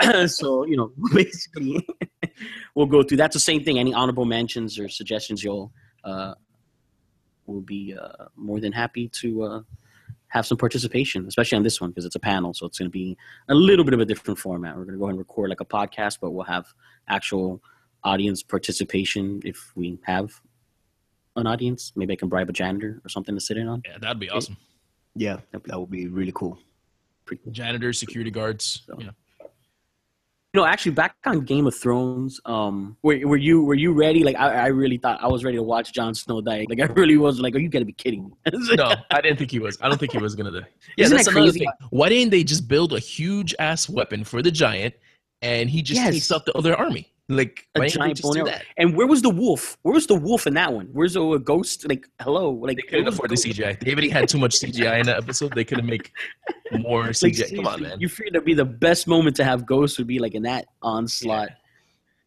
so 0.28 0.64
you 0.64 0.76
know, 0.76 0.92
basically, 1.14 1.86
we'll 2.74 2.86
go 2.86 3.02
through. 3.02 3.18
That's 3.18 3.34
the 3.34 3.40
same 3.40 3.64
thing. 3.64 3.78
Any 3.78 3.94
honorable 3.94 4.24
mentions 4.24 4.78
or 4.78 4.88
suggestions, 4.88 5.42
you'll 5.42 5.72
uh, 6.04 6.34
will 7.46 7.60
be 7.60 7.96
uh, 8.00 8.26
more 8.36 8.60
than 8.60 8.72
happy 8.72 9.08
to 9.08 9.42
uh, 9.42 9.62
have 10.28 10.46
some 10.46 10.58
participation, 10.58 11.26
especially 11.26 11.56
on 11.56 11.62
this 11.62 11.80
one 11.80 11.90
because 11.90 12.04
it's 12.04 12.14
a 12.16 12.20
panel. 12.20 12.52
So 12.54 12.66
it's 12.66 12.78
going 12.78 12.90
to 12.90 12.92
be 12.92 13.16
a 13.48 13.54
little 13.54 13.84
bit 13.84 13.94
of 13.94 14.00
a 14.00 14.04
different 14.04 14.38
format. 14.38 14.76
We're 14.76 14.84
going 14.84 14.94
to 14.94 14.98
go 14.98 15.04
ahead 15.04 15.12
and 15.12 15.18
record 15.18 15.48
like 15.50 15.60
a 15.60 15.64
podcast, 15.64 16.18
but 16.20 16.30
we'll 16.32 16.44
have 16.44 16.66
actual 17.08 17.62
audience 18.04 18.42
participation 18.42 19.40
if 19.44 19.72
we 19.74 19.98
have 20.04 20.30
an 21.36 21.46
audience. 21.46 21.92
Maybe 21.96 22.12
I 22.12 22.16
can 22.16 22.28
bribe 22.28 22.48
a 22.50 22.52
janitor 22.52 23.00
or 23.04 23.08
something 23.08 23.34
to 23.34 23.40
sit 23.40 23.56
in 23.56 23.68
on. 23.68 23.82
Yeah, 23.86 23.98
that'd 23.98 24.20
be 24.20 24.28
awesome. 24.30 24.56
Yeah. 25.16 25.38
That 25.52 25.78
would 25.80 25.90
be 25.90 26.08
really 26.08 26.32
cool. 26.34 26.58
Pretty 27.24 27.42
cool. 27.42 27.52
Janitors, 27.52 27.98
security 27.98 28.30
guards. 28.30 28.82
So- 28.86 28.98
Yeah. 29.00 29.10
Know, 30.58 30.66
actually, 30.66 30.92
back 30.92 31.14
on 31.24 31.40
Game 31.42 31.66
of 31.68 31.74
Thrones, 31.76 32.40
um, 32.44 32.96
were, 33.02 33.16
were 33.24 33.36
you 33.36 33.62
were 33.62 33.76
you 33.76 33.92
ready? 33.92 34.24
Like, 34.24 34.34
I, 34.36 34.64
I 34.64 34.66
really 34.66 34.98
thought 34.98 35.22
I 35.22 35.28
was 35.28 35.44
ready 35.44 35.56
to 35.56 35.62
watch 35.62 35.92
Jon 35.92 36.14
Snow 36.14 36.40
die. 36.40 36.66
Like, 36.68 36.80
I 36.80 36.86
really 36.94 37.16
was. 37.16 37.38
Like, 37.38 37.54
are 37.54 37.60
you 37.60 37.68
gonna 37.68 37.84
be 37.84 37.92
kidding 37.92 38.24
me? 38.24 38.32
No, 38.76 38.92
I 39.12 39.20
didn't 39.20 39.38
think 39.38 39.50
he 39.52 39.60
was. 39.60 39.78
I 39.80 39.88
don't 39.88 39.98
think 39.98 40.12
he 40.12 40.18
was 40.18 40.34
gonna 40.34 40.50
die. 40.50 40.66
Yeah, 40.96 41.04
Isn't 41.04 41.16
that's 41.16 41.28
that 41.28 41.36
another 41.36 41.52
thing. 41.52 41.68
Why 41.90 42.08
didn't 42.08 42.30
they 42.30 42.42
just 42.42 42.66
build 42.66 42.92
a 42.92 42.98
huge 42.98 43.54
ass 43.60 43.88
weapon 43.88 44.24
for 44.24 44.42
the 44.42 44.50
giant, 44.50 44.94
and 45.42 45.70
he 45.70 45.80
just 45.80 46.00
Yes. 46.00 46.12
takes 46.14 46.32
out 46.32 46.44
the 46.44 46.52
other 46.54 46.74
army? 46.76 47.12
Like, 47.30 47.66
A 47.74 47.80
why 47.80 47.88
giant 47.88 48.16
just 48.16 48.34
bone 48.34 48.44
that? 48.46 48.64
And 48.78 48.96
where 48.96 49.06
was 49.06 49.20
the 49.20 49.28
wolf? 49.28 49.76
Where 49.82 49.92
was 49.92 50.06
the 50.06 50.14
wolf 50.14 50.46
in 50.46 50.54
that 50.54 50.72
one? 50.72 50.88
Where's 50.92 51.12
the 51.12 51.22
uh, 51.22 51.36
ghost? 51.36 51.86
Like, 51.86 52.08
hello, 52.20 52.50
like 52.52 52.76
They 52.76 52.82
couldn't 52.82 53.08
afford 53.08 53.30
the? 53.30 53.34
CGI. 53.34 53.78
They 53.78 53.92
already 53.92 54.08
had 54.08 54.30
too 54.30 54.38
much 54.38 54.58
CGI 54.58 55.00
in 55.00 55.06
that 55.06 55.18
episode. 55.18 55.52
They 55.54 55.64
couldn't 55.64 55.84
make 55.86 56.10
more 56.72 57.02
Like, 57.06 57.12
CGI. 57.12 57.54
Come 57.56 57.66
on, 57.66 57.82
man. 57.82 58.00
You 58.00 58.08
figured 58.08 58.34
it'd 58.34 58.46
be 58.46 58.54
the 58.54 58.64
best 58.64 59.06
moment 59.06 59.36
to 59.36 59.44
have 59.44 59.66
ghosts 59.66 59.98
would 59.98 60.06
be 60.06 60.18
like 60.18 60.34
in 60.34 60.42
that 60.44 60.66
onslaught. 60.80 61.50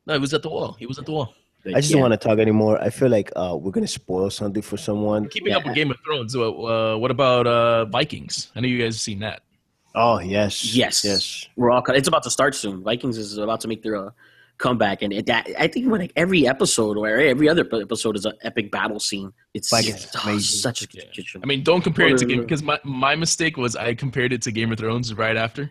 No, 0.05 0.13
he 0.13 0.19
was 0.19 0.33
at 0.35 0.43
the 0.43 0.49
wall. 0.49 0.75
He 0.77 0.85
was 0.85 0.99
at 0.99 1.05
the 1.05 1.11
wall. 1.13 1.33
I 1.65 1.79
just 1.79 1.91
don't 1.91 2.01
want 2.01 2.13
to 2.13 2.17
talk 2.17 2.39
anymore. 2.39 2.81
I 2.81 2.89
feel 2.89 3.09
like 3.09 3.31
uh, 3.35 3.55
we're 3.59 3.71
gonna 3.71 3.87
spoil 3.87 4.31
something 4.31 4.63
for 4.63 4.77
someone. 4.77 5.29
Keeping 5.29 5.53
up 5.53 5.63
with 5.63 5.75
Game 5.75 5.91
of 5.91 5.97
Thrones. 6.03 6.35
Uh, 6.35 6.49
uh, 6.51 6.97
what 6.97 7.11
about 7.11 7.45
uh, 7.45 7.85
Vikings? 7.85 8.51
I 8.55 8.61
know 8.61 8.67
you 8.67 8.79
guys 8.79 8.95
have 8.95 9.01
seen 9.01 9.19
that. 9.19 9.41
Oh 9.93 10.19
yes, 10.19 10.73
Yes, 10.73 11.03
yes. 11.03 11.47
We're 11.55 11.69
all. 11.69 11.83
It's 11.89 12.07
about 12.07 12.23
to 12.23 12.31
start 12.31 12.55
soon. 12.55 12.81
Vikings 12.81 13.17
is 13.17 13.37
about 13.37 13.61
to 13.61 13.67
make 13.67 13.83
their 13.83 13.95
uh, 13.95 14.09
comeback, 14.61 15.01
and 15.01 15.11
it, 15.11 15.25
that 15.25 15.49
I 15.59 15.67
think 15.67 15.89
when 15.91 15.99
like 16.01 16.13
every 16.15 16.47
episode 16.47 16.95
or 16.97 17.07
every 17.09 17.49
other 17.49 17.67
episode 17.73 18.15
is 18.15 18.25
an 18.25 18.33
epic 18.43 18.71
battle 18.71 18.99
scene. 18.99 19.33
It's 19.53 19.71
like 19.73 19.87
is 19.87 20.07
oh, 20.25 20.37
such 20.39 20.83
a 20.83 20.87
Yeah. 20.93 21.03
good 21.15 21.25
show. 21.25 21.39
I 21.43 21.45
mean, 21.45 21.63
don't 21.63 21.81
compare 21.81 22.07
it 22.07 22.17
to 22.19 22.25
Game 22.25 22.41
because 22.41 22.63
my, 22.63 22.79
my 22.85 23.15
mistake 23.15 23.57
was 23.57 23.75
I 23.75 23.93
compared 23.95 24.31
it 24.31 24.41
to 24.43 24.51
Game 24.51 24.71
of 24.71 24.77
Thrones 24.77 25.13
right 25.13 25.35
after, 25.35 25.69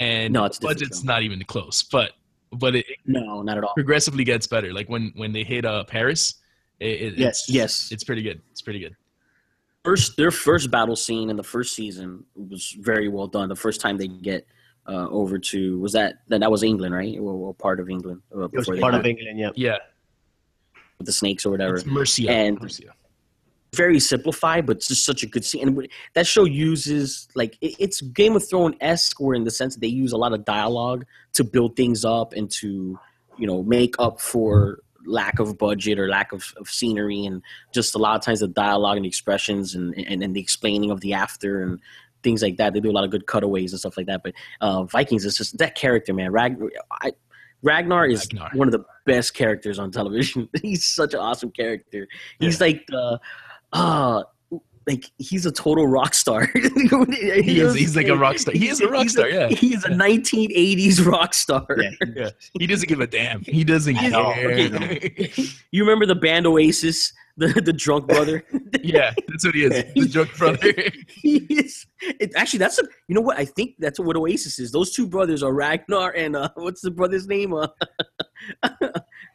and 0.00 0.32
No, 0.34 0.44
it's 0.44 0.58
the 0.58 0.68
different, 0.68 0.80
budget's 0.80 1.04
not 1.04 1.22
even 1.22 1.42
close. 1.44 1.82
But 1.82 2.12
but 2.52 2.74
it, 2.76 2.84
it 2.88 2.98
no, 3.06 3.42
not 3.42 3.56
at 3.58 3.64
all. 3.64 3.74
progressively 3.74 4.24
gets 4.24 4.46
better. 4.46 4.72
Like 4.72 4.88
when 4.88 5.12
when 5.16 5.32
they 5.32 5.44
hit 5.44 5.64
uh 5.64 5.84
Paris, 5.84 6.34
it, 6.80 6.86
it, 6.86 7.14
Yes, 7.18 7.40
it's, 7.44 7.50
yes. 7.50 7.88
it's 7.92 8.04
pretty 8.04 8.22
good. 8.22 8.42
It's 8.50 8.60
pretty 8.62 8.80
good. 8.80 8.94
First, 9.84 10.16
their 10.16 10.30
first 10.30 10.70
battle 10.70 10.96
scene 10.96 11.28
in 11.30 11.36
the 11.36 11.42
first 11.42 11.74
season 11.74 12.24
was 12.34 12.74
very 12.80 13.08
well 13.08 13.26
done. 13.26 13.48
The 13.50 13.56
first 13.56 13.80
time 13.82 13.98
they 13.98 14.08
get 14.08 14.46
uh, 14.86 15.08
over 15.08 15.38
to 15.38 15.78
was 15.80 15.92
that 15.92 16.16
that, 16.28 16.40
that 16.40 16.50
was 16.50 16.62
England, 16.62 16.94
right? 16.94 17.16
Or, 17.18 17.32
or 17.48 17.54
part 17.54 17.80
of 17.80 17.88
England 17.88 18.22
uh, 18.34 18.44
It 18.44 18.52
was 18.52 18.60
before 18.62 18.74
they 18.76 18.80
part 18.80 18.94
of 18.94 19.06
England. 19.06 19.38
Yeah. 19.38 19.50
Yeah, 19.56 19.78
with 20.98 21.06
the 21.06 21.12
snakes 21.12 21.44
or 21.46 21.50
whatever. 21.50 21.74
it's 21.76 21.86
Mercia. 21.86 22.30
And- 22.30 22.60
Mercia. 22.60 22.92
very 23.74 23.98
simplified, 23.98 24.66
but 24.66 24.76
it's 24.76 24.88
just 24.88 25.04
such 25.04 25.22
a 25.24 25.26
good 25.26 25.44
scene. 25.44 25.66
And 25.66 25.88
that 26.14 26.26
show 26.26 26.44
uses 26.44 27.28
like 27.34 27.56
it, 27.60 27.74
it's 27.80 28.00
Game 28.00 28.36
of 28.36 28.48
Thrones 28.48 28.76
esque, 28.80 29.18
where 29.20 29.34
in 29.34 29.44
the 29.44 29.50
sense 29.50 29.74
that 29.74 29.80
they 29.80 29.88
use 29.88 30.12
a 30.12 30.16
lot 30.16 30.32
of 30.32 30.44
dialogue 30.44 31.04
to 31.32 31.42
build 31.44 31.74
things 31.76 32.04
up 32.04 32.32
and 32.34 32.50
to 32.52 32.98
you 33.36 33.46
know 33.46 33.62
make 33.64 33.96
up 33.98 34.20
for 34.20 34.78
lack 35.06 35.38
of 35.38 35.58
budget 35.58 35.98
or 35.98 36.08
lack 36.08 36.32
of, 36.32 36.54
of 36.56 36.66
scenery 36.68 37.26
and 37.26 37.42
just 37.74 37.94
a 37.94 37.98
lot 37.98 38.16
of 38.16 38.22
times 38.22 38.40
the 38.40 38.48
dialogue 38.48 38.96
and 38.96 39.04
the 39.04 39.08
expressions 39.08 39.74
and, 39.74 39.92
and 39.98 40.22
and 40.22 40.34
the 40.34 40.40
explaining 40.40 40.90
of 40.90 41.00
the 41.00 41.12
after 41.12 41.62
and 41.62 41.78
things 42.24 42.42
like 42.42 42.56
that. 42.56 42.72
They 42.72 42.80
do 42.80 42.90
a 42.90 42.92
lot 42.92 43.04
of 43.04 43.10
good 43.10 43.26
cutaways 43.26 43.72
and 43.72 43.78
stuff 43.78 43.96
like 43.96 44.06
that. 44.06 44.22
But 44.24 44.34
uh, 44.60 44.84
Vikings 44.84 45.24
is 45.24 45.36
just 45.36 45.58
that 45.58 45.76
character, 45.76 46.12
man. 46.12 46.32
Rag, 46.32 46.56
I, 46.90 47.12
Ragnar 47.62 48.06
is 48.06 48.26
Ragnar. 48.32 48.50
one 48.54 48.68
of 48.68 48.72
the 48.72 48.84
best 49.06 49.34
characters 49.34 49.78
on 49.78 49.90
television. 49.90 50.48
He's 50.62 50.84
such 50.84 51.14
an 51.14 51.20
awesome 51.20 51.50
character. 51.50 52.08
He's 52.40 52.60
like 52.60 52.84
the 52.88 53.20
uh 53.72 54.22
like 54.86 55.10
he's 55.18 55.46
a 55.46 55.52
total 55.52 55.86
rock 55.86 56.14
star. 56.14 56.50
He 56.54 57.60
is. 57.60 57.74
He's 57.74 57.96
like 57.96 58.08
a 58.08 58.16
rock 58.16 58.38
star. 58.38 58.54
He 58.54 58.68
is 58.68 58.80
a 58.80 58.88
rock 58.88 59.02
He's 59.02 59.12
star. 59.12 59.28
Yeah. 59.28 59.48
He 59.48 59.74
is 59.74 59.84
a 59.84 59.88
1980s 59.90 61.04
rock 61.06 61.34
star. 61.34 61.66
Yeah. 61.76 61.90
Yeah. 62.14 62.30
He 62.58 62.66
doesn't 62.66 62.88
give 62.88 63.00
a 63.00 63.06
damn. 63.06 63.42
He 63.42 63.64
doesn't 63.64 63.96
I 63.96 64.08
know. 64.08 64.32
care. 64.32 65.28
You 65.72 65.82
remember 65.84 66.06
the 66.06 66.14
band 66.14 66.46
Oasis, 66.46 67.12
the 67.36 67.48
the 67.48 67.72
drunk 67.72 68.06
brother? 68.08 68.44
yeah, 68.82 69.12
that's 69.28 69.44
what 69.44 69.54
he 69.54 69.64
is. 69.64 69.84
The 69.94 70.08
drunk 70.08 70.36
brother. 70.36 70.72
he 71.08 71.38
is. 71.48 71.86
It, 72.20 72.32
actually, 72.36 72.60
that's 72.60 72.78
a. 72.78 72.82
You 73.08 73.14
know 73.14 73.20
what? 73.22 73.38
I 73.38 73.44
think 73.44 73.74
that's 73.78 73.98
what 73.98 74.16
Oasis 74.16 74.58
is. 74.58 74.70
Those 74.72 74.92
two 74.92 75.06
brothers 75.06 75.42
are 75.42 75.52
Ragnar 75.52 76.12
and 76.12 76.36
uh, 76.36 76.48
what's 76.54 76.80
the 76.82 76.90
brother's 76.90 77.26
name? 77.26 77.54
Uh, 77.54 77.66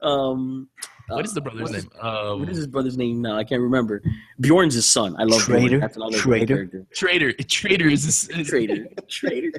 um, 0.01 0.69
What 1.09 1.25
is 1.25 1.33
the 1.33 1.41
uh, 1.41 1.43
brother's 1.43 1.61
what's 1.61 1.75
his- 1.75 1.83
name? 1.85 2.01
Um, 2.01 2.39
what 2.39 2.49
is 2.49 2.57
his 2.57 2.67
brother's 2.67 2.97
name 2.97 3.21
now? 3.21 3.37
I 3.37 3.43
can't 3.43 3.61
remember. 3.61 4.01
Bjorn's 4.39 4.73
his 4.75 4.87
son. 4.87 5.15
I 5.19 5.23
love 5.23 5.41
Trader. 5.41 5.67
Bjorn. 5.67 5.81
That's 5.81 5.95
another 5.97 6.11
great 6.21 6.47
Traitor? 6.47 6.55
character. 6.55 6.85
Trader. 6.93 7.33
Trader 7.49 7.87
is 7.89 8.05
this. 8.05 8.29
Is, 8.29 8.47
Traitor. 8.49 8.87
Traitor. 9.07 9.51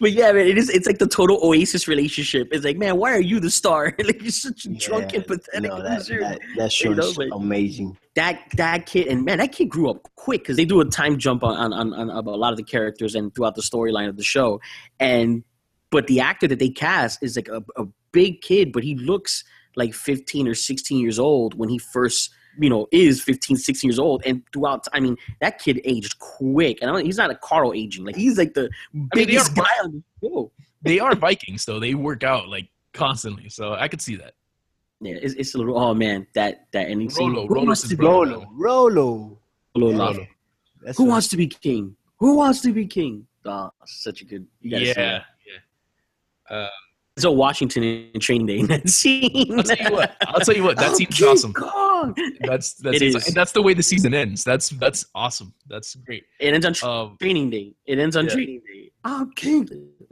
But 0.00 0.12
yeah, 0.12 0.32
man, 0.32 0.46
it 0.46 0.58
is. 0.58 0.68
It's 0.68 0.86
like 0.86 0.98
the 0.98 1.06
total 1.06 1.38
Oasis 1.42 1.88
relationship. 1.88 2.48
It's 2.52 2.62
like, 2.62 2.76
man, 2.76 2.98
why 2.98 3.12
are 3.12 3.20
you 3.22 3.40
the 3.40 3.48
star? 3.50 3.94
like 4.04 4.20
you're 4.20 4.30
such 4.30 4.66
a 4.66 4.68
drunk 4.68 5.12
Yeah. 5.12 5.18
and 5.20 5.26
pathetic 5.26 5.62
No, 5.70 5.82
that, 5.82 5.98
loser. 5.98 6.20
that, 6.20 6.40
that 6.58 6.72
show 6.72 6.92
know, 6.92 7.02
is 7.04 7.16
like- 7.16 7.30
amazing. 7.32 7.96
that 8.16 8.40
that 8.56 8.84
kid 8.84 9.06
and 9.06 9.24
man, 9.24 9.38
that 9.38 9.52
kid 9.52 9.70
grew 9.70 9.88
up 9.88 10.06
quick 10.16 10.42
because 10.42 10.58
they 10.58 10.66
do 10.66 10.80
a 10.82 10.84
time 10.84 11.16
jump 11.18 11.42
on 11.42 11.56
on, 11.72 11.72
on 11.72 12.10
on 12.10 12.26
a 12.26 12.30
lot 12.30 12.52
of 12.52 12.58
the 12.58 12.64
characters 12.64 13.14
and 13.14 13.34
throughout 13.34 13.54
the 13.54 13.62
storyline 13.62 14.10
of 14.10 14.18
the 14.18 14.22
show. 14.24 14.60
And 15.00 15.42
but 15.90 16.06
the 16.06 16.20
actor 16.20 16.46
that 16.48 16.58
they 16.58 16.68
cast 16.68 17.22
is 17.22 17.36
like 17.36 17.48
a, 17.48 17.64
a 17.76 17.86
big 18.12 18.42
kid, 18.42 18.72
but 18.72 18.84
he 18.84 18.94
looks 18.96 19.42
like 19.76 19.94
15 19.94 20.48
or 20.48 20.54
16 20.54 20.98
years 20.98 21.18
old 21.18 21.54
when 21.54 21.68
he 21.68 21.78
first 21.78 22.30
you 22.58 22.70
know 22.70 22.86
is 22.90 23.22
15 23.22 23.56
16 23.58 23.86
years 23.88 23.98
old 23.98 24.22
and 24.24 24.42
throughout 24.52 24.86
i 24.94 24.98
mean 25.00 25.14
that 25.42 25.58
kid 25.58 25.78
aged 25.84 26.18
quick 26.18 26.78
and 26.80 26.90
I 26.90 26.94
don't, 26.94 27.04
he's 27.04 27.18
not 27.18 27.30
a 27.30 27.34
carl 27.34 27.74
aging 27.74 28.06
like 28.06 28.16
he's 28.16 28.38
like 28.38 28.54
the 28.54 28.70
they 29.14 29.26
biggest 29.26 29.52
are- 29.52 29.62
guy 29.62 29.70
on 29.84 30.02
the 30.20 30.28
show 30.28 30.50
they 30.82 30.98
are 31.00 31.14
Vikings 31.16 31.64
though. 31.64 31.80
They 31.80 31.94
work 31.94 32.22
out 32.22 32.48
like 32.48 32.68
constantly, 32.92 33.48
so 33.48 33.72
I 33.74 33.88
could 33.88 34.00
see 34.00 34.14
that. 34.16 34.34
Yeah, 35.00 35.16
it's, 35.20 35.34
it's 35.34 35.54
a 35.54 35.58
little. 35.58 35.76
Oh 35.76 35.94
man, 35.94 36.28
that 36.34 36.68
that 36.72 36.88
ending 36.88 37.10
scene. 37.10 37.32
Rollo, 37.34 37.48
Who 37.48 37.66
wants 37.66 37.88
to 37.88 37.96
be. 37.96 38.04
Rollo, 38.04 38.46
Rollo. 38.52 39.38
Rollo. 39.76 39.98
Rollo. 39.98 40.26
That's 40.82 40.96
Who 40.98 41.04
what- 41.04 41.10
wants 41.12 41.28
to 41.28 41.36
be 41.36 41.48
king? 41.48 41.96
Who 42.20 42.36
wants 42.36 42.60
to 42.60 42.72
be 42.72 42.86
king? 42.86 43.26
Oh, 43.46 43.70
such 43.84 44.20
a 44.20 44.24
good. 44.26 44.46
You 44.60 44.70
gotta 44.70 44.84
see 44.84 44.88
Yeah, 44.96 45.22
that. 46.48 46.54
Uh, 46.54 46.68
So 47.18 47.32
Washington 47.32 47.82
in 47.82 48.20
Training 48.20 48.46
Day 48.46 48.58
in 48.58 48.66
that 48.66 48.86
scene. 48.90 49.54
I'll 49.56 49.62
tell 49.62 49.76
you 49.86 49.90
what. 49.92 50.16
I'll 50.28 50.40
tell 50.40 50.54
you 50.54 50.62
what. 50.64 50.76
That 50.76 50.90
Oh, 50.92 50.94
seems 50.94 51.18
King 51.18 51.28
awesome. 51.28 51.54
That's 52.42 52.74
that's 52.74 52.96
It 52.96 53.02
is. 53.02 53.26
and 53.26 53.34
that's 53.34 53.52
the 53.52 53.62
way 53.62 53.72
the 53.72 53.82
season 53.82 54.12
ends. 54.12 54.44
That's 54.44 54.68
that's 54.68 55.06
awesome. 55.14 55.54
That's 55.66 55.94
great. 55.94 56.24
It 56.40 56.52
ends 56.52 56.66
on 56.66 56.74
tra- 56.74 56.88
Um, 56.90 57.16
Training 57.18 57.48
Day. 57.48 57.74
It 57.86 57.98
ends 57.98 58.16
on 58.16 58.26
Yeah. 58.26 58.32
Training 58.34 58.60
Day. 58.70 58.90
I'm 59.04 59.30
king. 59.32 59.66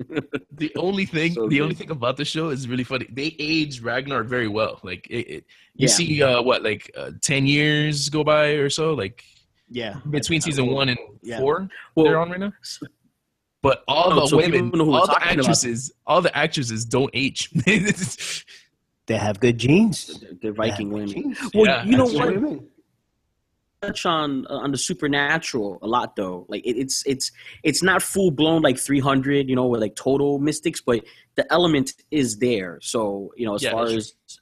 the 0.52 0.72
only 0.76 1.04
thing, 1.04 1.34
So 1.34 1.46
the 1.46 1.60
only 1.60 1.74
thing 1.74 1.90
about 1.90 2.16
the 2.16 2.24
show 2.24 2.48
is 2.48 2.66
really 2.68 2.84
funny. 2.84 3.06
They 3.12 3.36
age 3.38 3.82
Ragnar 3.82 4.22
very 4.24 4.48
well. 4.48 4.80
Like 4.82 5.06
it, 5.10 5.26
it 5.28 5.44
you 5.74 5.88
Yeah. 5.88 5.94
see, 5.94 6.22
uh, 6.22 6.40
what 6.40 6.62
like 6.62 6.90
uh, 6.96 7.10
ten 7.20 7.46
years 7.46 8.08
go 8.08 8.24
by 8.24 8.52
or 8.52 8.70
so, 8.70 8.94
like 8.94 9.22
Yeah. 9.68 9.96
between 10.08 10.40
season 10.40 10.68
one 10.68 10.88
and 10.88 10.98
Yeah. 11.22 11.38
four 11.38 11.68
Well, 11.94 12.06
they're 12.06 12.18
on 12.18 12.30
right 12.30 12.40
now. 12.40 12.52
But 13.64 13.82
all 13.88 14.12
Oh, 14.12 14.20
the 14.20 14.26
so 14.28 14.36
women, 14.36 14.70
who 14.72 14.92
all 14.94 15.06
the 15.06 15.14
talking 15.14 15.26
about. 15.32 15.38
actresses, 15.40 15.90
all 16.06 16.20
the 16.22 16.36
actresses 16.36 16.84
don't 16.84 17.10
age. 17.14 17.50
They 19.06 19.18
have 19.18 19.38
good 19.40 19.58
genes. 19.58 20.18
they're 20.20 20.30
They 20.40 20.48
have 20.48 20.56
Viking 20.56 20.88
good 20.88 20.94
women. 20.94 21.08
genes. 21.08 21.38
Well, 21.54 21.66
Yeah, 21.66 21.84
you 21.84 21.96
know 21.96 22.04
that's 22.06 22.14
what? 22.18 22.24
true. 22.32 22.40
Women. 22.40 22.68
touch 23.82 24.06
on 24.06 24.46
uh, 24.48 24.54
on 24.64 24.70
the 24.70 24.78
supernatural 24.78 25.78
a 25.82 25.86
lot 25.86 26.16
though. 26.16 26.46
Like 26.48 26.64
it, 26.64 26.76
it's 26.78 27.02
it's 27.06 27.30
it's 27.62 27.82
not 27.82 28.00
full 28.02 28.30
blown 28.30 28.62
like 28.62 28.78
300, 28.78 29.48
you 29.50 29.56
know, 29.56 29.66
with 29.66 29.80
like 29.82 29.94
total 29.94 30.38
mystics, 30.38 30.80
but 30.80 31.04
the 31.34 31.44
element 31.52 31.92
is 32.10 32.38
there. 32.38 32.78
So 32.82 33.30
you 33.36 33.44
know, 33.46 33.54
as 33.56 33.62
Yeah, 33.62 33.72
far 33.72 33.88
that's 33.88 33.94
as 33.94 34.40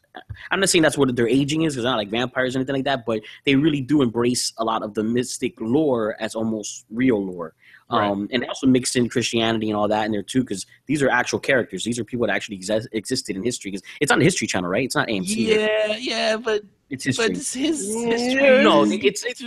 I'm 0.51 0.61
not 0.61 0.68
saying 0.68 0.83
that's 0.83 0.98
what 0.98 1.14
their 1.16 1.29
aging 1.29 1.62
is, 1.62 1.75
because 1.75 1.85
not 1.85 1.96
like 1.96 2.11
vampires 2.11 2.55
or 2.55 2.59
anything 2.59 2.75
like 2.75 2.85
that, 2.85 3.07
but 3.07 3.22
they 3.44 3.55
really 3.55 3.81
do 3.81 4.03
embrace 4.03 4.53
a 4.59 4.64
lot 4.64 4.83
of 4.83 4.94
the 4.94 5.03
mystic 5.03 5.59
lore 5.61 6.16
as 6.20 6.35
almost 6.35 6.85
real 6.90 7.25
lore. 7.25 7.55
Right. 7.90 8.09
Um, 8.09 8.29
and 8.33 8.44
also 8.46 8.66
mixed 8.66 8.96
in 8.96 9.09
Christianity 9.09 9.68
and 9.68 9.77
all 9.77 9.88
that 9.88 10.07
in 10.07 10.12
there 10.12 10.22
too, 10.22 10.40
because 10.42 10.64
these 10.87 11.03
are 11.03 11.11
actual 11.11 11.38
characters. 11.38 11.85
These 11.85 11.98
are 11.98 12.05
people 12.05 12.27
that 12.27 12.35
actually 12.35 12.57
exist, 12.57 12.88
existed 12.92 13.37
in 13.37 13.42
history. 13.42 13.70
Because 13.70 13.87
it's 14.01 14.11
on 14.11 14.18
the 14.18 14.25
History 14.25 14.46
Channel, 14.46 14.70
right? 14.70 14.85
It's 14.85 14.94
not 14.94 15.09
AMC. 15.09 15.37
yeah, 15.37 15.96
yeah, 15.98 16.37
but 16.38 16.62
it's 16.88 17.05
but 17.16 17.31
history. 17.31 17.35
it's 17.35 17.53
his 17.53 17.94
Yeah. 17.94 18.07
history. 18.16 18.64
No, 18.64 18.85
it's 18.85 19.25
it's 19.25 19.42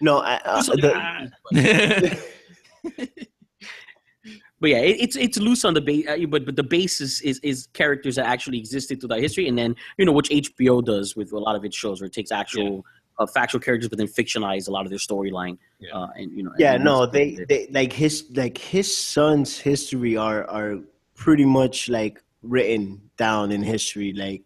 No, 0.00 0.18
I, 0.18 0.40
uh, 0.44 0.62
the, 0.62 2.18
but 4.60 4.70
yeah, 4.70 4.78
it, 4.78 4.96
it's 5.00 5.16
it's 5.16 5.38
loose 5.38 5.64
on 5.64 5.74
the 5.74 5.80
base, 5.80 6.06
uh, 6.08 6.16
but 6.28 6.46
but 6.46 6.56
the 6.56 6.62
basis 6.62 7.20
is 7.20 7.38
is 7.40 7.68
characters 7.74 8.16
that 8.16 8.26
actually 8.26 8.58
existed 8.58 9.00
throughout 9.00 9.20
history, 9.20 9.48
and 9.48 9.58
then 9.58 9.76
you 9.98 10.04
know 10.04 10.12
which 10.12 10.30
HBO 10.30 10.82
does 10.84 11.14
with 11.14 11.32
a 11.32 11.38
lot 11.38 11.56
of 11.56 11.64
its 11.64 11.76
shows, 11.76 12.00
where 12.00 12.06
it 12.06 12.12
takes 12.14 12.32
actual 12.32 12.84
uh, 13.18 13.26
factual 13.26 13.60
characters, 13.60 13.88
but 13.88 13.98
then 13.98 14.06
fictionize 14.06 14.68
a 14.68 14.70
lot 14.70 14.86
of 14.86 14.90
their 14.90 14.98
storyline. 14.98 15.58
Yeah. 15.78 15.94
Uh, 15.94 16.08
and 16.16 16.32
you 16.32 16.42
know, 16.42 16.52
yeah, 16.58 16.76
no, 16.76 17.06
that's- 17.06 17.12
they, 17.48 17.66
they 17.66 17.72
like 17.72 17.92
his 17.92 18.24
like 18.34 18.56
his 18.56 18.94
son's 18.96 19.58
history 19.58 20.16
are 20.16 20.44
are 20.48 20.78
pretty 21.14 21.44
much 21.44 21.88
like 21.88 22.22
written 22.42 23.10
down 23.18 23.52
in 23.52 23.62
history. 23.62 24.12
Like 24.14 24.42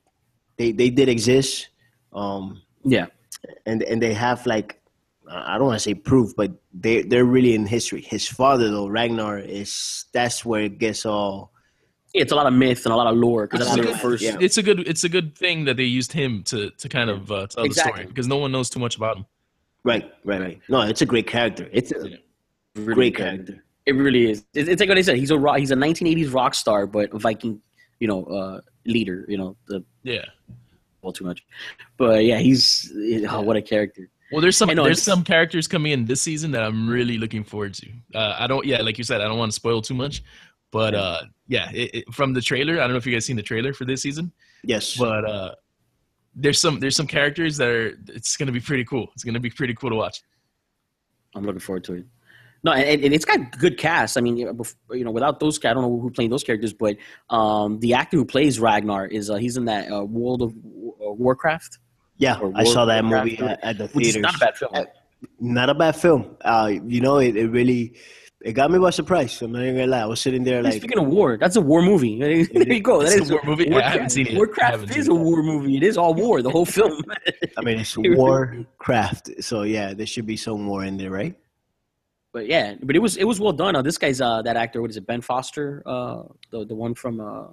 they 0.56 0.72
they 0.72 0.90
did 0.90 1.08
exist, 1.08 1.68
um, 2.12 2.62
yeah, 2.84 3.06
and 3.66 3.82
and 3.84 4.02
they 4.02 4.14
have 4.14 4.44
like 4.44 4.79
I 5.32 5.56
don't 5.58 5.66
want 5.68 5.76
to 5.78 5.82
say 5.82 5.94
proof, 5.94 6.34
but 6.36 6.50
they 6.74 7.02
they're 7.02 7.24
really 7.24 7.54
in 7.54 7.66
history. 7.66 8.02
His 8.02 8.26
father 8.28 8.68
though, 8.70 8.88
Ragnar, 8.88 9.38
is 9.38 10.04
that's 10.12 10.44
where 10.44 10.62
it 10.62 10.78
gets 10.78 11.06
all. 11.06 11.52
it's 12.14 12.32
a 12.32 12.34
lot 12.34 12.46
of 12.46 12.52
myth 12.52 12.84
and 12.86 12.92
a 12.92 12.96
lot 12.96 13.06
of 13.06 13.16
lore 13.16 13.46
because 13.46 13.60
It's 13.60 13.70
that's 13.76 13.80
a, 13.88 13.92
good, 13.92 14.00
first. 14.00 14.22
yeah. 14.24 14.36
it's 14.40 14.58
a 14.58 14.62
good 14.62 14.80
it's 14.88 15.04
a 15.04 15.08
good 15.08 15.36
thing 15.36 15.64
that 15.66 15.76
they 15.76 15.84
used 15.84 16.12
him 16.12 16.42
to 16.44 16.70
to 16.70 16.88
kind 16.88 17.08
of 17.10 17.30
uh, 17.30 17.46
tell 17.46 17.64
the 17.68 17.74
story 17.74 18.04
because 18.06 18.26
no 18.26 18.36
one 18.38 18.50
knows 18.50 18.68
too 18.70 18.80
much 18.80 18.96
about 18.96 19.16
him. 19.18 19.26
Right, 19.84 20.12
right, 20.24 20.40
right. 20.40 20.60
No, 20.68 20.82
it's 20.82 21.00
a 21.02 21.06
great 21.06 21.26
character. 21.26 21.68
It's 21.72 21.92
a 21.92 22.00
really 22.00 22.94
great 22.94 23.14
good. 23.14 23.22
character. 23.24 23.64
It 23.86 23.92
really 23.92 24.30
is. 24.30 24.44
It's, 24.52 24.68
it's 24.68 24.80
like 24.80 24.88
what 24.88 24.98
I 24.98 25.02
said. 25.02 25.16
He's 25.16 25.30
a 25.30 25.38
rock, 25.38 25.58
he's 25.58 25.70
a 25.70 25.76
1980s 25.76 26.34
rock 26.34 26.54
star, 26.54 26.86
but 26.86 27.12
a 27.14 27.18
Viking, 27.18 27.60
you 27.98 28.08
know, 28.08 28.24
uh, 28.24 28.60
leader. 28.84 29.24
You 29.28 29.38
know, 29.38 29.56
the 29.68 29.82
Yeah. 30.02 30.24
well 31.02 31.12
too 31.12 31.24
much, 31.24 31.44
but 31.96 32.24
yeah, 32.24 32.38
he's 32.38 32.92
oh, 33.30 33.40
what 33.40 33.56
a 33.56 33.62
character. 33.62 34.08
Well, 34.32 34.40
there's 34.40 34.56
some 34.56 34.68
there's 34.74 35.02
some 35.02 35.24
characters 35.24 35.66
coming 35.66 35.92
in 35.92 36.04
this 36.04 36.20
season 36.20 36.50
that 36.52 36.62
I'm 36.62 36.88
really 36.88 37.18
looking 37.18 37.42
forward 37.42 37.74
to. 37.74 37.88
Uh, 38.14 38.36
I 38.38 38.46
don't, 38.46 38.64
yeah, 38.64 38.80
like 38.80 38.96
you 38.96 39.04
said, 39.04 39.20
I 39.20 39.24
don't 39.24 39.38
want 39.38 39.50
to 39.50 39.56
spoil 39.56 39.82
too 39.82 39.94
much, 39.94 40.22
but 40.70 40.94
uh, 40.94 41.22
yeah, 41.48 41.70
it, 41.72 41.90
it, 41.94 42.14
from 42.14 42.32
the 42.32 42.40
trailer, 42.40 42.74
I 42.74 42.82
don't 42.82 42.92
know 42.92 42.96
if 42.96 43.06
you 43.06 43.12
guys 43.12 43.24
seen 43.24 43.36
the 43.36 43.42
trailer 43.42 43.72
for 43.72 43.84
this 43.84 44.02
season, 44.02 44.30
Yes, 44.62 44.96
but 44.96 45.28
uh, 45.28 45.54
there's 46.34 46.60
some 46.60 46.78
there's 46.78 46.96
some 46.96 47.06
characters 47.06 47.56
that 47.56 47.68
are 47.68 47.98
it's 48.08 48.36
gonna 48.36 48.52
be 48.52 48.60
pretty 48.60 48.84
cool. 48.84 49.08
It's 49.14 49.24
gonna 49.24 49.40
be 49.40 49.50
pretty 49.50 49.74
cool 49.74 49.90
to 49.90 49.96
watch. 49.96 50.22
I'm 51.34 51.44
looking 51.44 51.60
forward 51.60 51.84
to 51.84 51.94
it. 51.94 52.06
No, 52.62 52.72
and, 52.72 53.02
and 53.02 53.14
it's 53.14 53.24
got 53.24 53.58
good 53.58 53.78
cast. 53.78 54.18
I 54.18 54.20
mean, 54.20 54.36
you 54.36 54.44
know, 54.44 54.52
bef- 54.52 54.74
you 54.90 55.04
know, 55.04 55.10
without 55.10 55.40
those, 55.40 55.58
I 55.64 55.72
don't 55.72 55.82
know 55.82 55.98
who 55.98 56.10
playing 56.10 56.30
those 56.30 56.44
characters, 56.44 56.74
but 56.74 56.96
um, 57.30 57.80
the 57.80 57.94
actor 57.94 58.18
who 58.18 58.24
plays 58.24 58.60
Ragnar 58.60 59.06
is 59.06 59.30
uh, 59.30 59.36
he's 59.36 59.56
in 59.56 59.64
that 59.64 59.90
uh, 59.90 60.04
World 60.04 60.42
of 60.42 60.50
uh, 60.50 61.12
Warcraft, 61.12 61.78
yeah, 62.20 62.38
I 62.54 62.64
saw 62.64 62.84
that 62.84 63.02
Warcraft, 63.02 63.24
movie 63.26 63.42
at, 63.42 63.64
at 63.64 63.78
the 63.78 63.86
which 63.88 64.06
is 64.08 64.14
theaters. 64.14 64.22
not 64.22 64.34
a 64.36 64.38
bad 64.38 64.56
film. 64.56 64.70
Uh, 64.74 64.84
Not 65.40 65.68
a 65.68 65.74
bad 65.74 65.96
film. 65.96 66.36
Uh, 66.40 66.70
you 66.94 67.00
know, 67.00 67.18
it, 67.18 67.36
it 67.36 67.48
really 67.48 67.94
it 68.42 68.52
got 68.52 68.70
me 68.70 68.78
by 68.78 68.88
surprise. 68.90 69.40
I'm 69.42 69.52
not 69.52 69.62
even 69.62 69.74
gonna 69.76 69.86
lie. 69.88 70.00
I 70.00 70.06
was 70.06 70.20
sitting 70.20 70.44
there 70.44 70.62
like, 70.62 70.74
Speaking 70.74 70.98
of 70.98 71.06
war, 71.08 71.36
that's 71.36 71.56
a 71.56 71.60
war 71.60 71.82
movie. 71.82 72.18
There 72.20 72.30
you 72.30 72.80
go. 72.80 73.00
It's 73.02 73.16
That 73.16 73.30
a 73.30 73.34
war 73.34 73.42
movie? 73.44 73.72
I 73.72 73.90
haven't 73.90 74.10
seen 74.10 74.28
it. 74.28 74.36
Warcraft 74.36 74.96
is 74.96 75.08
a 75.08 75.14
war 75.14 75.42
movie. 75.42 75.76
It 75.76 75.82
is 75.82 75.98
all 75.98 76.14
war. 76.14 76.40
The 76.40 76.50
whole 76.50 76.64
film. 76.64 77.02
I 77.58 77.60
mean, 77.62 77.78
it's 77.80 77.96
Warcraft, 77.98 79.42
so 79.42 79.62
yeah, 79.62 79.92
there 79.94 80.06
should 80.06 80.26
be 80.26 80.36
some 80.36 80.66
war 80.66 80.84
in 80.84 80.96
there, 80.96 81.10
right? 81.10 81.34
but 82.32 82.46
yeah, 82.46 82.76
but 82.82 82.94
it 82.94 83.00
was 83.00 83.16
it 83.16 83.24
was 83.24 83.40
well 83.40 83.52
done. 83.52 83.74
Uh, 83.76 83.82
this 83.82 83.98
guy's 83.98 84.20
uh, 84.20 84.40
that 84.42 84.56
actor. 84.56 84.80
What 84.80 84.90
is 84.90 84.96
it? 84.96 85.06
Ben 85.06 85.20
Foster, 85.20 85.82
uh, 85.84 86.22
the 86.50 86.64
the 86.64 86.74
one 86.74 86.94
from 86.94 87.20
uh, 87.20 87.48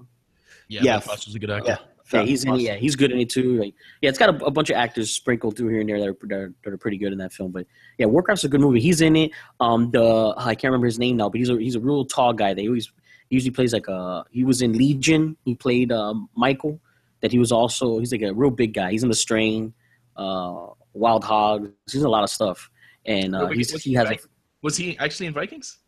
Yeah, 0.68 0.82
Yeah. 0.84 0.94
Ben 0.94 1.02
Foster's 1.02 1.36
a 1.36 1.40
good 1.40 1.50
actor. 1.50 1.72
Yeah, 1.72 1.78
yeah, 2.12 2.24
he's 2.24 2.44
in, 2.46 2.56
yeah, 2.56 2.76
he's 2.76 2.96
good 2.96 3.12
in 3.12 3.20
it 3.20 3.30
too. 3.30 3.60
Like, 3.60 3.74
yeah, 4.02 4.10
it's 4.10 4.18
got 4.18 4.30
a, 4.30 4.46
a 4.46 4.52
bunch 4.52 4.70
of 4.70 4.76
actors 4.78 5.12
sprinkled 5.12 5.58
through 5.58 5.70
here 5.70 5.82
and 5.82 5.90
there 5.90 6.00
that 6.00 6.10
are, 6.10 6.28
that 6.28 6.36
are 6.36 6.54
that 6.64 6.74
are 6.74 6.78
pretty 6.78 6.98
good 6.98 7.12
in 7.12 7.18
that 7.20 7.34
film. 7.34 7.52
But 7.52 7.68
yeah, 7.98 8.06
Warcraft's 8.06 8.44
a 8.44 8.50
good 8.50 8.62
movie. 8.62 8.80
He's 8.80 9.02
in 9.02 9.16
it. 9.16 9.32
Um, 9.60 9.92
the 9.92 10.34
I 10.38 10.56
can't 10.56 10.72
remember 10.72 10.86
his 10.86 11.00
name 11.00 11.18
now, 11.18 11.30
but 11.30 11.40
he's 11.40 11.50
a 11.50 11.58
he's 11.58 11.76
a 11.76 11.80
real 11.80 12.06
tall 12.06 12.34
guy. 12.34 12.54
They 12.54 12.68
always 12.68 12.92
he 13.30 13.36
usually 13.36 13.52
plays 13.52 13.74
like 13.74 13.88
a 13.88 14.26
he 14.32 14.44
was 14.44 14.62
in 14.62 14.74
Legion. 14.74 15.38
He 15.46 15.56
played 15.56 15.92
um, 15.92 16.30
Michael. 16.36 16.80
That 17.22 17.32
he 17.32 17.40
was 17.40 17.52
also 17.52 18.00
he's 18.00 18.12
like 18.12 18.22
a 18.22 18.34
real 18.34 18.52
big 18.52 18.74
guy. 18.74 18.92
He's 18.92 19.02
in 19.02 19.10
The 19.10 19.16
Strain, 19.16 19.74
uh, 20.16 20.68
Wild 20.94 21.24
Hogs. 21.24 21.70
He's 21.92 22.02
in 22.02 22.06
a 22.06 22.10
lot 22.10 22.24
of 22.24 22.30
stuff, 22.30 22.70
and 23.06 23.36
uh, 23.36 23.48
Wait, 23.50 23.70
he 23.82 23.94
has 23.96 24.08
Vi- 24.08 24.20
was 24.62 24.78
he 24.78 24.98
actually 25.00 25.26
in 25.26 25.34
Vikings? 25.34 25.80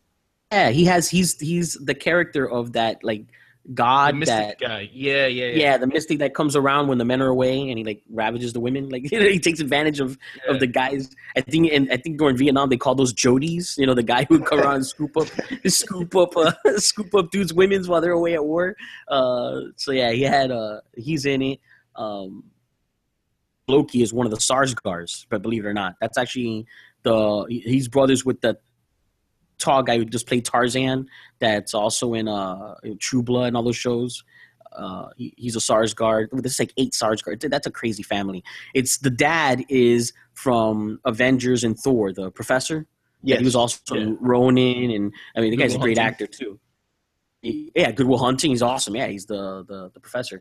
yeah 0.52 0.70
he 0.70 0.84
has 0.84 1.08
he's 1.08 1.38
he's 1.38 1.74
the 1.74 1.94
character 1.94 2.48
of 2.48 2.72
that 2.72 3.02
like 3.02 3.26
god 3.74 4.16
mystic 4.16 4.58
that 4.58 4.58
guy. 4.58 4.90
Yeah, 4.92 5.26
yeah, 5.26 5.46
yeah. 5.46 5.56
yeah, 5.56 5.78
the 5.78 5.86
mystic 5.86 6.18
that 6.18 6.34
comes 6.34 6.56
around 6.56 6.88
when 6.88 6.98
the 6.98 7.04
men 7.04 7.20
are 7.22 7.28
away 7.28 7.68
and 7.68 7.78
he 7.78 7.84
like 7.84 8.02
ravages 8.10 8.52
the 8.52 8.60
women. 8.60 8.88
Like 8.88 9.02
he 9.10 9.38
takes 9.38 9.60
advantage 9.60 10.00
of, 10.00 10.18
Yeah. 10.44 10.54
of 10.54 10.60
the 10.60 10.66
guys. 10.66 11.10
I 11.36 11.40
think 11.42 11.72
and 11.72 11.90
I 11.92 11.96
think 11.96 12.18
during 12.18 12.36
Vietnam 12.36 12.68
they 12.68 12.76
call 12.76 12.94
those 12.94 13.12
jodies. 13.12 13.76
You 13.78 13.86
know, 13.86 13.94
the 13.94 14.02
guy 14.02 14.24
who 14.28 14.38
would 14.38 14.46
come 14.46 14.60
around 14.60 14.76
and 14.76 14.86
scoop 14.94 15.16
up 15.16 15.28
scoop 15.66 16.16
up 16.16 16.36
uh, 16.36 16.52
scoop 16.76 17.14
up 17.14 17.30
dudes' 17.30 17.52
women's 17.52 17.88
while 17.88 18.00
they're 18.00 18.12
away 18.12 18.34
at 18.34 18.44
war. 18.44 18.76
Uh, 19.08 19.60
so 19.76 19.92
yeah, 19.92 20.10
he 20.10 20.22
had 20.22 20.50
uh 20.50 20.80
he's 20.96 21.26
in 21.26 21.42
it. 21.42 21.60
Um, 21.96 22.44
Floki 23.66 24.02
is 24.02 24.12
one 24.12 24.26
of 24.26 24.32
the 24.32 24.38
Skarsgårds, 24.38 25.26
but 25.28 25.42
believe 25.42 25.64
it 25.64 25.68
or 25.68 25.74
not, 25.74 25.94
that's 26.00 26.18
actually 26.18 26.66
the 27.02 27.44
he's 27.48 27.88
brothers 27.88 28.24
with 28.24 28.40
the 28.40 28.58
tall 29.60 29.82
guy 29.82 29.98
who 29.98 30.04
just 30.04 30.26
played 30.26 30.44
Tarzan. 30.44 31.06
That's 31.38 31.74
also 31.74 32.14
in 32.14 32.26
uh 32.28 32.74
True 32.98 33.22
Blood 33.22 33.48
and 33.48 33.56
all 33.56 33.62
those 33.62 33.76
shows. 33.76 34.24
Uh, 34.72 35.08
he, 35.16 35.34
he's 35.36 35.56
a 35.56 35.58
Skarsgård. 35.58 36.28
This 36.42 36.52
is 36.52 36.60
like 36.60 36.72
eight 36.76 36.92
Skarsgårds. 36.92 37.48
That's 37.50 37.66
a 37.66 37.72
crazy 37.72 38.04
family. 38.04 38.44
It's 38.72 38.98
the 38.98 39.10
dad 39.10 39.64
is 39.68 40.12
from 40.34 41.00
Avengers 41.04 41.64
and 41.64 41.76
Thor, 41.78 42.12
the 42.12 42.30
professor. 42.30 42.86
Yeah, 43.22 43.38
he 43.38 43.44
was 43.44 43.56
also 43.56 43.94
Yeah. 43.96 44.14
Ronin, 44.20 44.90
and 44.92 45.12
I 45.36 45.40
mean 45.40 45.50
the 45.50 45.56
Good 45.56 45.62
guy's 45.64 45.74
a 45.74 45.78
great 45.78 45.98
Hunting. 45.98 46.12
actor 46.12 46.26
too. 46.26 46.60
He- 47.42 47.72
yeah, 47.74 47.90
Good 47.90 48.06
Will 48.06 48.18
Hunting. 48.18 48.50
He's 48.50 48.62
awesome. 48.62 48.94
Yeah, 48.94 49.08
he's 49.08 49.26
the 49.26 49.64
the, 49.66 49.90
the 49.92 50.00
professor. 50.00 50.40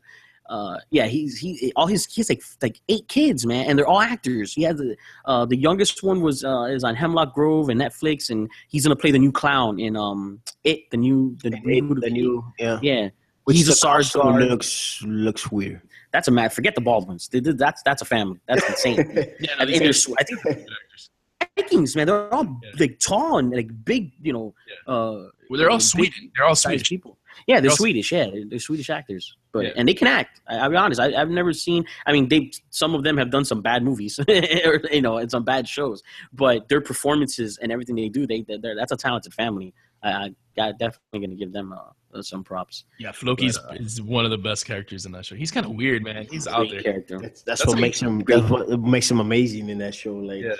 Uh, 0.50 0.80
yeah, 0.90 1.06
he's 1.06 1.38
he 1.38 1.72
all 1.76 1.86
his 1.88 2.06
he 2.08 2.22
has 2.22 2.30
like 2.30 2.42
like 2.62 2.82
eight 2.90 3.08
kids, 3.08 3.46
man, 3.46 3.66
and 3.68 3.78
they're 3.78 3.88
all 3.88 4.02
actors. 4.02 4.52
He 4.54 4.64
has 4.64 4.78
the 4.78 4.96
uh, 5.26 5.46
the 5.46 5.56
youngest 5.56 6.02
one 6.02 6.22
was 6.22 6.44
uh, 6.44 6.64
is 6.64 6.84
on 6.84 6.96
Hemlock 6.96 7.36
Grove 7.36 7.70
and 7.70 7.80
Netflix, 7.80 8.30
and 8.32 8.50
he's 8.68 8.84
gonna 8.84 8.96
play 8.96 9.12
the 9.12 9.20
new 9.20 9.32
clown 9.32 9.80
in 9.80 9.96
um 9.96 10.42
it 10.64 10.90
the 10.90 10.98
new 10.98 11.38
the, 11.44 11.52
new, 11.52 11.94
the 11.96 12.10
new 12.10 12.44
yeah. 12.58 12.80
yeah. 12.82 13.10
Which 13.44 13.58
he's 13.58 13.68
a 13.68 13.72
the 13.72 13.76
Skarsgård. 13.78 14.50
looks 14.50 15.02
looks 15.06 15.52
weird. 15.52 15.82
That's 16.12 16.28
a 16.28 16.32
mad. 16.32 16.52
Forget 16.52 16.74
the 16.74 16.82
Baldwins. 16.82 17.28
They 17.28 17.40
That's 17.40 17.84
that's 17.84 18.02
a 18.02 18.06
family. 18.06 18.40
That's 18.48 18.68
insane. 18.68 18.98
Yeah, 19.40 19.52
I 19.60 19.66
no, 19.66 19.72
think, 19.72 19.84
these 19.84 20.06
they're, 20.06 20.16
guys- 20.16 20.16
I 20.20 20.24
think 20.24 20.68
Vikings, 21.56 21.96
man, 21.96 22.08
they're 22.08 22.34
all 22.34 22.46
Yeah. 22.64 22.72
like 22.80 23.00
tall 23.00 23.38
and 23.38 23.52
like 23.52 23.70
big. 23.86 24.14
You 24.22 24.34
know, 24.34 24.54
Yeah. 24.68 24.94
uh, 24.94 25.28
Well, 25.50 25.58
they're 25.60 25.70
all 25.70 25.78
big 25.78 25.84
Sweden. 25.84 26.32
They're 26.36 26.46
all 26.46 26.56
Swedish. 26.56 26.90
people. 26.90 27.18
Yeah, 27.48 27.56
they're 27.56 27.62
They're 27.64 27.72
all- 27.72 27.78
Swedish. 27.78 28.12
Yeah, 28.12 28.30
they're, 28.32 28.46
they're 28.50 28.60
Swedish 28.60 28.90
actors. 28.90 29.36
But 29.52 29.66
Yeah. 29.66 29.72
and 29.76 29.88
they 29.88 29.94
can 29.94 30.08
act. 30.08 30.42
I, 30.48 30.58
I'll 30.58 30.70
be 30.70 30.76
honest. 30.76 31.00
I, 31.02 31.14
I've 31.20 31.30
never 31.30 31.54
seen. 31.54 31.86
I 32.06 32.12
mean, 32.12 32.28
they 32.30 32.52
some 32.70 32.94
of 32.96 33.04
them 33.04 33.18
have 33.18 33.32
done 33.32 33.46
some 33.46 33.62
bad 33.62 33.84
movies, 33.84 34.20
or, 34.66 34.82
you 34.92 35.02
know, 35.02 35.18
and 35.18 35.30
some 35.30 35.44
bad 35.44 35.68
shows. 35.68 36.02
But 36.34 36.68
their 36.70 36.82
performances 36.82 37.58
and 37.62 37.72
everything 37.72 37.96
they 37.96 38.10
do, 38.10 38.28
they 38.28 38.46
they're, 38.48 38.76
that's 38.76 38.92
a 38.92 38.98
talented 38.98 39.34
family. 39.34 39.74
I, 40.04 40.12
I 40.12 40.30
got 40.56 40.80
definitely 40.80 41.20
going 41.20 41.30
to 41.32 41.36
give 41.36 41.52
them 41.52 41.74
uh, 41.74 42.22
some 42.22 42.44
props. 42.44 42.86
Yeah, 43.00 43.12
Floki's 43.12 43.58
But, 43.58 43.72
uh, 43.72 43.84
is 43.84 44.02
one 44.02 44.24
of 44.24 44.32
the 44.32 44.38
best 44.38 44.66
characters 44.66 45.06
in 45.06 45.12
that 45.14 45.26
show. 45.26 45.36
He's 45.36 45.52
kind 45.52 45.66
of 45.66 45.74
weird, 45.74 46.04
man. 46.04 46.26
He's 46.30 46.48
out 46.48 46.70
there. 46.70 46.82
character. 46.82 47.20
That's, 47.20 47.42
that's, 47.42 47.62
That's 47.62 47.68
what 47.68 47.80
makes 47.80 48.02
you- 48.02 48.08
him. 48.08 48.24
That's 48.26 48.50
what 48.50 48.80
makes 48.80 49.10
him 49.12 49.20
amazing 49.20 49.68
in 49.70 49.78
that 49.80 49.94
show. 49.96 50.14
Like, 50.16 50.42
Yeah. 50.44 50.54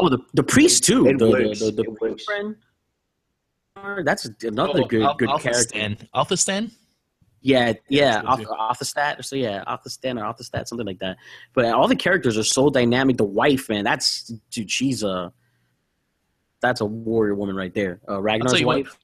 Oh, 0.00 0.08
the 0.08 0.18
the 0.32 0.42
priest 0.42 0.82
too. 0.82 1.06
It 1.06 1.18
the, 1.18 1.30
works. 1.30 1.60
the, 1.60 1.70
the, 1.70 1.82
It 1.82 1.84
the 1.86 1.96
works. 2.00 2.24
friend. 2.24 2.56
That's 4.04 4.28
another 4.42 4.80
Oh, 4.82 4.86
good 4.86 5.02
Al- 5.02 5.14
good 5.14 5.28
Alpha 5.28 5.42
character. 5.44 5.62
Stan. 5.68 5.96
Alpha 6.14 6.36
Stan? 6.36 6.70
Yeah, 7.46 7.74
yeah, 7.90 8.22
off, 8.24 8.40
off 8.58 8.78
the 8.78 8.86
stat, 8.86 9.20
or 9.20 9.22
so 9.22 9.36
yeah, 9.36 9.62
off 9.66 9.82
the 9.82 9.90
stand 9.90 10.18
or 10.18 10.24
off 10.24 10.38
the 10.38 10.44
stat, 10.44 10.66
something 10.66 10.86
like 10.86 10.98
that. 11.00 11.18
But 11.52 11.66
all 11.66 11.86
the 11.86 11.94
characters 11.94 12.38
are 12.38 12.42
so 12.42 12.70
dynamic. 12.70 13.18
The 13.18 13.24
wife, 13.24 13.68
man, 13.68 13.84
that's 13.84 14.32
dude. 14.50 14.70
She's 14.70 15.02
a 15.02 15.30
that's 16.62 16.80
a 16.80 16.86
warrior 16.86 17.34
woman 17.34 17.54
right 17.54 17.74
there. 17.74 18.00
Uh, 18.08 18.22
Ragnar's 18.22 18.58
you 18.58 18.66
what, 18.66 18.78
wife. 18.78 18.98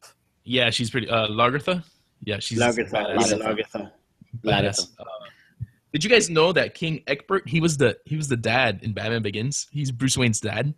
Yeah, 0.44 0.70
she's 0.70 0.88
pretty. 0.88 1.10
Uh, 1.10 1.28
Lagertha? 1.28 1.84
Yeah, 2.24 2.38
she's 2.38 2.58
Lagertha, 2.58 2.90
badass. 2.90 3.30
yeah, 3.30 3.90
Lagertha. 4.42 4.88
Uh, 4.98 5.04
did 5.92 6.02
you 6.02 6.08
guys 6.08 6.30
know 6.30 6.50
that 6.54 6.72
King 6.72 7.02
Egbert? 7.06 7.46
He 7.46 7.60
was 7.60 7.76
the 7.76 7.98
he 8.06 8.16
was 8.16 8.26
the 8.28 8.38
dad 8.38 8.80
in 8.82 8.94
Batman 8.94 9.20
Begins. 9.20 9.68
He's 9.70 9.92
Bruce 9.92 10.16
Wayne's 10.16 10.40
dad. 10.40 10.72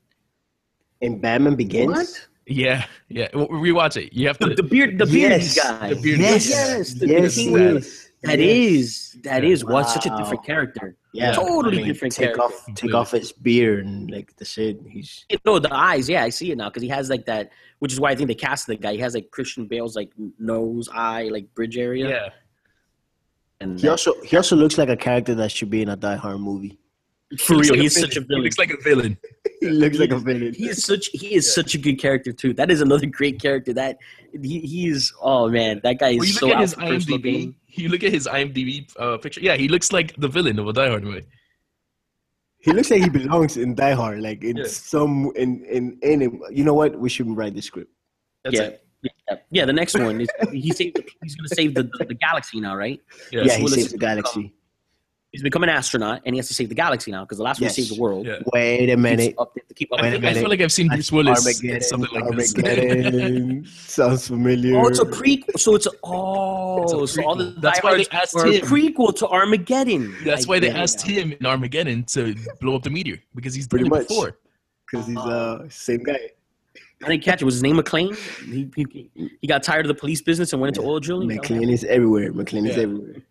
In 1.01 1.21
Batman 1.21 1.55
Begins. 1.55 1.93
What? 1.93 2.29
Yeah, 2.47 2.84
yeah. 3.09 3.28
Well, 3.34 3.49
rewatch 3.49 3.97
it. 3.97 4.12
You 4.12 4.26
have 4.26 4.38
to. 4.38 4.55
the 4.55 4.62
beard, 4.62 4.99
the 4.99 5.07
beard 5.07 5.32
Yes. 5.32 5.57
guy. 5.59 5.95
The 5.95 6.01
bearded 6.01 6.20
Yes, 6.20 6.49
guy. 6.51 6.57
Yes, 6.76 6.95
the- 6.95 7.07
yes, 7.09 7.34
the- 7.36 7.43
yes. 7.43 8.09
That 8.24 8.38
yes. 8.38 8.49
is, 9.16 9.16
that 9.24 9.43
is 9.43 9.64
what 9.64 9.88
such 9.88 10.07
a 10.07 10.16
different 10.16 10.45
character. 10.45 10.95
Yeah, 11.12 11.32
Totally 11.32 11.78
I 11.78 11.80
mean, 11.80 11.86
different 11.88 12.14
Take 12.14 12.34
character. 12.36 12.43
off, 12.43 12.66
take 12.76 12.95
off 12.95 13.11
his 13.11 13.32
beard 13.32 13.84
and 13.84 14.09
like 14.09 14.34
the 14.36 14.45
shit. 14.45 14.78
He's 14.88 15.24
You 15.28 15.38
know 15.45 15.59
the 15.59 15.74
eyes, 15.74 16.09
yeah, 16.09 16.22
I 16.22 16.28
see 16.28 16.53
it 16.53 16.57
now 16.57 16.68
because 16.68 16.84
he 16.84 16.88
has 16.88 17.11
like 17.11 17.26
that, 17.26 17.51
which 17.80 17.93
is 17.93 17.99
why 17.99 18.11
I 18.12 18.14
think 18.14 18.28
they 18.28 18.36
cast 18.36 18.68
the 18.68 18.76
guy. 18.76 18.93
He 18.93 18.99
has 18.99 19.14
like 19.14 19.32
Christian 19.32 19.66
Bale's 19.66 19.97
like 19.97 20.12
nose, 20.38 20.88
eye, 20.93 21.24
like 21.32 21.53
bridge 21.55 21.76
area. 21.76 22.09
Yeah, 22.09 22.28
and 23.61 23.78
he 23.80 23.88
also 23.88 24.14
he 24.22 24.36
also 24.36 24.55
looks 24.55 24.78
like 24.78 24.88
a 24.88 24.97
character 24.97 25.34
that 25.34 25.51
should 25.51 25.68
be 25.70 25.82
in 25.82 25.88
a 25.88 25.97
Die 25.97 26.14
Hard 26.16 26.38
movie. 26.40 26.78
For 27.39 27.57
real, 27.59 27.70
like 27.70 27.80
he's 27.80 27.99
such 27.99 28.16
a 28.16 28.20
He 28.20 28.26
villain. 28.26 28.43
looks 28.45 28.59
like 28.59 28.70
a 28.70 28.76
villain. 28.83 29.16
He 29.61 29.68
looks 29.70 29.97
like 29.99 30.11
a 30.11 30.18
villain. 30.18 30.53
He 30.55 30.68
is 30.68 30.85
such 30.85 31.07
he 31.12 31.35
is 31.37 31.55
such 31.55 31.76
a 31.76 31.78
good 31.78 31.97
character 32.01 32.33
too. 32.33 32.53
That 32.53 32.68
is 32.68 32.80
another 32.80 33.07
great 33.07 33.41
character. 33.41 33.72
That 33.72 33.97
he, 34.43 34.59
he 34.59 34.89
is. 34.89 35.12
Oh 35.22 35.49
man, 35.49 35.80
that 35.85 36.01
guy 36.01 36.11
is 36.11 36.18
When 36.18 36.26
you 36.26 36.35
so 36.35 36.47
look 36.47 36.57
at 36.57 36.59
out 36.59 36.62
his 36.62 36.74
IMDb, 37.07 37.22
gain. 37.22 37.55
you 37.68 37.89
look 37.89 38.03
at 38.03 38.11
his 38.12 38.26
IMDb 38.26 38.93
uh, 38.99 39.18
picture. 39.18 39.41
Yeah, 39.41 39.55
he 39.57 39.68
looks 39.68 39.93
like 39.93 40.16
the 40.16 40.26
villain 40.26 40.59
of 40.59 40.66
a 40.66 40.72
Die 40.72 40.89
Hard 40.89 41.05
movie. 41.05 41.22
He 42.59 42.72
looks 42.72 42.91
like 42.91 43.03
he 43.03 43.09
belongs 43.09 43.57
in 43.57 43.76
Die 43.76 43.93
Hard. 43.93 44.20
Like 44.20 44.43
in 44.43 44.57
Yeah. 44.57 44.64
some 44.66 45.30
in 45.37 45.64
in 45.66 45.97
in. 46.03 46.20
him. 46.22 46.43
You 46.51 46.64
know 46.64 46.74
what? 46.74 46.99
We 46.99 47.09
should 47.09 47.28
write 47.37 47.55
the 47.55 47.62
script. 47.62 47.93
That's 48.43 48.57
yeah. 48.57 48.62
it. 48.62 48.85
Yeah, 49.03 49.37
yeah. 49.51 49.64
The 49.64 49.72
next 49.72 49.95
one 49.99 50.20
is 50.20 50.28
he 50.53 50.70
saved. 50.72 50.99
He's 51.22 51.37
going 51.37 51.49
to 51.49 51.55
save 51.55 51.74
the, 51.74 51.85
the, 51.85 52.05
the 52.07 52.14
galaxy 52.14 52.61
now, 52.61 52.74
right? 52.76 53.01
Yeah, 53.30 53.43
Yeah, 53.45 53.57
he 53.57 53.62
Will 53.62 53.70
saves 53.70 53.93
the 53.93 53.99
galaxy. 53.99 54.53
He's 55.33 55.43
become 55.43 55.62
an 55.62 55.70
astronaut, 55.70 56.20
and 56.26 56.35
he 56.35 56.39
has 56.39 56.47
to 56.49 56.55
save 56.55 56.68
the 56.68 56.74
galaxy 56.74 57.11
now 57.11 57.24
because 57.24 57.39
the 57.39 57.43
last 57.45 57.59
one 57.59 57.64
Yes. 57.64 57.76
he 57.76 57.83
saved 57.85 57.97
the 57.97 58.03
world. 58.03 58.26
yeah. 58.26 58.41
Wait 58.53 58.91
a 58.91 58.97
minute. 58.99 59.35
Up, 59.39 59.55
to 59.55 59.74
keep 59.74 59.91
up 59.91 59.99
I, 60.01 60.03
Wait 60.03 60.09
a 60.09 60.12
think, 60.20 60.24
I 60.26 60.35
feel 60.35 60.51
like 60.51 60.61
I've 60.61 60.70
seen 60.72 60.89
Bruce 60.89 61.11
Willis 61.11 61.62
in 61.62 61.80
something 61.80 62.11
like 62.20 62.37
this. 62.37 62.55
Armageddon. 62.55 63.64
Sounds 63.74 64.28
familiar. 64.28 64.76
Oh, 64.78 64.89
it's 64.89 64.99
a 64.99 65.07
prequel. 65.07 65.59
So 65.59 65.74
it's 65.74 65.87
a, 65.87 65.91
oh, 66.05 66.83
It's 66.83 66.93
a 66.93 67.07
so 67.14 67.24
all 67.26 67.35
the. 67.35 67.45
That's 67.62 67.83
why 67.83 67.97
they 67.97 68.05
diehards 68.05 68.35
asked 68.35 68.37
are 68.37 68.47
a 68.47 68.53
him. 68.53 68.66
prequel 68.66 69.16
to 69.16 69.26
Armageddon. 69.28 70.14
That's 70.22 70.45
I 70.45 70.49
why 70.49 70.59
they 70.61 70.66
get 70.68 70.76
asked 70.76 71.07
now. 71.09 71.14
him 71.14 71.33
in 71.33 71.47
Armageddon 71.47 72.05
to 72.05 72.35
blow 72.61 72.76
up 72.76 72.83
the 72.83 72.91
meteor 72.91 73.16
because 73.35 73.55
he's 73.55 73.66
done 73.66 73.78
Pretty 73.80 73.87
it 73.87 73.91
much. 74.01 74.09
before. 74.09 74.37
because 74.91 75.07
he's 75.07 75.16
uh 75.16 75.66
same 75.70 76.03
guy. 76.03 76.18
I 77.05 77.09
didn't 77.09 77.24
catch 77.24 77.41
it. 77.41 77.47
Was 77.47 77.55
his 77.55 77.62
name 77.62 77.76
McClane? 77.78 78.14
He, 78.45 78.70
he, 78.76 79.30
he 79.41 79.47
got 79.49 79.62
tired 79.64 79.87
of 79.87 79.89
the 79.89 79.95
police 79.99 80.20
business 80.22 80.53
and 80.53 80.61
went 80.62 80.76
into 80.76 80.87
oil 80.89 81.01
drilling. 81.01 81.28
McClane 81.28 81.72
is 81.72 81.83
everywhere. 81.85 82.33
McClane 82.33 82.68
is 82.68 82.76
everywhere. 82.78 83.22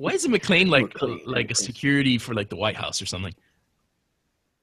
Why 0.00 0.12
isn't 0.12 0.32
McClane 0.32 0.70
like 0.70 0.86
McClane, 0.94 1.20
like 1.26 1.50
a 1.50 1.54
security 1.54 2.16
for 2.16 2.32
like 2.32 2.48
the 2.48 2.56
White 2.56 2.74
House 2.74 3.02
or 3.02 3.06
something? 3.06 3.34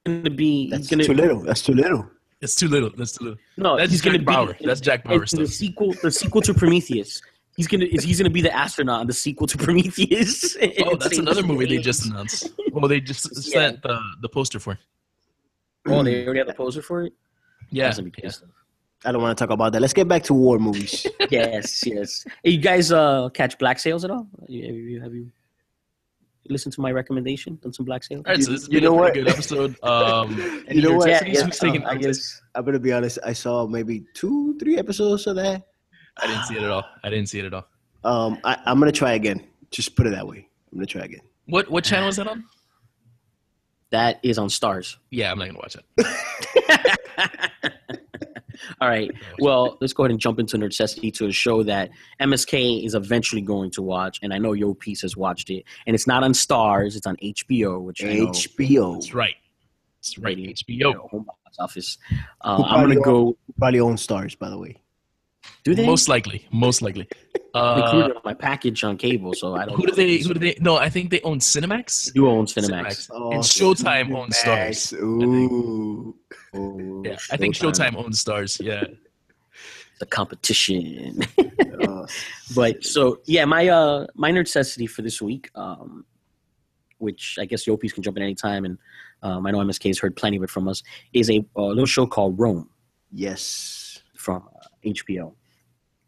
Going 0.04 0.24
to 0.24 0.30
be. 0.30 0.68
That's 0.68 0.88
gonna, 0.88 1.04
too 1.04 1.14
little. 1.14 1.40
That's 1.44 1.62
too 1.62 1.74
little. 1.74 2.10
It's 2.40 2.56
too 2.56 2.66
little. 2.66 2.90
That's 2.96 3.12
too 3.12 3.24
little. 3.24 3.38
No, 3.56 3.76
That's 3.76 3.92
he's 3.92 4.02
gonna 4.02 4.18
Jack 4.18 4.58
be 4.58 4.66
That's 4.66 4.80
Jack 4.80 5.04
Bauer 5.04 5.24
in 5.32 5.38
the 5.38 5.46
sequel. 5.46 5.94
The 6.02 6.10
sequel 6.10 6.40
to 6.42 6.52
Prometheus. 6.52 7.22
He's 7.56 7.68
gonna 7.68 7.84
is 7.84 8.02
he's 8.02 8.18
gonna 8.18 8.30
be 8.30 8.42
the 8.42 8.52
astronaut 8.52 9.02
in 9.02 9.06
the 9.06 9.12
sequel 9.12 9.46
to 9.46 9.56
Prometheus. 9.56 10.56
Oh, 10.84 10.96
that's 10.96 11.18
another 11.18 11.44
movie 11.44 11.66
they 11.66 11.78
just 11.78 12.06
announced. 12.06 12.50
Well, 12.72 12.88
they 12.88 13.00
just 13.00 13.28
Yeah. 13.46 13.52
sent 13.68 13.82
the 13.82 13.92
uh, 13.92 14.00
the 14.20 14.28
poster 14.28 14.58
for. 14.58 14.76
Oh, 15.86 16.02
they 16.02 16.24
already 16.24 16.38
have 16.40 16.48
the 16.48 16.54
poster 16.54 16.82
for 16.82 17.04
it. 17.04 17.12
Yeah, 17.70 17.84
That's 17.84 17.98
gonna 17.98 18.10
be 18.10 18.22
yeah. 18.24 18.30
Pissed. 19.00 19.08
I 19.08 19.12
don't 19.12 19.22
want 19.22 19.36
to 19.36 19.42
talk 19.42 19.52
about 19.52 19.72
that. 19.72 19.80
Let's 19.80 19.92
get 19.92 20.08
back 20.08 20.22
to 20.24 20.34
war 20.34 20.58
movies. 20.58 21.06
yes, 21.30 21.84
yes. 21.86 22.24
You 22.44 22.58
guys 22.58 22.92
uh 22.92 23.28
catch 23.30 23.58
Black 23.58 23.78
Sails 23.78 24.04
at 24.04 24.10
all? 24.10 24.26
Have 24.40 24.48
you, 24.50 25.00
have 25.00 25.14
you 25.14 25.30
listened 26.48 26.72
to 26.74 26.80
my 26.80 26.90
recommendation? 26.92 27.58
Done 27.62 27.72
some 27.72 27.86
Black 27.86 28.02
Sails? 28.04 28.24
All 28.26 28.32
right, 28.34 28.42
so 28.42 28.50
You- 28.50 28.56
this 28.56 28.62
has 28.66 28.72
you 28.72 28.80
been 28.80 28.84
a 28.88 28.90
know 28.90 28.98
pretty 29.02 29.20
what? 29.22 29.26
good 29.26 29.34
episode. 29.34 29.76
Um, 29.82 30.64
You 30.70 30.82
know 30.82 30.92
what? 30.96 31.08
Yeah, 31.08 31.24
yeah, 31.24 31.42
who's 31.42 31.58
taking 31.58 31.84
uh, 31.84 31.88
I 31.90 31.94
notes? 31.94 32.06
guess. 32.06 32.42
I'm 32.54 32.64
gonna 32.64 32.78
be 32.80 32.92
honest. 32.92 33.18
I 33.24 33.32
saw 33.32 33.66
maybe 33.66 34.04
two, 34.14 34.56
three 34.58 34.78
episodes 34.78 35.26
of 35.26 35.36
that. 35.36 35.62
I 36.20 36.26
didn't 36.26 36.44
see 36.44 36.56
it 36.56 36.62
at 36.62 36.70
all. 36.70 36.84
I 37.04 37.10
didn't 37.10 37.28
see 37.28 37.38
it 37.38 37.44
at 37.44 37.54
all. 37.54 37.66
Um, 38.04 38.38
I, 38.44 38.56
I'm 38.66 38.78
gonna 38.80 38.90
try 38.92 39.12
again. 39.12 39.46
Just 39.70 39.94
put 39.96 40.06
it 40.06 40.10
that 40.10 40.26
way. 40.26 40.48
I'm 40.72 40.78
gonna 40.78 40.86
try 40.86 41.02
again. 41.02 41.20
What 41.46 41.70
what 41.70 41.84
channel 41.84 42.08
is 42.08 42.16
that 42.16 42.26
on? 42.26 42.44
That 43.90 44.18
is 44.22 44.36
on 44.38 44.48
Starz. 44.48 44.96
Yeah, 45.10 45.30
I'm 45.32 45.38
not 45.38 45.46
gonna 45.48 45.58
watch 45.58 45.76
it. 45.76 47.72
All 48.80 48.88
right. 48.88 49.10
Well, 49.40 49.78
let's 49.80 49.92
go 49.92 50.04
ahead 50.04 50.10
and 50.10 50.20
jump 50.20 50.38
into 50.38 50.58
Necessity 50.58 51.10
to 51.12 51.26
a 51.26 51.32
show 51.32 51.62
that 51.64 51.90
MSK 52.20 52.84
is 52.84 52.94
eventually 52.94 53.42
going 53.42 53.70
to 53.72 53.82
watch, 53.82 54.18
and 54.22 54.32
I 54.32 54.38
know 54.38 54.52
Yo 54.52 54.74
Piece 54.74 55.02
has 55.02 55.16
watched 55.16 55.50
it, 55.50 55.64
and 55.86 55.94
it's 55.94 56.06
not 56.06 56.22
on 56.24 56.32
Starz; 56.32 56.96
it's 56.96 57.06
on 57.06 57.16
HBO, 57.16 57.82
which 57.82 58.04
I 58.04 58.14
know 58.14 58.26
HBO 58.28 58.94
That's 58.94 59.14
right. 59.14 59.34
That's 60.00 60.18
right. 60.18 60.36
Radio, 60.36 60.52
HBO. 60.52 61.08
home 61.10 61.24
box 61.24 61.56
office. 61.58 61.98
Uh, 62.42 62.56
I'm 62.56 62.56
gonna 62.56 62.68
probably 62.68 62.96
go. 62.96 63.38
probably 63.58 63.80
owns 63.80 64.06
Starz, 64.06 64.38
by 64.38 64.48
the 64.48 64.58
way. 64.58 64.76
Do 65.64 65.74
they? 65.74 65.86
Most 65.86 66.08
likely. 66.08 66.46
Most 66.50 66.82
likely. 66.82 67.08
Uh, 67.54 67.80
included 67.82 68.14
on 68.14 68.22
my 68.26 68.34
package 68.34 68.84
on 68.84 68.96
cable, 68.96 69.32
so 69.32 69.56
I 69.56 69.64
don't. 69.64 69.74
who 69.74 69.86
do 69.86 69.92
they? 69.92 70.18
Who 70.18 70.34
do 70.34 70.38
they? 70.38 70.56
No, 70.60 70.76
I 70.76 70.90
think 70.90 71.10
they 71.10 71.20
own 71.22 71.38
Cinemax. 71.38 72.14
You 72.14 72.28
own 72.28 72.44
Cinemax. 72.44 73.08
Oh, 73.10 73.32
and 73.32 73.42
Showtime 73.42 74.14
owns 74.14 74.36
Starz. 74.36 74.92
Ooh. 74.92 76.14
Oh, 76.54 77.02
Yeah, 77.04 77.16
I 77.32 77.38
think 77.38 77.54
Showtime 77.54 77.96
owns 77.96 78.22
Starz. 78.22 78.60
Yeah. 78.60 78.84
The 79.98 80.06
competition. 80.06 81.20
Oh, 81.80 82.06
but 82.56 82.84
so 82.84 83.20
yeah, 83.24 83.44
my 83.44 83.68
uh 83.68 84.06
my 84.14 84.30
necessity 84.30 84.86
for 84.86 85.02
this 85.02 85.22
week, 85.22 85.48
um, 85.54 86.04
which 86.98 87.38
I 87.40 87.44
guess 87.44 87.64
Yopies 87.66 87.94
can 87.94 88.02
jump 88.02 88.16
in 88.16 88.22
anytime, 88.22 88.64
and 88.64 88.78
um, 89.22 89.46
I 89.46 89.52
know 89.52 89.58
MSK 89.58 89.86
has 89.86 89.98
heard 89.98 90.16
plenty 90.16 90.36
of 90.36 90.42
it 90.42 90.50
from 90.50 90.68
us, 90.68 90.82
is 91.12 91.30
a, 91.30 91.44
uh 91.56 91.66
little 91.66 91.86
show 91.86 92.06
called 92.06 92.38
Rome 92.38 92.68
yes. 93.12 94.02
from 94.16 94.48
HBO. 94.84 95.32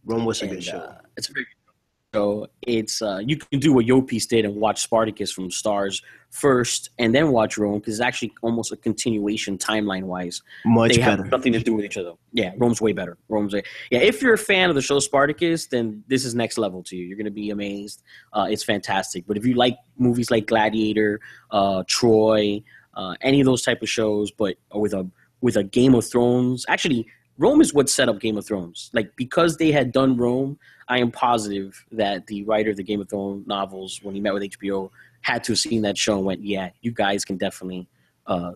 Rome 0.05 0.25
was 0.25 0.41
a 0.41 0.45
And, 0.45 0.55
good 0.55 0.65
show. 0.65 0.79
uh, 0.79 0.99
it's 1.17 1.29
a 1.29 1.33
very 1.33 1.45
good 1.45 2.19
show. 2.19 2.47
It's 2.63 3.03
uh, 3.03 3.21
you 3.25 3.37
can 3.37 3.61
do 3.61 3.73
what 3.73 3.87
Yopies 3.87 4.27
did 4.27 4.45
and 4.45 4.57
watch 4.57 4.83
Spartacus 4.83 5.31
from 5.31 5.49
Starz 5.51 6.03
first, 6.31 6.91
and 6.99 7.15
then 7.15 7.31
watch 7.33 7.59
Rome 7.59 7.81
because 7.81 7.95
it's 7.95 8.01
actually 8.01 8.33
almost 8.43 8.73
a 8.73 8.77
continuation 8.77 9.59
timeline 9.59 10.05
wise. 10.05 10.43
Much 10.65 10.93
they 10.93 10.99
better. 10.99 11.23
have 11.23 11.31
nothing 11.31 11.53
to 11.53 11.61
do 11.61 11.75
with 11.75 11.85
each 11.85 11.97
other. 11.99 12.13
Yeah, 12.33 12.53
Rome's 12.57 12.81
way 12.81 12.93
better. 12.93 13.19
Rome's 13.29 13.53
way, 13.53 13.63
yeah. 13.91 13.99
If 14.01 14.23
you're 14.23 14.35
a 14.35 14.39
fan 14.39 14.71
of 14.71 14.75
the 14.75 14.83
show 14.83 14.99
Spartacus, 15.01 15.67
then 15.67 16.03
this 16.09 16.25
is 16.25 16.35
next 16.35 16.57
level 16.59 16.83
to 16.85 16.97
you. 16.97 17.05
You're 17.05 17.19
gonna 17.19 17.31
be 17.31 17.51
amazed. 17.51 18.03
Uh, 18.33 18.47
it's 18.51 18.65
fantastic. 18.65 19.27
But 19.27 19.37
if 19.37 19.45
you 19.45 19.55
like 19.55 19.77
movies 19.99 20.31
like 20.31 20.47
Gladiator, 20.47 21.21
uh, 21.51 21.85
Troy, 21.87 22.63
uh, 22.95 23.15
any 23.21 23.41
of 23.41 23.45
those 23.47 23.63
type 23.63 23.83
of 23.83 23.89
shows, 23.89 24.31
but 24.31 24.57
with 24.75 24.95
a 24.95 25.09
with 25.43 25.57
a 25.57 25.63
Game 25.65 25.95
of 25.95 26.05
Thrones, 26.09 26.65
actually. 26.69 27.07
Rome 27.41 27.63
is 27.63 27.73
what 27.73 27.89
set 27.89 28.09
up 28.11 28.21
Game 28.21 28.37
of 28.37 28.47
Thrones. 28.47 28.91
Like 28.93 29.17
because 29.17 29.57
they 29.57 29.73
had 29.73 29.93
done 29.93 30.17
Rome, 30.17 30.59
I 30.89 30.99
am 30.99 31.11
positive 31.11 31.83
that 31.91 32.27
the 32.27 32.45
writer 32.45 32.71
of 32.71 32.77
the 32.77 32.83
Game 32.85 33.01
of 33.01 33.09
Thrones 33.09 33.47
novels, 33.47 33.99
when 34.03 34.15
he 34.15 34.21
met 34.21 34.35
with 34.35 34.43
HBO, 34.43 34.91
had 35.23 35.43
to 35.45 35.53
have 35.53 35.59
seen 35.59 35.81
that 35.83 35.97
show 35.97 36.19
and 36.19 36.27
went, 36.27 36.45
"Yeah, 36.45 36.69
you 36.83 36.93
guys 36.93 37.25
can 37.25 37.39
definitely 37.39 37.89
uh, 38.27 38.53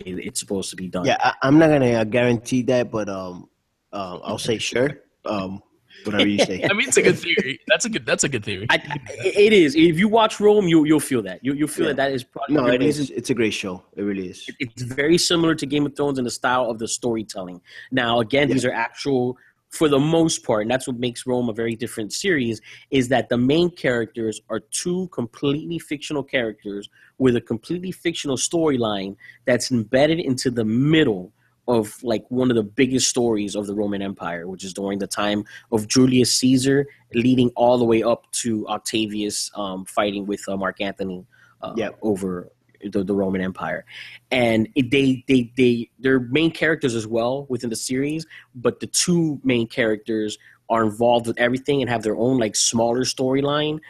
it- 0.00 0.26
it's 0.26 0.40
supposed 0.40 0.68
to 0.70 0.76
be 0.76 0.88
done. 0.88 1.06
Yeah, 1.06 1.16
I, 1.20 1.32
I'm 1.42 1.58
not 1.58 1.68
gonna 1.68 1.92
uh, 1.92 2.04
guarantee 2.04 2.62
that, 2.62 2.90
but 2.90 3.08
um, 3.08 3.48
um, 3.92 4.20
I'll 4.22 4.38
say 4.38 4.58
sure. 4.58 5.00
Um, 5.24 5.62
whatever 6.06 6.26
you 6.28 6.38
say. 6.44 6.64
I 6.64 6.72
mean, 6.72 6.88
it's 6.88 6.96
a 6.96 7.02
good 7.02 7.18
theory. 7.18 7.60
That's 7.66 7.84
a 7.84 7.88
good. 7.88 8.06
That's 8.06 8.24
a 8.24 8.28
good 8.28 8.44
theory. 8.44 8.66
I, 8.70 8.76
I- 8.76 9.00
it 9.24 9.52
is. 9.52 9.74
If 9.74 9.98
you 9.98 10.08
watch 10.08 10.40
Rome, 10.40 10.68
you 10.68 10.84
you'll 10.84 11.00
feel 11.00 11.22
that. 11.22 11.44
You 11.44 11.54
you'll 11.54 11.68
feel 11.68 11.86
Yeah. 11.86 11.92
that 11.92 11.96
that 11.96 12.12
is 12.12 12.24
probably 12.24 12.56
No, 12.56 12.66
the 12.66 12.74
it 12.74 12.80
reason- 12.80 13.14
It's 13.16 13.30
a 13.30 13.34
great 13.34 13.52
show. 13.54 13.82
It 13.96 14.02
really 14.02 14.28
is. 14.28 14.48
It's 14.58 14.82
very 14.82 15.18
similar 15.18 15.54
to 15.54 15.66
Game 15.66 15.86
of 15.86 15.96
Thrones 15.96 16.18
in 16.18 16.24
the 16.24 16.30
style 16.30 16.70
of 16.70 16.78
the 16.78 16.88
storytelling. 16.88 17.60
Now, 17.90 18.20
again, 18.20 18.48
these 18.48 18.64
are 18.64 18.72
actual 18.72 19.36
for 19.70 19.88
the 19.88 19.98
most 19.98 20.44
part, 20.44 20.62
and 20.62 20.70
that's 20.70 20.86
what 20.86 21.00
makes 21.00 21.26
Rome 21.26 21.48
a 21.48 21.52
very 21.52 21.74
different 21.74 22.12
series, 22.12 22.60
is 22.92 23.08
that 23.08 23.28
the 23.28 23.36
main 23.36 23.68
characters 23.70 24.40
are 24.48 24.60
two 24.60 25.08
completely 25.08 25.80
fictional 25.80 26.22
characters 26.22 26.88
with 27.18 27.34
a 27.34 27.40
completely 27.40 27.90
fictional 27.90 28.36
storyline 28.36 29.16
that's 29.46 29.72
embedded 29.72 30.20
into 30.20 30.48
the 30.48 30.64
middle 30.64 31.32
of 31.66 32.02
like 32.02 32.24
one 32.28 32.50
of 32.50 32.56
the 32.56 32.62
biggest 32.62 33.08
stories 33.08 33.54
of 33.54 33.66
the 33.66 33.74
Roman 33.74 34.02
Empire, 34.02 34.46
which 34.46 34.64
is 34.64 34.74
during 34.74 34.98
the 34.98 35.06
time 35.06 35.44
of 35.72 35.88
Julius 35.88 36.34
Caesar, 36.34 36.86
leading 37.14 37.50
all 37.56 37.78
the 37.78 37.84
way 37.84 38.02
up 38.02 38.30
to 38.32 38.66
Octavius 38.68 39.50
um, 39.54 39.84
fighting 39.84 40.26
with 40.26 40.46
uh, 40.48 40.56
Mark 40.56 40.80
Antony 40.80 41.26
uh, 41.62 41.72
Yep. 41.76 41.98
over 42.02 42.50
the, 42.90 43.02
the 43.02 43.14
Roman 43.14 43.40
Empire, 43.40 43.84
and 44.30 44.68
it, 44.74 44.90
they 44.90 45.24
they 45.26 45.52
they 45.56 45.90
they're 45.98 46.20
main 46.20 46.50
characters 46.50 46.94
as 46.94 47.06
well 47.06 47.46
within 47.48 47.70
the 47.70 47.76
series, 47.76 48.26
but 48.54 48.80
the 48.80 48.86
two 48.86 49.40
main 49.42 49.66
characters 49.66 50.38
are 50.68 50.84
involved 50.84 51.26
with 51.26 51.38
everything 51.38 51.80
and 51.80 51.90
have 51.90 52.02
their 52.02 52.16
own 52.16 52.38
like 52.38 52.56
smaller 52.56 53.02
storyline. 53.02 53.80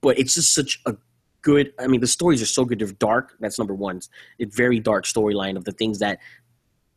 But 0.00 0.18
it's 0.18 0.34
just 0.34 0.54
such 0.54 0.80
a 0.86 0.96
good. 1.42 1.72
I 1.78 1.86
mean, 1.86 2.00
the 2.00 2.06
stories 2.06 2.42
are 2.42 2.46
so 2.46 2.64
good. 2.64 2.78
They're 2.78 2.88
dark. 2.88 3.34
That's 3.40 3.58
number 3.58 3.74
one. 3.74 4.00
It's 4.38 4.56
very 4.56 4.80
dark 4.80 5.04
storyline 5.04 5.56
of 5.56 5.64
the 5.64 5.72
things 5.72 5.98
that 5.98 6.18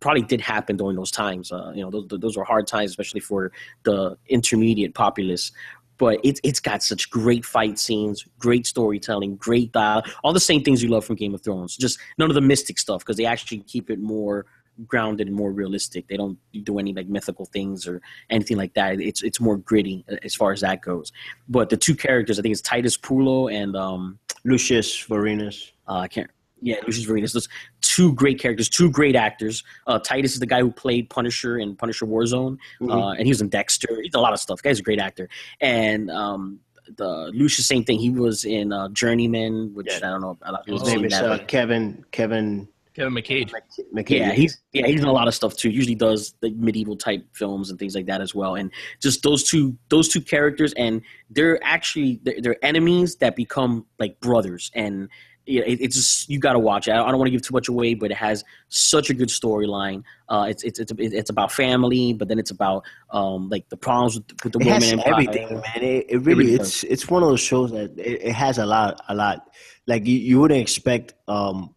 probably 0.06 0.22
did 0.22 0.40
happen 0.40 0.78
during 0.78 0.96
those 0.96 1.10
times. 1.10 1.52
Uh, 1.52 1.72
you 1.74 1.82
know, 1.82 1.90
those, 1.90 2.20
those 2.20 2.38
were 2.38 2.44
hard 2.44 2.68
times, 2.68 2.92
especially 2.92 3.20
for 3.20 3.52
the 3.86 4.16
intermediate 4.28 4.94
populace. 4.94 5.52
But 5.98 6.20
it's 6.24 6.40
it's 6.44 6.60
got 6.60 6.84
such 6.84 7.10
great 7.10 7.44
fight 7.44 7.80
scenes, 7.80 8.24
great 8.38 8.68
storytelling, 8.68 9.38
great 9.38 9.72
dialogue, 9.72 10.08
all 10.24 10.32
the 10.32 10.40
same 10.52 10.62
things 10.62 10.84
you 10.84 10.90
love 10.90 11.06
from 11.06 11.16
Game 11.16 11.34
of 11.34 11.42
Thrones. 11.42 11.76
Just 11.76 11.98
none 12.20 12.30
of 12.30 12.36
the 12.36 12.42
mystic 12.42 12.78
stuff 12.78 13.00
because 13.00 13.18
they 13.18 13.26
actually 13.26 13.62
keep 13.62 13.90
it 13.90 13.98
more 13.98 14.46
grounded 14.86 15.26
and 15.28 15.36
more 15.36 15.52
realistic. 15.52 16.08
They 16.08 16.18
don't 16.18 16.38
do 16.64 16.78
any 16.78 16.94
like 16.94 17.08
mythical 17.08 17.46
things 17.46 17.88
or 17.88 18.00
anything 18.30 18.58
like 18.58 18.76
that. 18.76 19.00
It's 19.00 19.24
it's 19.24 19.40
more 19.40 19.58
gritty 19.58 20.06
uh, 20.12 20.18
as 20.22 20.36
far 20.36 20.52
as 20.52 20.62
that 20.62 20.82
goes. 20.82 21.12
But 21.50 21.70
the 21.70 21.78
two 21.78 21.96
characters, 21.96 22.38
I 22.38 22.44
think 22.44 22.52
it's 22.52 22.62
Titus 22.62 22.96
Pullo 22.96 23.52
and 23.52 23.76
um, 23.76 24.20
Lucius 24.44 25.08
Vorenus. 25.08 25.72
uh, 25.88 26.02
I 26.06 26.08
can't. 26.08 26.30
Yeah, 26.62 26.76
Lucius 26.86 27.06
Vorenus. 27.08 27.34
Those 27.34 27.48
two 27.82 28.14
great 28.14 28.40
characters, 28.40 28.70
two 28.70 28.90
great 28.90 29.16
actors. 29.16 29.64
Uh, 29.88 30.00
Titus 30.00 30.34
is 30.34 30.40
the 30.40 30.46
guy 30.46 30.62
who 30.62 30.72
played 30.72 31.10
Punisher 31.10 31.58
in 31.58 31.76
Punisher 31.76 32.06
Warzone, 32.06 32.58
uh, 32.90 33.10
and 33.12 33.24
he 33.24 33.30
was 33.30 33.42
in 33.42 33.50
Dexter. 33.50 34.00
He's 34.02 34.14
a 34.16 34.20
lot 34.20 34.34
of 34.34 34.40
stuff. 34.40 34.62
Guy's 34.62 34.80
a 34.80 34.84
great 34.84 35.00
actor. 35.00 35.30
And 35.62 36.10
um, 36.10 36.60
the 36.98 37.32
Lucius, 37.34 37.68
same 37.68 37.84
thing. 37.84 38.00
He 38.00 38.10
was 38.10 38.46
in 38.46 38.72
uh, 38.72 38.90
Journeyman, 38.90 39.74
which 39.74 39.88
Yeah. 39.90 39.98
I 39.98 40.12
don't 40.12 40.22
know. 40.22 40.38
A 40.44 40.52
lot 40.52 40.62
of 40.62 40.66
people 40.66 40.80
His 40.86 40.94
name 40.96 41.06
is 41.06 41.12
that, 41.14 41.26
uh, 41.26 41.38
but- 41.38 41.48
Kevin 41.48 42.06
Kevin 42.12 42.68
Kevin 42.96 43.14
McCade. 43.14 43.52
McKay. 43.94 44.20
yeah, 44.20 44.32
he's 44.32 44.62
yeah 44.72 44.88
he's 44.88 45.02
in 45.02 45.08
a 45.08 45.12
lot 45.12 45.28
of 45.28 45.36
stuff 45.36 45.58
too. 45.58 45.70
Usually 45.70 45.96
does 45.96 46.34
the 46.40 46.52
medieval 46.52 46.96
type 46.96 47.26
films 47.34 47.70
and 47.70 47.78
things 47.78 47.94
like 47.94 48.06
that 48.06 48.22
as 48.22 48.34
well. 48.34 48.56
And 48.56 48.72
just 49.02 49.22
those 49.22 49.44
two 49.44 49.76
those 49.90 50.08
two 50.08 50.22
characters, 50.22 50.72
and 50.78 51.02
they're 51.30 51.62
actually 51.62 52.22
they're, 52.24 52.40
they're 52.42 52.66
enemies 52.66 53.18
that 53.18 53.36
become 53.36 53.86
like 54.00 54.18
brothers. 54.22 54.72
And 54.74 55.10
yeah, 55.46 55.64
it, 55.66 55.80
it's 55.82 55.96
just 55.96 56.30
you 56.30 56.40
got 56.40 56.54
to 56.54 56.60
watch 56.60 56.88
it. 56.88 56.92
I 56.92 56.96
don't 56.96 57.18
want 57.18 57.28
to 57.28 57.32
give 57.32 57.42
too 57.42 57.54
much 57.54 57.68
away, 57.68 57.94
but 57.94 58.12
it 58.12 58.18
has 58.18 58.44
such 58.70 59.10
a 59.10 59.14
good 59.14 59.30
storyline. 59.30 60.04
Uh, 60.28 60.48
it's 60.50 60.64
it's 60.64 60.80
it's 60.80 60.92
it's 60.98 61.30
about 61.30 61.52
family, 61.52 62.14
but 62.14 62.28
then 62.28 62.40
it's 62.40 62.52
about 62.52 62.84
um 63.12 63.50
like 63.50 63.70
the 63.70 63.78
problems 63.78 64.16
with, 64.16 64.26
with 64.44 64.54
the 64.54 64.60
it 64.60 64.84
Empire. 64.84 65.14
everything, 65.14 65.50
man. 65.50 65.64
It, 65.76 66.06
it 66.10 66.18
really, 66.20 66.46
really 66.46 66.56
it's 66.56 66.84
it's 66.84 67.10
one 67.10 67.22
of 67.22 67.30
those 67.30 67.42
shows 67.42 67.72
that 67.72 67.98
it, 67.98 68.24
it 68.24 68.34
has 68.34 68.58
a 68.58 68.66
lot, 68.66 69.02
a 69.08 69.16
lot. 69.16 69.50
Like 69.88 70.08
you, 70.08 70.18
you 70.18 70.40
wouldn't 70.40 70.62
expect 70.62 71.14
um 71.28 71.76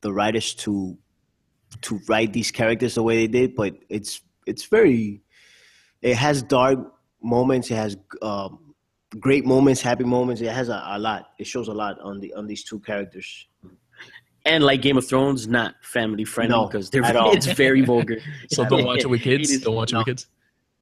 the 0.00 0.12
writers 0.12 0.54
to 0.54 0.98
to 1.82 2.00
write 2.08 2.32
these 2.32 2.50
characters 2.50 2.94
the 2.94 3.02
way 3.02 3.26
they 3.26 3.26
did, 3.26 3.54
but 3.54 3.76
it's 3.88 4.20
it's 4.46 4.64
very. 4.64 5.22
It 6.02 6.16
has 6.16 6.42
dark 6.42 6.78
moments. 7.22 7.70
It 7.70 7.76
has 7.76 7.96
um, 8.20 8.63
great 9.20 9.44
moments, 9.44 9.80
happy 9.80 10.04
moments. 10.04 10.40
It 10.42 10.48
has 10.52 10.68
a, 10.68 10.82
a 10.86 10.98
lot. 10.98 11.30
It 11.38 11.46
shows 11.46 11.68
a 11.68 11.72
lot 11.74 11.98
on 12.00 12.20
the 12.20 12.32
on 12.34 12.46
these 12.46 12.64
two 12.64 12.80
characters. 12.80 13.46
And 14.46 14.62
like 14.62 14.82
Game 14.82 14.98
of 14.98 15.06
Thrones, 15.08 15.48
not 15.48 15.74
family 15.82 16.24
friendly 16.24 16.54
No, 16.54 16.66
because 16.66 16.90
they're 16.90 17.02
at 17.04 17.16
all. 17.16 17.32
it's 17.34 17.46
very 17.46 17.80
vulgar. 17.80 18.18
So 18.50 18.64
don't 18.66 18.84
watch 18.84 19.00
it 19.00 19.06
with 19.08 19.22
kids. 19.22 19.50
It 19.50 19.54
is- 19.56 19.60
Don't 19.62 19.74
watch 19.74 19.92
it 19.92 19.96
with 19.96 20.06
kids. 20.06 20.26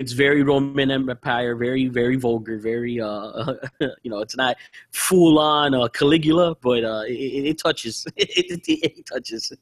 it's 0.01 0.11
very 0.13 0.43
Roman 0.43 0.91
Empire, 0.91 1.55
very 1.55 1.87
very 1.87 2.17
vulgar, 2.17 2.59
very 2.59 3.01
uh, 3.01 3.55
you 4.03 4.11
know, 4.11 4.19
it's 4.21 4.37
not 4.37 4.57
full 4.91 5.39
on 5.39 5.75
uh, 5.75 5.87
Caligula, 5.89 6.57
but 6.61 6.83
uh, 6.83 7.03
it, 7.07 7.13
it, 7.13 7.45
it 7.51 7.59
touches, 7.59 8.05
it, 8.17 8.63
it, 8.67 8.99
it 8.99 9.07
touches. 9.07 9.53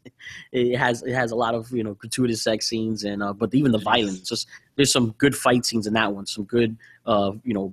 It 0.53 0.79
has 0.79 1.03
it 1.03 1.13
has 1.13 1.31
a 1.33 1.37
lot 1.37 1.55
of 1.55 1.71
you 1.71 1.85
know 1.85 1.93
gratuitous 1.95 2.43
sex 2.43 2.69
scenes 2.71 3.05
and 3.05 3.23
uh, 3.23 3.35
but 3.35 3.55
even 3.55 3.71
the 3.73 3.79
violence, 3.93 4.21
just 4.27 4.49
there's 4.77 4.93
some 4.93 5.11
good 5.19 5.37
fight 5.37 5.67
scenes 5.67 5.87
in 5.87 5.93
that 5.93 6.15
one, 6.15 6.25
some 6.25 6.45
good 6.45 6.79
uh, 7.05 7.33
you 7.45 7.53
know 7.53 7.73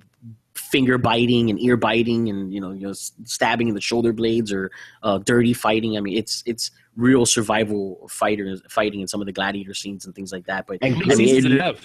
finger 0.58 0.98
biting 0.98 1.50
and 1.50 1.60
ear 1.60 1.76
biting 1.76 2.28
and 2.28 2.52
you 2.52 2.60
know 2.60 2.72
you 2.72 2.86
know 2.86 2.92
stabbing 2.92 3.68
in 3.68 3.74
the 3.74 3.80
shoulder 3.80 4.12
blades 4.12 4.52
or 4.52 4.70
uh, 5.02 5.18
dirty 5.18 5.52
fighting. 5.54 5.96
I 5.96 6.00
mean, 6.00 6.16
it's 6.18 6.42
it's 6.46 6.70
real 6.96 7.24
survival 7.26 8.06
fighters 8.10 8.60
fighting 8.68 9.00
in 9.00 9.06
some 9.08 9.20
of 9.20 9.26
the 9.26 9.32
gladiator 9.32 9.74
scenes 9.74 10.04
and 10.06 10.14
things 10.14 10.32
like 10.32 10.46
that. 10.46 10.66
But 10.66 10.78
And 10.82 10.96
I 10.96 11.14
mean, 11.14 11.28
it- 11.28 11.44
it 11.44 11.60
have? 11.60 11.80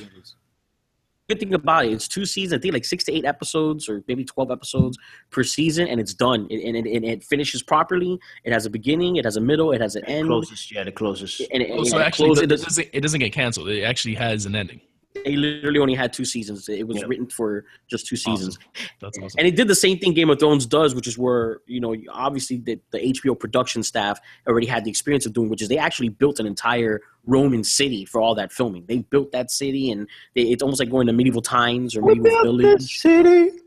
good 1.30 1.40
thing 1.40 1.54
about 1.54 1.86
it, 1.86 1.94
it's 1.94 2.08
two 2.08 2.26
seasons. 2.26 2.60
I 2.60 2.62
think 2.62 2.74
like 2.74 2.84
six 2.84 3.04
to 3.06 3.14
eight 3.14 3.24
episodes, 3.26 3.88
or 3.88 4.04
maybe 4.08 4.26
twelve 4.26 4.52
episodes 4.52 4.98
per 5.30 5.44
season, 5.44 5.88
and 5.88 6.00
it's 6.00 6.14
done. 6.14 6.48
It, 6.50 6.64
and 6.68 6.76
it, 6.76 6.86
it, 6.86 7.04
it 7.04 7.24
finishes 7.24 7.64
properly. 7.64 8.20
It 8.44 8.52
has 8.52 8.66
a 8.66 8.70
beginning, 8.70 9.16
it 9.18 9.26
has 9.26 9.38
a 9.38 9.42
middle, 9.42 9.72
it 9.72 9.80
has 9.82 9.96
an 9.96 10.04
end, 10.06 10.28
Closest, 10.28 10.72
yeah, 10.74 10.84
the 10.84 10.92
closest. 10.92 11.42
and 11.54 11.64
it, 11.64 11.70
Oh, 11.72 11.78
and 11.78 11.88
so 11.88 11.98
it 12.00 12.02
actually, 12.02 12.28
closes- 12.30 12.44
it 12.44 12.52
it 12.52 12.62
doesn't, 12.64 12.88
it 12.94 13.02
doesn't 13.02 13.20
get 13.20 13.32
canceled. 13.32 13.70
It 13.70 13.84
actually 13.84 14.16
has 14.16 14.46
an 14.46 14.56
ending. 14.56 14.82
They 15.26 15.36
literally 15.36 15.80
only 15.80 15.94
had 15.94 16.12
two 16.12 16.26
seasons. 16.26 16.68
It 16.68 16.88
was 16.88 16.98
Yeah. 16.98 17.06
written 17.08 17.28
for 17.28 17.66
just 17.88 18.08
two 18.08 18.16
seasons. 18.16 18.58
That's 19.00 19.18
awesome. 19.20 19.38
And 19.38 19.48
it 19.48 19.56
did 19.56 19.68
the 19.68 19.76
same 19.76 20.00
thing 20.00 20.14
Game 20.14 20.30
of 20.30 20.40
Thrones 20.40 20.66
does, 20.66 20.96
which 20.96 21.08
is 21.08 21.18
where, 21.18 21.62
you 21.68 21.80
know, 21.80 21.96
obviously 22.12 22.58
the, 22.58 22.80
the 22.92 23.00
HBO 23.00 23.36
production 23.40 23.84
staff 23.84 24.20
already 24.48 24.68
had 24.68 24.84
the 24.86 24.90
experience 24.90 25.26
of 25.26 25.34
doing, 25.34 25.50
which 25.50 25.62
is 25.62 25.70
they 25.70 25.78
actually 25.78 26.10
built 26.10 26.40
an 26.40 26.48
entire 26.48 27.02
Roman 27.26 27.64
city 27.64 28.06
for 28.06 28.22
all 28.22 28.36
that 28.36 28.52
filming. 28.52 28.86
They 28.88 29.00
built 29.00 29.32
that 29.32 29.52
city 29.52 29.92
and 29.92 30.08
they, 30.36 30.44
it's 30.44 30.64
almost 30.64 30.80
like 30.80 30.90
going 30.90 31.08
to 31.08 31.14
medieval 31.14 31.42
times 31.42 31.96
or 31.96 32.02
medieval 32.02 32.44
village. 32.44 33.00
city. 33.00 33.52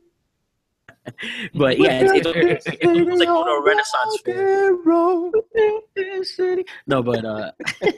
But 1.54 1.78
yeah, 1.78 2.00
it's, 2.02 2.26
it's, 2.26 2.66
it's, 2.66 2.84
almost 2.84 3.20
like 3.20 3.28
going 3.28 3.46
to 3.46 3.52
a 3.52 3.64
Renaissance 3.64 4.18
fair. 4.24 4.74
No, 6.88 7.00
but 7.00 7.24
uh, 7.24 7.52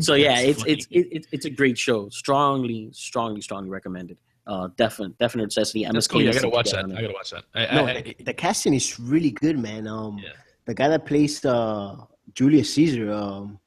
so 0.06 0.14
yeah, 0.14 0.38
it's 0.40 0.62
it's 0.66 0.86
it's 0.90 1.26
it's 1.32 1.44
a 1.44 1.50
great 1.50 1.76
show. 1.78 2.08
Strongly, 2.08 2.90
strongly, 2.92 3.40
strongly 3.40 3.70
recommended. 3.70 4.16
Uh, 4.46 4.68
definite, 4.76 5.16
definite 5.18 5.44
necessity. 5.44 5.84
That's 5.84 6.08
MSK 6.08 6.10
cool. 6.10 6.22
Yeah, 6.22 6.30
I 6.30 6.34
gotta 6.34 6.48
watch 6.48 6.70
that. 6.72 6.84
I 6.86 7.00
gotta 7.02 7.12
watch 7.12 7.30
that. 7.30 7.44
I, 7.54 7.74
No, 7.74 7.86
I, 7.86 8.02
the, 8.02 8.16
the 8.24 8.34
casting 8.34 8.74
is 8.74 8.98
really 8.98 9.30
good, 9.30 9.58
man. 9.58 9.86
Um, 9.86 10.18
Yeah. 10.18 10.30
the 10.64 10.74
guy 10.74 10.88
that 10.88 11.06
plays 11.06 11.44
uh, 11.44 11.96
Julius 12.34 12.74
Caesar, 12.74 13.12
um, 13.12 13.60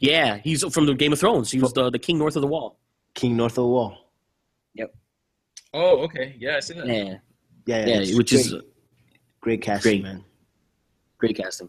Yeah, 0.00 0.38
he's 0.38 0.64
from 0.72 0.86
the 0.86 0.94
Game 0.94 1.12
of 1.12 1.18
Thrones. 1.20 1.50
He 1.50 1.58
was 1.60 1.72
the 1.72 1.90
the 1.90 1.98
king 1.98 2.16
north 2.18 2.36
of 2.36 2.42
the 2.42 2.48
wall. 2.48 2.78
King 3.14 3.36
North 3.36 3.52
of 3.52 3.64
the 3.64 3.68
Wall. 3.68 4.10
Yep. 4.74 4.94
Oh, 5.72 5.98
okay. 6.04 6.34
Yeah, 6.38 6.56
I 6.56 6.60
see 6.60 6.74
that. 6.74 6.86
Yeah, 6.86 7.18
Yeah, 7.66 7.86
yeah, 7.86 8.00
it's 8.00 8.16
which 8.16 8.30
great, 8.32 8.46
is 8.46 8.54
great 9.40 9.62
casting, 9.62 10.02
great. 10.02 10.02
man. 10.02 10.24
great 11.18 11.36
casting, 11.36 11.68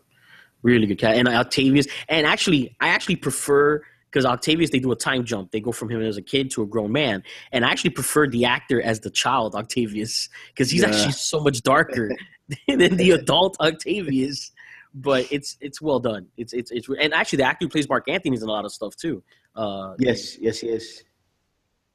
really 0.65 0.87
good 0.87 0.97
cast. 0.97 1.17
And 1.17 1.27
Octavius, 1.27 1.87
and 2.09 2.25
actually, 2.27 2.75
I 2.81 2.89
actually 2.89 3.15
prefer 3.17 3.81
because 4.09 4.25
Octavius 4.25 4.69
they 4.71 4.79
do 4.79 4.91
a 4.91 4.95
time 4.95 5.23
jump. 5.25 5.51
They 5.51 5.59
go 5.59 5.71
from 5.71 5.89
him 5.89 6.01
as 6.01 6.17
a 6.17 6.21
kid 6.21 6.49
to 6.51 6.63
a 6.63 6.65
grown 6.65 6.91
man, 6.91 7.23
and 7.51 7.63
I 7.65 7.69
actually 7.71 7.91
prefer 7.91 8.27
the 8.27 8.45
actor 8.45 8.81
as 8.81 8.99
the 9.01 9.09
child 9.09 9.55
Octavius 9.55 10.29
because 10.49 10.69
he's 10.71 10.81
Yeah. 10.81 10.89
actually 10.89 11.11
so 11.13 11.39
much 11.39 11.61
darker 11.61 12.11
than 12.67 12.97
the 12.97 13.11
adult 13.21 13.57
Octavius. 13.59 14.51
But 14.97 15.27
it's 15.31 15.57
it's 15.59 15.81
well 15.81 15.99
done. 15.99 16.27
It's 16.37 16.53
it's 16.53 16.71
it's 16.71 16.87
and 17.01 17.13
actually 17.13 17.37
the 17.37 17.43
actor 17.43 17.65
who 17.65 17.69
plays 17.69 17.87
Mark 17.89 18.07
Antony's 18.07 18.41
in 18.41 18.47
a 18.49 18.51
lot 18.51 18.63
of 18.65 18.71
stuff 18.71 18.95
too. 18.95 19.21
Uh, 19.55 19.93
Yes, 19.99 20.37
yes, 20.37 20.63
yes. 20.63 21.03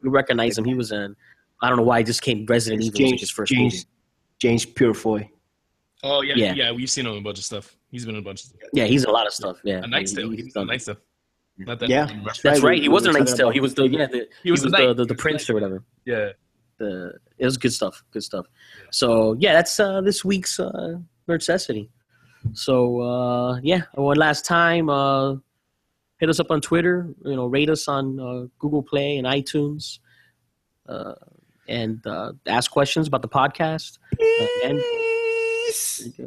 we 0.02 0.10
recognize 0.10 0.56
him. 0.58 0.64
He 0.66 0.74
was 0.74 0.92
in. 0.92 1.16
I 1.62 1.68
don't 1.68 1.78
know 1.78 1.82
why. 1.84 1.98
He 1.98 2.04
just 2.04 2.20
came 2.22 2.44
Resident 2.46 2.80
It's 2.82 2.88
Evil 2.88 2.98
James, 3.08 3.20
his 3.22 3.30
first 3.30 3.52
James, 3.52 3.74
movie. 3.74 3.86
James 4.38 4.64
Purefoy. 4.66 5.28
Oh 6.02 6.22
yeah, 6.22 6.34
Yeah. 6.36 6.54
yeah, 6.54 6.72
We've 6.72 6.88
seen 6.90 7.06
him 7.06 7.12
in 7.12 7.18
a 7.18 7.22
bunch 7.22 7.38
of 7.38 7.44
stuff. 7.44 7.76
He's 7.90 8.06
been 8.06 8.14
in 8.14 8.20
a 8.20 8.24
bunch 8.24 8.42
of 8.42 8.46
stuff. 8.50 8.60
Yeah, 8.72 8.84
he's 8.84 9.04
a 9.04 9.10
lot 9.10 9.26
of 9.26 9.32
stuff. 9.34 9.58
Yeah, 9.64 9.80
A 9.82 9.86
Knight's 9.86 10.12
He- 10.12 10.16
Tale. 10.18 10.30
he's 10.30 10.44
He's 10.44 10.54
done 10.54 10.62
done- 10.62 10.66
Knight's 10.68 10.84
Tale. 10.86 10.96
Not 11.58 11.78
that. 11.80 11.88
Yeah. 11.90 12.06
That's 12.24 12.42
Right, 12.42 12.62
right. 12.62 12.80
He 12.82 12.88
we 12.88 12.92
wasn't 12.94 13.12
were 13.12 13.18
a 13.18 13.20
Knight's 13.20 13.32
talking 13.32 13.36
Tale. 13.38 13.46
about- 13.48 13.54
He 13.54 13.60
was 13.60 13.74
the 13.74 13.88
yeah. 13.88 14.06
The, 14.06 14.28
He 14.42 14.50
was 14.50 14.62
the 14.62 14.70
the, 14.70 14.76
the, 14.76 14.82
He 14.82 14.86
the 14.94 14.98
was 15.00 15.08
the 15.08 15.14
prince 15.14 15.50
or 15.50 15.54
whatever. 15.54 15.84
Yeah. 16.06 16.30
The 16.78 17.14
it 17.38 17.44
was 17.44 17.58
good 17.58 17.72
stuff. 17.74 18.02
Good 18.12 18.22
stuff. 18.22 18.46
So 18.90 19.36
yeah, 19.38 19.52
that's 19.52 19.78
uh, 19.78 20.00
this 20.00 20.24
week's 20.24 20.58
uh, 20.58 20.94
necessity. 21.28 21.90
So 22.54 23.00
uh, 23.02 23.60
yeah, 23.62 23.82
one 23.94 24.16
last 24.16 24.46
time, 24.46 24.88
uh, 24.88 25.34
hit 26.18 26.30
us 26.30 26.40
up 26.40 26.50
on 26.50 26.62
Twitter. 26.62 27.14
You 27.26 27.36
know, 27.36 27.44
rate 27.46 27.68
us 27.68 27.86
on 27.88 28.18
uh, 28.18 28.46
Google 28.58 28.82
Play 28.82 29.18
and 29.18 29.26
iTunes, 29.26 29.98
uh, 30.88 31.14
and 31.68 32.00
uh, 32.06 32.32
ask 32.46 32.70
questions 32.70 33.06
about 33.08 33.20
the 33.20 33.28
podcast. 33.28 33.98
Uh, 34.18 34.46
and 34.68 34.80
Please. 35.70 36.20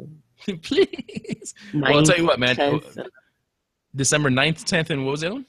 please. 0.62 1.54
Well, 1.72 1.98
I'll 1.98 2.02
tell 2.02 2.16
you 2.16 2.26
what, 2.26 2.38
man. 2.38 2.56
10th, 2.56 3.06
December 3.94 4.30
9th, 4.30 4.64
10th, 4.64 4.90
and 4.90 5.04
what 5.04 5.12
was 5.12 5.20
the 5.20 5.26
other 5.28 5.34
one? 5.36 5.46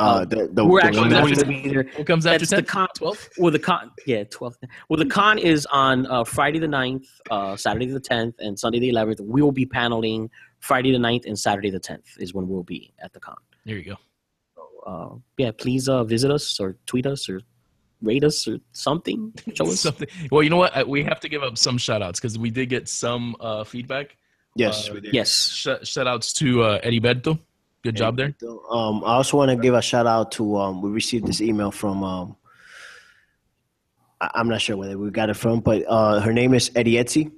Uh, 0.00 0.24
the, 0.24 0.48
the, 0.52 0.64
We're 0.64 0.80
the 0.80 0.86
actually 0.86 1.00
one 1.00 1.10
going 1.10 1.34
to 1.34 1.44
be 1.44 1.68
there. 1.68 1.82
What 1.96 2.06
comes 2.06 2.24
after 2.24 2.46
That's 2.46 2.50
the 2.50 2.56
10? 2.56 2.64
con. 2.66 2.88
12? 2.94 3.28
Well, 3.38 3.50
the 3.50 3.58
con. 3.58 3.90
Yeah, 4.06 4.22
12th. 4.24 4.54
Well, 4.88 4.96
the 4.96 5.06
con 5.06 5.38
is 5.38 5.66
on 5.72 6.06
uh, 6.06 6.22
Friday 6.22 6.60
the 6.60 6.68
9th, 6.68 7.06
uh, 7.32 7.56
Saturday 7.56 7.86
the 7.86 8.00
10th, 8.00 8.34
and 8.38 8.56
Sunday 8.56 8.78
the 8.78 8.90
11th. 8.90 9.20
We 9.20 9.42
will 9.42 9.50
be 9.50 9.66
paneling 9.66 10.30
Friday 10.60 10.92
the 10.92 10.98
9th 10.98 11.26
and 11.26 11.36
Saturday 11.36 11.70
the 11.70 11.80
10th 11.80 12.18
is 12.18 12.32
when 12.32 12.46
we'll 12.46 12.62
be 12.62 12.92
at 13.00 13.12
the 13.12 13.18
con. 13.18 13.36
There 13.64 13.76
you 13.76 13.96
go. 13.96 13.96
Uh, 14.86 15.16
yeah, 15.36 15.50
please 15.50 15.88
uh, 15.88 16.04
visit 16.04 16.30
us 16.30 16.60
or 16.60 16.76
tweet 16.86 17.04
us 17.04 17.28
or 17.28 17.40
rate 18.02 18.24
us 18.24 18.46
or 18.48 18.58
something. 18.72 19.32
Show 19.54 19.66
us. 19.66 19.80
Something. 19.80 20.08
Well, 20.30 20.42
you 20.42 20.50
know 20.50 20.56
what? 20.56 20.88
We 20.88 21.02
have 21.04 21.20
to 21.20 21.28
give 21.28 21.42
up 21.42 21.58
some 21.58 21.78
shout 21.78 22.02
outs 22.02 22.20
because 22.20 22.38
we 22.38 22.50
did 22.50 22.68
get 22.68 22.88
some 22.88 23.36
uh, 23.40 23.64
feedback. 23.64 24.16
Yes, 24.54 24.88
Uh, 24.88 24.94
we 24.94 25.00
did. 25.00 25.14
Yes. 25.14 25.30
Sh- 25.32 25.84
shout 25.88 26.06
outs 26.06 26.32
to 26.34 26.62
uh, 26.62 26.80
Eddie 26.82 27.00
Berto. 27.00 27.38
Good 27.84 27.96
job 27.96 28.16
there. 28.16 28.34
Um, 28.70 29.04
I 29.04 29.14
also 29.14 29.36
want 29.36 29.50
to 29.50 29.56
give 29.56 29.72
a 29.74 29.80
shout 29.82 30.06
out 30.06 30.32
to 30.32 30.56
um, 30.56 30.82
we 30.82 30.90
received 30.90 31.26
this 31.26 31.40
email 31.40 31.70
from 31.70 32.02
um, 32.02 32.36
I- 34.20 34.30
I'm 34.34 34.48
not 34.48 34.60
sure 34.60 34.76
whether 34.76 34.98
we 34.98 35.10
got 35.10 35.30
it 35.30 35.34
from, 35.34 35.60
but 35.60 35.84
uh, 35.88 36.20
her 36.20 36.32
name 36.32 36.54
is 36.54 36.70
Eddie 36.74 36.94
Etsy. 36.94 37.30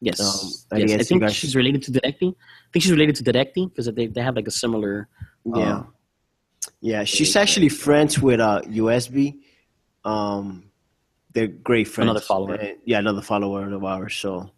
Yes. 0.00 0.18
Um, 0.20 0.50
I 0.72 0.82
yes. 0.82 1.00
I 1.00 1.04
think 1.04 1.20
guys- 1.22 1.34
she's 1.34 1.54
related 1.54 1.82
to 1.84 1.92
directing. 1.92 2.30
I 2.30 2.68
think 2.72 2.82
she's 2.82 2.90
related 2.92 3.16
to 3.16 3.22
directing 3.22 3.68
because 3.68 3.86
they, 3.94 4.06
they 4.06 4.20
have 4.22 4.34
like 4.34 4.48
a 4.48 4.50
similar. 4.50 5.08
Yeah, 5.44 5.78
uh, 5.78 5.82
yeah. 6.80 7.04
She's 7.04 7.36
actually 7.36 7.68
friends 7.68 8.18
with 8.20 8.40
uh, 8.40 8.60
USB. 8.66 9.36
Um, 10.04 10.70
they're 11.32 11.46
great 11.48 11.88
friends. 11.88 12.10
Another 12.10 12.20
follower. 12.24 12.54
And- 12.54 12.78
yeah, 12.84 12.98
another 12.98 13.22
follower 13.22 13.72
of 13.72 13.84
ours. 13.84 14.14
So 14.16 14.50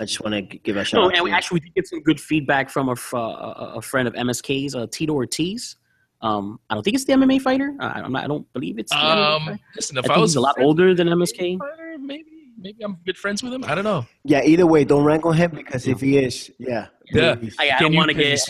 I 0.00 0.04
just 0.04 0.20
want 0.22 0.34
to 0.50 0.58
give 0.58 0.76
a 0.76 0.84
shout 0.84 0.98
No, 0.98 1.04
out. 1.04 1.08
and 1.08 1.16
to 1.18 1.22
we 1.24 1.30
her. 1.30 1.36
actually 1.36 1.56
we 1.56 1.60
did 1.60 1.74
get 1.74 1.86
some 1.88 2.02
good 2.02 2.20
feedback 2.20 2.70
from 2.70 2.88
a, 2.88 2.92
f- 2.92 3.14
uh, 3.14 3.18
a, 3.18 3.74
a 3.76 3.82
friend 3.82 4.08
of 4.08 4.14
MSK's, 4.14 4.74
uh, 4.74 4.86
Tito 4.90 5.12
Ortiz. 5.12 5.76
Um, 6.22 6.58
I 6.70 6.74
don't 6.74 6.82
think 6.82 6.94
it's 6.96 7.04
the 7.04 7.12
MMA 7.12 7.42
fighter. 7.42 7.74
I, 7.80 8.00
I'm 8.00 8.12
not, 8.12 8.24
I 8.24 8.26
don't 8.26 8.50
believe 8.54 8.78
it's. 8.78 8.90
The 8.90 8.96
MMA 8.96 9.36
Um, 9.36 9.44
fighter. 9.46 9.58
listen, 9.76 9.98
if 9.98 10.04
think 10.04 10.16
I, 10.16 10.18
was 10.20 10.30
he's 10.32 10.36
a 10.36 10.40
lot 10.40 10.56
older 10.60 10.94
than 10.94 11.08
MSK. 11.08 11.58
fighter, 11.58 11.96
maybe 12.00 12.24
maybe 12.58 12.82
I'm 12.82 12.96
good 13.04 13.18
friends 13.18 13.42
with 13.42 13.52
him. 13.52 13.64
I 13.64 13.74
don't 13.74 13.84
know. 13.84 14.06
yeah, 14.24 14.40
either 14.42 14.66
way, 14.66 14.84
don't 14.84 15.04
rank 15.04 15.26
on 15.26 15.36
him 15.36 15.50
because 15.50 15.86
if 15.86 16.00
he 16.00 16.16
is, 16.16 16.50
yeah, 16.58 16.86
Yeah. 17.12 17.34
I, 17.58 17.72
I 17.72 17.78
don't 17.80 17.94
want 17.94 18.08
to 18.08 18.14
get. 18.14 18.40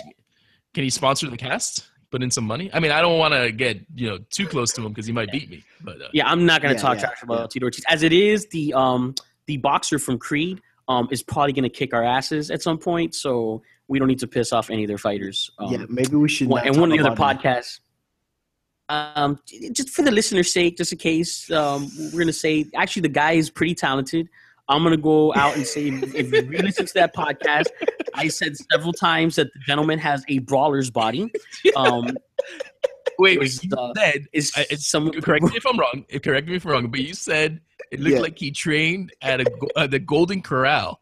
Can 0.72 0.84
he 0.84 0.90
sponsor 0.90 1.28
the 1.30 1.36
cast? 1.36 1.88
Put 2.14 2.22
in 2.22 2.30
some 2.30 2.44
money. 2.44 2.70
I 2.72 2.78
mean, 2.78 2.92
I 2.92 3.00
don't 3.02 3.18
want 3.18 3.34
to 3.34 3.50
get 3.50 3.80
you 3.96 4.08
know 4.08 4.18
too 4.30 4.46
close 4.46 4.72
to 4.74 4.82
him 4.82 4.90
because 4.92 5.04
he 5.04 5.12
might 5.12 5.32
beat 5.32 5.50
me. 5.50 5.64
But 5.82 6.00
uh, 6.00 6.04
Yeah, 6.12 6.28
I'm 6.28 6.46
not 6.46 6.62
gonna 6.62 6.74
Yeah, 6.74 6.80
talk 6.80 6.94
yeah, 6.98 7.06
trash 7.06 7.22
about 7.24 7.50
Tito 7.50 7.64
Ortiz. 7.64 7.84
As 7.88 8.04
it 8.04 8.12
is, 8.12 8.46
the 8.50 8.72
um 8.74 9.16
the 9.46 9.56
boxer 9.56 9.98
from 9.98 10.16
Creed 10.20 10.60
um 10.86 11.08
is 11.10 11.24
probably 11.24 11.52
gonna 11.52 11.68
kick 11.68 11.92
our 11.92 12.04
asses 12.04 12.52
at 12.52 12.62
some 12.62 12.78
point. 12.78 13.16
So 13.16 13.62
we 13.88 13.98
don't 13.98 14.06
need 14.06 14.20
to 14.20 14.28
piss 14.28 14.52
off 14.52 14.70
any 14.70 14.84
of 14.84 14.88
their 14.88 14.96
fighters. 15.08 15.50
Um, 15.58 15.72
yeah, 15.72 15.86
maybe 15.88 16.14
we 16.14 16.28
should. 16.28 16.46
one, 16.46 16.60
not 16.60 16.68
and 16.68 16.80
one 16.80 16.92
of 16.92 16.98
the 16.98 17.04
other 17.04 17.14
about 17.14 17.42
him. 17.44 17.52
podcasts. 17.52 17.80
Um, 18.88 19.40
just 19.72 19.90
for 19.90 20.02
the 20.02 20.12
listener's 20.12 20.52
sake, 20.52 20.76
just 20.76 20.92
in 20.92 20.98
case, 20.98 21.50
um, 21.50 21.90
we're 22.12 22.20
gonna 22.20 22.32
say 22.32 22.66
actually 22.76 23.02
the 23.02 23.08
guy 23.08 23.32
is 23.32 23.50
pretty 23.50 23.74
talented. 23.74 24.28
I'm 24.68 24.82
gonna 24.82 24.96
go 24.96 25.34
out 25.34 25.56
and 25.56 25.66
say 25.66 25.88
if 25.88 26.14
if 26.14 26.32
you 26.32 26.58
listen 26.58 26.86
to 26.86 26.94
that 26.94 27.14
podcast, 27.14 27.68
I 28.14 28.28
said 28.28 28.56
several 28.72 28.92
times 28.92 29.36
that 29.36 29.52
the 29.52 29.60
gentleman 29.66 29.98
has 29.98 30.24
a 30.28 30.38
brawler's 30.40 30.90
body. 30.90 31.30
Um, 31.76 32.16
wait, 33.18 33.42
is, 33.42 33.62
you 33.64 33.70
uh, 33.76 33.92
said 33.96 34.26
is 34.32 34.52
I- 34.56 34.66
it's, 34.70 34.86
some 34.86 35.10
correct 35.12 35.44
me 35.44 35.52
if 35.56 35.66
I'm 35.66 35.78
wrong. 35.78 36.04
Correct 36.22 36.46
me 36.48 36.56
if 36.56 36.64
I'm 36.64 36.72
wrong. 36.72 36.90
But 36.90 37.00
you 37.00 37.14
said 37.14 37.60
it 37.90 38.00
looked 38.00 38.16
Yeah. 38.16 38.20
like 38.22 38.38
he 38.38 38.50
trained 38.50 39.12
at 39.22 39.40
a 39.40 39.46
uh, 39.76 39.86
the 39.86 39.98
Golden 39.98 40.40
Corral, 40.42 41.00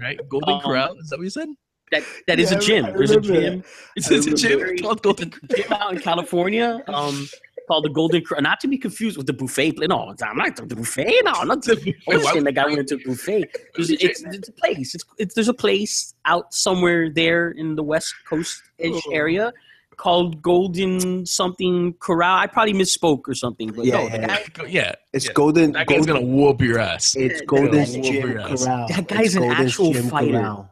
right? 0.00 0.18
Golden 0.28 0.54
Um, 0.54 0.60
Corral. 0.60 0.94
Is 0.98 1.08
that 1.10 1.18
what 1.18 1.24
you 1.24 1.30
said? 1.30 1.48
that 1.90 2.02
that 2.26 2.40
is 2.40 2.50
Yeah, 2.50 2.56
a 2.56 2.60
I 2.60 2.64
gym. 2.64 2.84
There's 2.96 3.10
a 3.10 3.20
gym. 3.20 3.64
It's, 3.96 4.10
I 4.10 4.14
it's 4.14 4.26
a 4.26 4.34
gym 4.34 4.78
called 4.78 5.02
Golden. 5.02 5.30
gym 5.54 5.72
out 5.72 5.92
in 5.92 6.00
California. 6.00 6.82
Um, 6.88 7.28
called 7.66 7.84
the 7.84 7.90
Golden. 7.90 8.22
Cro- 8.22 8.40
Not 8.40 8.60
to 8.60 8.68
be 8.68 8.78
confused 8.78 9.16
with 9.16 9.26
the 9.26 9.32
buffet. 9.32 9.72
pla- 9.72 9.86
No, 9.86 10.14
I'm 10.22 10.36
not 10.36 10.56
the 10.56 10.76
buffet. 10.76 11.20
No, 11.24 11.42
not 11.42 11.62
the. 11.62 11.74
Wait, 11.84 11.96
I 12.10 12.14
was 12.16 12.24
why- 12.24 12.32
saying 12.32 12.44
the 12.44 12.52
guy 12.52 12.66
went 12.66 12.78
into 12.78 12.96
a 12.96 12.98
buffet. 13.08 13.44
It's, 13.78 13.90
it's, 13.90 14.22
it's 14.24 14.48
a 14.48 14.52
place. 14.52 14.94
It's, 14.94 15.04
it's 15.18 15.34
there's 15.34 15.48
a 15.48 15.54
place 15.54 16.14
out 16.24 16.52
somewhere 16.52 17.10
there 17.10 17.50
in 17.50 17.74
the 17.76 17.82
West 17.82 18.14
Coast 18.28 18.62
ish 18.78 19.02
Oh. 19.08 19.12
area 19.12 19.52
called 19.96 20.42
Golden 20.42 21.24
something 21.26 21.94
Corral. 22.00 22.38
I 22.38 22.46
probably 22.46 22.72
misspoke 22.72 23.28
or 23.28 23.34
something, 23.34 23.70
but 23.72 23.84
Yeah, 23.84 23.98
no, 23.98 24.02
yeah, 24.08 24.26
guy, 24.26 24.44
Go- 24.54 24.64
yeah, 24.64 24.92
It's 25.12 25.26
yeah. 25.26 25.32
golden. 25.34 25.72
That 25.72 25.86
guy's 25.86 26.06
golden 26.06 26.14
gonna 26.24 26.26
whoop 26.26 26.60
your 26.60 26.78
ass. 26.78 27.14
It's 27.14 27.40
Golden 27.42 27.66
Golden's 27.70 27.96
yeah. 27.96 28.02
Gym 28.02 28.22
Wolverine. 28.22 28.56
Corral. 28.56 28.88
That 28.88 29.06
guy's 29.08 29.26
It's 29.26 29.34
an 29.36 29.42
Golden's 29.42 29.60
actual 29.70 29.92
Gym 29.92 30.08
fighter. 30.08 30.32
Corral. 30.32 30.71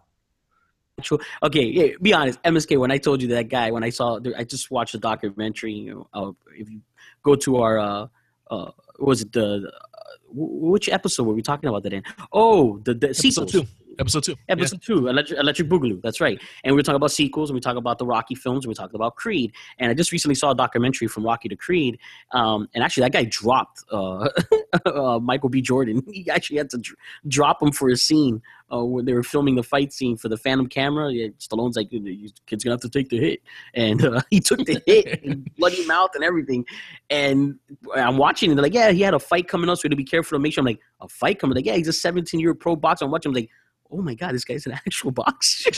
Actual. 1.00 1.20
Okay, 1.42 1.64
yeah, 1.64 1.88
be 2.00 2.12
honest. 2.12 2.42
MSK. 2.42 2.78
When 2.78 2.92
I 2.96 2.98
told 2.98 3.22
you 3.22 3.28
that 3.28 3.48
guy, 3.48 3.70
when 3.70 3.84
I 3.88 3.90
saw, 3.90 4.18
I 4.36 4.44
just 4.44 4.70
watched 4.70 4.92
the 4.92 5.02
documentary. 5.10 5.74
You 5.86 5.94
know, 5.94 6.04
uh, 6.18 6.32
if 6.56 6.66
you 6.70 6.80
go 7.22 7.34
to 7.36 7.50
our, 7.62 7.78
uh, 7.78 8.06
uh, 8.50 8.70
was 8.98 9.22
it 9.22 9.32
the, 9.32 9.48
uh, 9.66 10.04
which 10.32 10.88
episode 10.88 11.24
were 11.26 11.34
we 11.34 11.42
talking 11.42 11.68
about 11.68 11.82
that 11.84 11.92
in? 11.92 12.02
Oh, 12.32 12.78
the, 12.84 12.94
the 12.94 13.08
Episode 13.08 13.50
sequels. 13.50 13.52
two. 13.52 13.64
Episode 14.00 14.24
two. 14.24 14.32
Yeah. 14.32 14.54
Episode 14.54 14.80
two, 14.80 15.08
Electric, 15.08 15.38
Electric 15.38 15.68
Boogaloo. 15.68 16.00
That's 16.00 16.22
right. 16.22 16.40
And 16.64 16.74
we 16.74 16.78
were 16.78 16.82
talking 16.82 16.96
about 16.96 17.10
sequels, 17.10 17.50
and 17.50 17.54
we 17.54 17.60
talked 17.60 17.76
about 17.76 17.98
the 17.98 18.06
Rocky 18.06 18.34
films, 18.34 18.64
and 18.64 18.70
we 18.70 18.74
talked 18.74 18.94
about 18.94 19.16
Creed. 19.16 19.52
And 19.78 19.90
I 19.90 19.94
just 19.94 20.10
recently 20.10 20.34
saw 20.34 20.52
a 20.52 20.54
documentary 20.54 21.06
from 21.06 21.24
Rocky 21.24 21.50
to 21.50 21.56
Creed. 21.56 21.98
Um, 22.32 22.66
and 22.74 22.82
actually, 22.82 23.02
that 23.02 23.12
guy 23.12 23.24
dropped 23.24 23.84
uh, 23.92 24.28
uh, 24.86 25.18
Michael 25.18 25.50
B. 25.50 25.60
Jordan. 25.60 26.02
He 26.10 26.28
actually 26.28 26.58
had 26.58 26.70
to 26.70 26.78
dr- 26.78 26.96
drop 27.28 27.62
him 27.62 27.72
for 27.72 27.88
a 27.88 27.96
scene 27.96 28.42
uh, 28.72 28.84
when 28.84 29.04
they 29.04 29.12
were 29.12 29.22
filming 29.22 29.54
the 29.54 29.62
fight 29.62 29.92
scene 29.92 30.16
for 30.16 30.28
the 30.28 30.36
Phantom 30.36 30.66
camera. 30.66 31.10
Yeah, 31.12 31.28
Stallone's 31.38 31.76
like, 31.76 31.92
"You 31.92 32.28
kid's 32.46 32.64
gonna 32.64 32.74
have 32.74 32.80
to 32.80 32.88
take 32.88 33.08
the 33.10 33.18
hit," 33.18 33.40
and 33.74 34.04
uh, 34.04 34.20
he 34.30 34.40
took 34.40 34.64
the 34.64 34.82
hit, 34.86 35.56
bloody 35.56 35.86
mouth 35.86 36.10
and 36.14 36.24
everything. 36.24 36.64
And 37.10 37.58
I'm 37.94 38.16
watching, 38.16 38.50
and 38.50 38.58
they're 38.58 38.64
like, 38.64 38.74
"Yeah, 38.74 38.90
he 38.90 39.02
had 39.02 39.14
a 39.14 39.18
fight 39.18 39.48
coming 39.48 39.70
up, 39.70 39.78
so 39.78 39.82
we 39.84 39.88
had 39.88 39.92
to 39.92 39.96
be 39.96 40.04
careful 40.04 40.36
to 40.36 40.42
make 40.42 40.52
sure." 40.54 40.62
I'm 40.62 40.66
like, 40.66 40.80
"A 41.00 41.08
fight 41.08 41.38
coming?" 41.38 41.54
Like, 41.54 41.66
"Yeah, 41.66 41.76
he's 41.76 41.88
a 41.88 41.92
17 41.92 42.40
year 42.40 42.54
pro 42.54 42.76
boxer." 42.76 43.04
I'm 43.04 43.10
watching. 43.10 43.30
I'm 43.30 43.34
like 43.34 43.50
oh 43.92 44.02
my 44.02 44.14
god, 44.14 44.34
this 44.34 44.44
guy's 44.44 44.66
an 44.66 44.72
actual 44.86 45.10
boxer. 45.10 45.70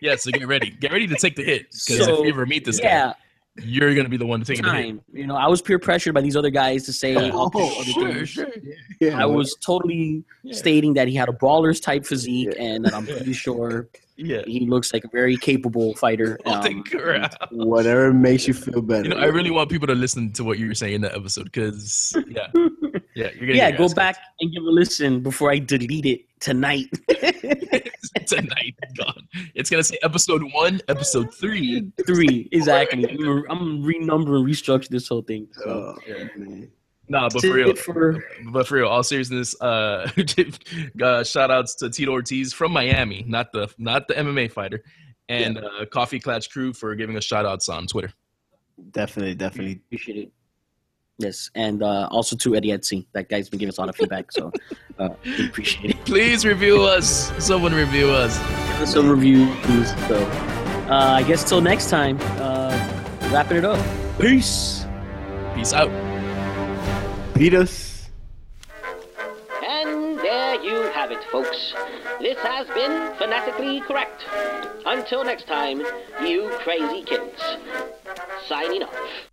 Yeah, 0.00 0.16
so 0.16 0.30
get 0.30 0.46
ready. 0.46 0.70
Get 0.70 0.92
ready 0.92 1.06
to 1.08 1.16
take 1.16 1.36
the 1.36 1.44
hit. 1.44 1.70
Because 1.70 2.06
So, 2.06 2.14
if 2.14 2.24
you 2.24 2.28
ever 2.28 2.46
meet 2.46 2.64
this 2.64 2.78
yeah, 2.80 3.08
guy, 3.08 3.14
you're 3.62 3.94
gonna 3.94 4.08
be 4.08 4.16
the 4.16 4.26
one 4.26 4.42
taking 4.42 4.64
the 4.64 4.72
hit. 4.72 4.82
time. 4.86 5.00
You 5.12 5.26
know, 5.26 5.36
I 5.36 5.46
was 5.48 5.60
peer 5.62 5.78
pressured 5.78 6.14
by 6.14 6.20
these 6.20 6.36
other 6.36 6.50
guys 6.50 6.84
to 6.84 6.92
say 6.92 7.14
Oh, 7.16 7.30
all 7.36 7.50
kinds 7.50 7.72
of 7.72 7.78
other 7.78 7.90
Sure, 7.92 8.12
things. 8.14 8.28
sure. 8.28 8.48
Yeah, 9.00 9.20
I 9.20 9.26
was 9.26 9.54
totally 9.64 10.24
Yeah. 10.42 10.54
stating 10.54 10.94
that 10.94 11.08
he 11.08 11.14
had 11.14 11.28
a 11.28 11.32
brawler's 11.32 11.80
type 11.80 12.04
physique, 12.06 12.54
and 12.58 12.84
that 12.84 12.94
I'm 12.94 13.04
pretty 13.06 13.32
sure 13.44 13.88
Yeah. 14.16 14.42
he 14.46 14.60
looks 14.66 14.92
like 14.92 15.04
a 15.04 15.08
very 15.08 15.36
capable 15.36 15.94
fighter. 15.94 16.38
Um, 16.46 16.82
whatever 17.50 18.12
makes 18.12 18.48
you 18.48 18.54
feel 18.54 18.82
better. 18.82 19.04
You 19.08 19.14
know, 19.14 19.20
I 19.20 19.26
really 19.26 19.50
want 19.50 19.70
people 19.70 19.86
to 19.88 19.94
listen 19.94 20.32
to 20.32 20.44
what 20.44 20.58
you 20.58 20.68
were 20.68 20.74
saying 20.74 20.94
in 20.94 21.00
that 21.02 21.14
episode 21.14 21.44
because, 21.44 22.16
yeah, 22.28 22.46
yeah, 23.14 23.30
you're 23.36 23.46
gonna 23.46 23.54
yeah, 23.54 23.70
go 23.70 23.88
back 23.94 24.16
and 24.40 24.52
give 24.52 24.62
a 24.62 24.66
listen 24.70 25.20
before 25.20 25.50
I 25.52 25.58
delete 25.58 26.06
it 26.06 26.20
tonight. 26.40 26.86
Kicked. 28.28 28.42
tonight. 28.48 28.74
Gone. 28.96 29.28
It's 29.54 29.70
gonna 29.70 29.82
say 29.84 29.98
episode 30.02 30.42
one, 30.52 30.80
episode 30.88 31.34
three. 31.34 31.90
Three, 32.06 32.48
exactly. 32.52 33.08
I'm 33.08 33.16
gonna- 33.16 33.42
I'm 33.50 33.58
gonna 33.58 33.78
renumber 33.86 34.36
and 34.36 34.46
restructure 34.46 34.88
this 34.88 35.08
whole 35.08 35.22
thing. 35.22 35.48
So. 35.52 35.94
Oh, 35.96 35.98
Yeah. 36.06 36.64
Nah, 37.10 37.28
but 37.32 37.40
for 37.40 37.52
real, 37.54 37.74
for 37.74 38.22
but 38.52 38.66
for 38.68 38.74
real, 38.74 38.88
all 38.88 39.02
seriousness, 39.02 39.58
uh, 39.62 40.10
uh 41.02 41.24
shout 41.24 41.50
outs 41.50 41.74
to 41.76 41.88
Tito 41.88 42.12
Ortiz 42.12 42.52
from 42.52 42.70
Miami, 42.72 43.24
not 43.26 43.50
the 43.52 43.72
not 43.78 44.08
the 44.08 44.14
MMA 44.14 44.52
fighter, 44.52 44.82
and 45.28 45.56
uh, 45.58 45.86
Coffee 45.90 46.20
Clutch 46.20 46.50
Crew 46.50 46.74
for 46.74 46.94
giving 46.94 47.16
us 47.16 47.24
shout 47.24 47.46
outs 47.46 47.70
on 47.70 47.86
Twitter. 47.86 48.12
Definitely, 48.90 49.36
definitely. 49.36 49.80
appreciate 49.86 50.18
it. 50.18 50.32
Yes, 51.20 51.50
and 51.56 51.82
uh, 51.82 52.06
also 52.12 52.36
to 52.36 52.54
Eddie 52.54 52.68
Etsy. 52.68 53.04
That 53.12 53.28
guy's 53.28 53.48
been 53.48 53.58
giving 53.58 53.70
us 53.70 53.78
a 53.78 53.80
lot 53.80 53.88
of 53.88 53.96
feedback, 53.96 54.30
so 54.30 54.52
uh, 55.00 55.08
we 55.24 55.48
appreciate 55.48 55.90
it. 55.90 56.04
Please 56.04 56.44
review 56.44 56.82
us. 56.84 57.32
Someone 57.44 57.74
review 57.74 58.10
us. 58.10 58.38
Give 58.38 58.82
us 58.82 58.92
some 58.92 59.10
reviews. 59.10 59.88
So 60.06 60.14
uh, 60.88 61.16
I 61.16 61.24
guess 61.24 61.42
till 61.48 61.60
next 61.60 61.90
time, 61.90 62.18
uh, 62.38 62.70
wrapping 63.32 63.56
it 63.56 63.64
up. 63.64 63.84
Peace. 64.20 64.86
Peace 65.56 65.72
out. 65.72 65.90
Peters. 67.34 68.08
And 69.64 70.18
there 70.20 70.62
you 70.62 70.82
have 70.92 71.10
it, 71.10 71.24
folks. 71.32 71.74
This 72.20 72.38
has 72.38 72.68
been 72.68 73.12
Fanatically 73.16 73.80
Correct. 73.80 74.24
Until 74.86 75.24
next 75.24 75.48
time, 75.48 75.82
you 76.24 76.48
crazy 76.60 77.02
kids. 77.02 77.42
Signing 78.46 78.84
off. 78.84 79.28